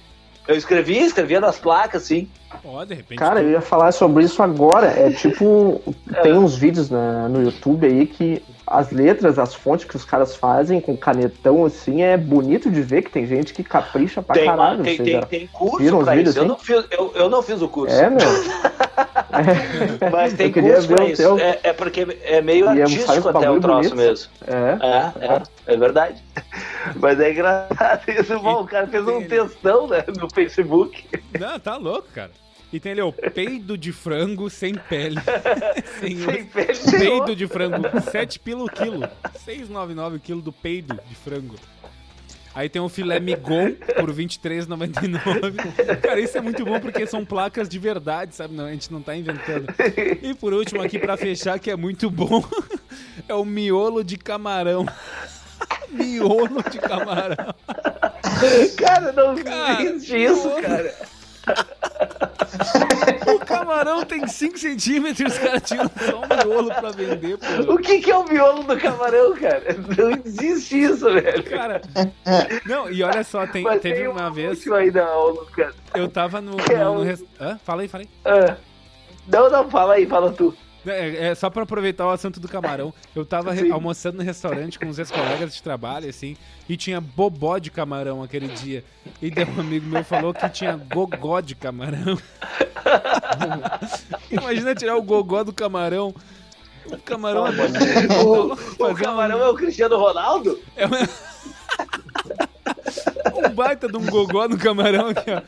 Eu 0.47 0.57
escrevia, 0.57 1.07
escrevia 1.07 1.41
nas 1.41 1.59
placas, 1.59 2.03
sim. 2.03 2.29
Oh, 2.63 2.85
de 2.85 2.95
repente. 2.95 3.19
Cara, 3.19 3.43
eu 3.43 3.51
ia 3.51 3.61
falar 3.61 3.93
sobre 3.93 4.25
isso 4.25 4.43
agora. 4.43 4.87
É 4.89 5.11
tipo. 5.11 5.81
É. 6.15 6.21
Tem 6.21 6.35
uns 6.35 6.55
vídeos 6.55 6.91
na, 6.91 7.29
no 7.29 7.43
YouTube 7.43 7.87
aí 7.87 8.07
que 8.07 8.41
as 8.67 8.91
letras, 8.91 9.39
as 9.39 9.55
fontes 9.55 9.85
que 9.85 9.97
os 9.97 10.05
caras 10.05 10.35
fazem 10.35 10.81
com 10.81 10.97
canetão 10.97 11.65
assim, 11.65 12.03
é 12.03 12.17
bonito 12.17 12.71
de 12.71 12.81
ver 12.81 13.03
que 13.03 13.11
tem 13.11 13.27
gente 13.27 13.53
que 13.53 13.63
capricha 13.63 14.23
pra 14.23 14.35
tem, 14.35 14.47
caralho. 14.47 14.83
Tem, 14.83 14.97
tem, 14.97 15.21
tem 15.23 15.47
curso 15.49 15.99
pra 15.99 16.17
isso. 16.17 16.31
Assim? 16.31 16.39
Eu, 16.39 16.45
não 16.47 16.59
fiz, 16.59 16.85
eu, 16.91 17.13
eu 17.15 17.31
não 17.31 17.43
fiz 17.43 17.61
o 17.61 17.69
curso. 17.69 17.95
É, 17.95 18.09
meu. 18.09 18.19
é. 20.01 20.11
Mas 20.11 20.33
tem 20.33 20.51
curso 20.51 20.89
pra 20.89 21.05
isso. 21.05 21.23
Teu... 21.23 21.39
É, 21.39 21.61
é, 21.63 21.73
porque 21.73 22.19
é 22.23 22.41
meio 22.41 22.75
e 22.75 22.81
é 22.81 22.83
artístico 22.83 23.29
até 23.29 23.51
o 23.51 23.61
troço 23.61 23.91
bonito. 23.91 23.97
mesmo. 23.97 24.31
É. 24.47 24.87
É, 24.87 25.27
é, 25.27 25.75
é 25.75 25.77
verdade. 25.77 26.23
Mas 26.97 27.21
é 27.21 27.33
engraçado 27.33 28.03
isso. 28.09 28.39
Bom, 28.39 28.63
o 28.63 28.67
cara 28.67 28.87
fez 28.87 29.07
um 29.07 29.23
textão 29.23 29.89
né, 29.89 30.05
no 30.19 30.29
Facebook. 30.31 31.05
Não, 31.39 31.59
tá 31.59 31.77
louco, 31.77 32.09
cara. 32.15 32.31
E 32.75 32.81
tem 32.81 32.91
ali 32.91 33.03
o 33.03 33.13
peido 33.13 33.79
de 33.79 33.93
frango 33.93 34.51
sem 34.51 34.75
pele. 34.75 35.21
sem, 36.01 36.17
sem 36.17 36.45
pele. 36.45 36.79
Peido 36.99 37.37
de 37.37 37.47
frango, 37.47 37.85
7 38.11 38.41
pila 38.41 38.65
o 38.65 38.69
quilo. 38.69 39.09
6,99 39.47 40.17
o 40.17 40.19
quilo 40.19 40.43
do 40.43 40.53
peido 40.53 40.99
de 41.09 41.15
frango. 41.15 41.55
Aí 42.53 42.69
tem 42.69 42.83
o 42.83 42.89
filé 42.89 43.21
migon 43.21 43.75
por 43.97 44.13
23,99. 44.13 46.01
Cara, 46.03 46.19
isso 46.19 46.37
é 46.37 46.41
muito 46.41 46.65
bom 46.65 46.81
porque 46.81 47.07
são 47.07 47.25
placas 47.25 47.69
de 47.69 47.79
verdade, 47.79 48.35
sabe? 48.35 48.53
Não, 48.55 48.65
a 48.65 48.73
gente 48.73 48.93
não 48.93 49.01
tá 49.01 49.15
inventando. 49.15 49.67
E 50.21 50.35
por 50.35 50.53
último 50.53 50.83
aqui 50.83 50.99
para 50.99 51.17
fechar 51.17 51.61
que 51.61 51.71
é 51.71 51.77
muito 51.77 52.11
bom, 52.11 52.45
é 53.29 53.35
o 53.35 53.45
miolo 53.45 54.03
de 54.03 54.17
camarão. 54.17 54.85
miolo 55.91 56.61
de 56.69 56.79
camarão. 56.81 57.55
Cara, 58.77 59.13
não 59.13 59.37
cara, 59.37 59.81
existe 59.81 60.17
isso, 60.17 60.51
cara. 60.61 60.93
O 63.27 63.39
camarão 63.45 64.05
tem 64.05 64.27
5 64.27 64.59
centímetros 64.59 65.33
os 65.33 65.39
caras 65.39 65.63
tinham 65.63 65.91
só 65.99 66.23
um 66.23 66.27
miolo 66.27 66.69
pra 66.69 66.91
vender, 66.91 67.39
pô. 67.39 67.75
O 67.75 67.79
que, 67.79 68.01
que 68.01 68.11
é 68.11 68.17
o 68.17 68.25
miolo 68.25 68.63
do 68.63 68.77
camarão, 68.79 69.35
cara? 69.35 69.65
Não 69.97 70.11
existe 70.25 70.83
isso, 70.83 71.13
velho. 71.13 71.45
Cara, 71.45 71.81
não, 72.67 72.91
e 72.91 73.03
olha 73.03 73.25
só, 73.25 73.47
tem, 73.47 73.65
teve 73.79 73.95
tem 73.95 74.09
uma 74.09 74.29
um 74.29 74.33
vez. 74.33 74.67
Aí 74.71 74.91
da 74.91 75.07
aula, 75.07 75.45
cara. 75.47 75.75
Eu 75.95 76.09
tava 76.09 76.41
no. 76.41 76.53
no, 76.53 76.61
é 76.61 76.85
no 76.85 77.03
rest... 77.03 77.25
Hã? 77.41 77.59
Falei, 77.65 77.89
falei. 77.89 78.09
Ah. 78.25 78.57
Não, 79.27 79.49
não, 79.51 79.71
fala 79.71 79.95
aí, 79.95 80.07
fala 80.07 80.33
tu. 80.33 80.55
É, 80.87 81.29
é, 81.29 81.35
só 81.35 81.49
pra 81.49 81.63
aproveitar 81.63 82.07
o 82.07 82.11
assunto 82.11 82.39
do 82.39 82.49
camarão. 82.49 82.93
Eu 83.15 83.25
tava 83.25 83.53
almoçando 83.73 84.19
no 84.19 84.23
restaurante 84.23 84.79
com 84.79 84.87
uns 84.87 84.99
ex-colegas 84.99 85.55
de 85.55 85.63
trabalho, 85.63 86.09
assim, 86.09 86.37
e 86.69 86.77
tinha 86.77 87.01
bobó 87.01 87.59
de 87.59 87.71
camarão 87.71 88.23
aquele 88.23 88.49
dia. 88.49 88.85
E 89.21 89.31
daí 89.31 89.45
um 89.45 89.61
amigo 89.61 89.87
meu 89.87 90.05
falou 90.05 90.35
que 90.35 90.49
tinha 90.49 90.77
gogó 90.77 91.41
de 91.41 91.55
camarão. 91.55 92.19
Imagina 94.31 94.75
tirar 94.75 94.97
o 94.97 95.03
gogó 95.03 95.43
do 95.43 95.53
camarão. 95.53 96.15
O 96.87 96.99
camarão 96.99 97.47
é 97.47 97.51
o, 98.23 98.53
o 98.53 98.95
camarão 98.95 99.39
um... 99.39 99.43
é 99.43 99.49
o 99.49 99.55
Cristiano 99.55 99.97
Ronaldo? 99.97 100.61
É 100.77 100.87
uma... 100.87 100.99
um 103.35 103.51
baita 103.51 103.89
de 103.89 103.97
um 103.97 104.07
gogó 104.07 104.49
no 104.49 104.59
camarão 104.59 105.09
aqui, 105.09 105.31
ó. 105.31 105.43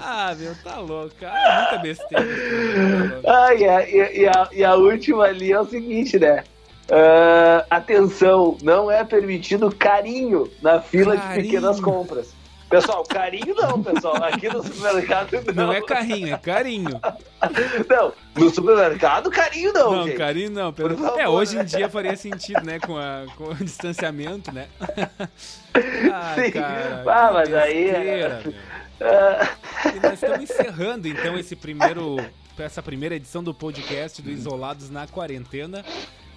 ah, 0.00 0.34
meu, 0.38 0.54
tá 0.62 0.78
louco. 0.78 1.14
Ah, 1.22 1.68
muita 1.70 1.82
besteira. 1.82 3.20
Ah, 3.26 3.54
e 3.54 3.68
a, 3.68 3.88
e, 3.88 4.26
a, 4.26 4.48
e 4.52 4.64
a 4.64 4.74
última 4.74 5.24
ali 5.24 5.52
é 5.52 5.60
o 5.60 5.66
seguinte, 5.66 6.18
né? 6.18 6.44
Uh, 6.84 7.64
atenção, 7.70 8.58
não 8.62 8.90
é 8.90 9.02
permitido 9.04 9.74
carinho 9.74 10.50
na 10.60 10.82
fila 10.82 11.16
carinho. 11.16 11.36
de 11.36 11.42
pequenas 11.42 11.80
compras. 11.80 12.34
Pessoal, 12.68 13.04
carinho 13.04 13.54
não, 13.54 13.82
pessoal. 13.82 14.16
Aqui 14.24 14.48
no 14.48 14.62
supermercado 14.62 15.30
não. 15.54 15.66
Não 15.66 15.72
é 15.72 15.82
carrinho, 15.82 16.34
é 16.34 16.38
carinho. 16.38 17.00
Não, 17.88 18.12
no 18.34 18.50
supermercado, 18.50 19.30
carinho 19.30 19.72
não. 19.72 19.92
Não, 19.92 20.06
gente. 20.06 20.16
carinho 20.16 20.50
não. 20.50 20.72
Pelo... 20.72 20.96
Favor, 20.96 21.20
é, 21.20 21.28
hoje 21.28 21.58
em 21.58 21.64
dia 21.64 21.88
faria 21.88 22.16
sentido, 22.16 22.62
né? 22.62 22.78
Com, 22.80 22.96
a, 22.96 23.26
com 23.36 23.44
o 23.44 23.54
distanciamento, 23.54 24.52
né? 24.52 24.68
ah, 26.12 26.34
Sim. 26.34 26.50
cara. 26.52 27.04
Ah, 27.06 27.30
mas 27.32 27.54
aí. 27.54 27.90
É... 27.90 28.42
E 29.94 30.00
nós 30.00 30.14
estamos 30.14 30.40
encerrando 30.40 31.08
então 31.08 31.38
esse 31.38 31.54
primeiro, 31.54 32.16
essa 32.58 32.82
primeira 32.82 33.14
edição 33.14 33.42
do 33.42 33.52
podcast 33.52 34.22
do 34.22 34.30
Isolados 34.30 34.88
na 34.88 35.06
Quarentena. 35.06 35.84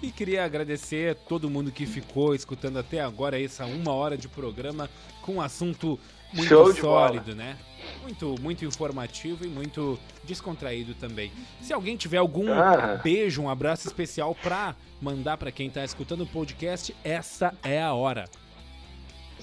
E 0.00 0.10
queria 0.12 0.44
agradecer 0.44 1.10
a 1.10 1.14
todo 1.14 1.50
mundo 1.50 1.72
que 1.72 1.84
ficou 1.84 2.34
escutando 2.34 2.78
até 2.78 3.00
agora 3.00 3.40
essa 3.40 3.66
uma 3.66 3.92
hora 3.92 4.16
de 4.16 4.28
programa 4.28 4.88
com 5.22 5.34
um 5.34 5.40
assunto 5.40 5.98
muito 6.32 6.48
Show 6.48 6.74
sólido, 6.74 7.34
né? 7.34 7.56
Muito, 8.02 8.34
muito 8.40 8.64
informativo 8.64 9.44
e 9.44 9.48
muito 9.48 9.98
descontraído 10.24 10.94
também. 10.94 11.32
Se 11.60 11.72
alguém 11.72 11.96
tiver 11.96 12.18
algum 12.18 12.52
ah. 12.52 13.00
beijo, 13.02 13.42
um 13.42 13.48
abraço 13.48 13.88
especial 13.88 14.34
pra 14.34 14.76
mandar 15.00 15.36
para 15.36 15.50
quem 15.50 15.70
tá 15.70 15.84
escutando 15.84 16.22
o 16.22 16.26
podcast, 16.26 16.94
essa 17.02 17.54
é 17.62 17.82
a 17.82 17.92
hora. 17.92 18.26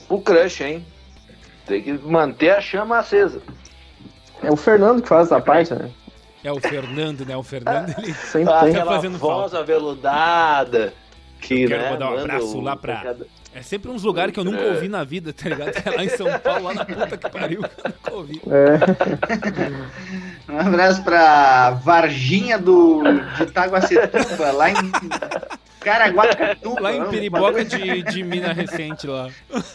O 0.07 0.21
crush, 0.21 0.61
hein? 0.61 0.85
Tem 1.65 1.81
que 1.81 1.93
manter 1.93 2.51
a 2.51 2.61
chama 2.61 2.99
acesa. 2.99 3.41
É 4.43 4.51
o 4.51 4.55
Fernando 4.55 5.01
que 5.01 5.07
faz 5.07 5.27
essa 5.27 5.41
parte, 5.41 5.73
né? 5.73 5.91
É 6.45 6.51
o 6.51 6.59
Fernando, 6.59 7.25
né? 7.25 7.35
O 7.35 7.41
Fernando, 7.41 7.95
ele 7.97 8.13
sempre 8.31 8.53
tá 8.71 8.85
fazendo 8.85 9.17
voz 9.17 9.51
falta. 9.51 9.59
aveludada. 9.59 10.93
Que, 11.41 11.63
eu 11.63 11.69
quero 11.69 11.81
né, 11.81 11.89
mandar 11.89 12.11
um 12.11 12.19
abraço 12.19 12.61
lá 12.61 12.75
pra... 12.75 13.15
É 13.51 13.63
sempre 13.63 13.89
uns 13.89 14.03
lugares 14.03 14.31
que 14.31 14.39
eu 14.39 14.43
nunca 14.43 14.61
ouvi 14.61 14.87
na 14.87 15.03
vida, 15.03 15.33
tá 15.33 15.49
ligado? 15.49 15.71
É 15.83 15.89
lá 15.89 16.03
em 16.03 16.09
São 16.09 16.27
Paulo, 16.39 16.65
lá 16.65 16.75
na 16.75 16.85
puta 16.85 17.17
que 17.17 17.29
pariu, 17.29 17.63
que 17.63 17.79
eu 17.79 17.83
nunca 17.85 18.13
ouvi. 18.13 18.39
É. 18.45 18.77
Um 20.51 20.59
abraço 20.59 21.03
pra 21.03 21.71
Varginha 21.71 22.59
do, 22.59 23.01
de 23.35 23.43
Itaguacetuba, 23.43 24.51
lá 24.51 24.69
em 24.69 24.75
Caraguatatuba. 25.79 26.79
Lá 26.79 26.93
em 26.93 27.09
Piriboca 27.09 27.65
de, 27.65 28.03
de 28.03 28.23
Mina 28.23 28.53
Recente, 28.53 29.07
lá. 29.07 29.27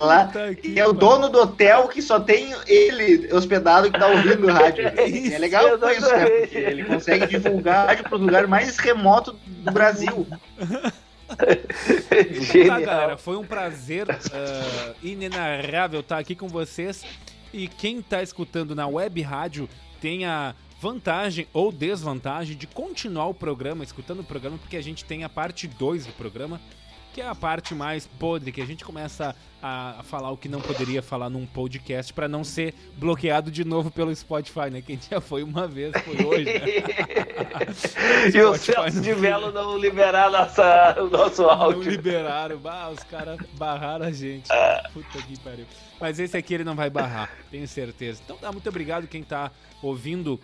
Lá, 0.00 0.22
aqui, 0.22 0.70
e 0.70 0.80
é 0.80 0.86
o 0.86 0.94
dono 0.94 1.28
do 1.28 1.40
hotel 1.40 1.86
que 1.88 2.00
só 2.00 2.18
tem 2.18 2.54
ele 2.66 3.30
hospedado 3.34 3.92
que 3.92 3.98
tá 3.98 4.06
ouvindo 4.06 4.46
o 4.46 4.52
rádio. 4.52 4.84
É, 4.96 5.34
é 5.34 5.38
legal 5.38 5.76
isso, 5.76 6.10
né? 6.10 6.24
Porque 6.24 6.58
ele 6.58 6.84
consegue 6.84 7.26
divulgar 7.26 7.86
rádio 7.86 8.04
para 8.04 8.14
os 8.14 8.20
lugares 8.20 8.48
mais 8.48 8.78
remotos 8.78 9.34
do 9.46 9.70
Brasil. 9.70 10.26
tá, 12.66 12.80
galera, 12.80 13.18
foi 13.18 13.36
um 13.36 13.44
prazer 13.44 14.08
uh, 14.08 14.94
inenarrável 15.02 16.00
estar 16.00 16.18
aqui 16.18 16.34
com 16.34 16.48
vocês. 16.48 17.04
E 17.52 17.68
quem 17.68 18.00
tá 18.00 18.22
escutando 18.22 18.74
na 18.74 18.86
web 18.86 19.20
rádio 19.20 19.68
tem 20.00 20.24
a 20.24 20.54
vantagem 20.80 21.46
ou 21.52 21.70
desvantagem 21.70 22.56
de 22.56 22.66
continuar 22.66 23.26
o 23.26 23.34
programa, 23.34 23.84
escutando 23.84 24.20
o 24.20 24.24
programa, 24.24 24.56
porque 24.56 24.78
a 24.78 24.82
gente 24.82 25.04
tem 25.04 25.24
a 25.24 25.28
parte 25.28 25.68
2 25.68 26.06
do 26.06 26.12
programa 26.12 26.58
que 27.12 27.20
é 27.20 27.26
a 27.26 27.34
parte 27.34 27.74
mais 27.74 28.06
podre, 28.06 28.52
que 28.52 28.60
a 28.60 28.66
gente 28.66 28.84
começa 28.84 29.34
a, 29.62 30.00
falar 30.04 30.30
o 30.30 30.36
que 30.36 30.48
não 30.48 30.60
poderia 30.60 31.02
falar 31.02 31.28
num 31.28 31.44
podcast 31.44 32.12
para 32.12 32.28
não 32.28 32.44
ser 32.44 32.74
bloqueado 32.96 33.50
de 33.50 33.64
novo 33.64 33.90
pelo 33.90 34.14
Spotify, 34.14 34.70
né? 34.70 34.80
Quem 34.80 34.98
já 35.10 35.20
foi 35.20 35.42
uma 35.42 35.66
vez, 35.66 35.92
foi 36.04 36.24
hoje. 36.24 36.44
Né? 36.44 36.60
e 38.32 38.42
o 38.42 38.56
Celso 38.56 39.00
de 39.00 39.14
Melo 39.14 39.50
não 39.52 39.76
liberar 39.76 40.30
nossa, 40.30 40.96
o 41.02 41.08
nosso 41.08 41.42
áudio. 41.44 41.84
Não 41.84 41.90
liberaram, 41.90 42.58
bah, 42.58 42.88
os 42.90 43.02
caras 43.04 43.38
barraram 43.54 44.06
a 44.06 44.12
gente. 44.12 44.48
Puta 44.92 45.22
que 45.22 45.38
pariu. 45.40 45.66
Mas 46.00 46.18
esse 46.18 46.36
aqui 46.36 46.54
ele 46.54 46.64
não 46.64 46.74
vai 46.74 46.88
barrar, 46.88 47.30
tenho 47.50 47.66
certeza. 47.66 48.20
Então 48.24 48.36
tá, 48.36 48.50
muito 48.52 48.68
obrigado 48.68 49.06
quem 49.06 49.22
tá 49.22 49.50
ouvindo 49.82 50.40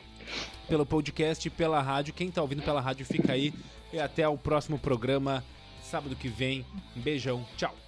pelo 0.68 0.84
podcast 0.84 1.46
e 1.46 1.50
pela 1.50 1.80
rádio. 1.80 2.12
Quem 2.12 2.30
tá 2.30 2.42
ouvindo 2.42 2.62
pela 2.62 2.80
rádio, 2.80 3.06
fica 3.06 3.32
aí. 3.32 3.54
E 3.92 4.00
até 4.00 4.28
o 4.28 4.36
próximo 4.36 4.78
programa 4.78 5.44
sábado 5.86 6.16
que 6.16 6.28
vem. 6.28 6.64
Um 6.96 7.00
beijão, 7.00 7.46
tchau. 7.56 7.85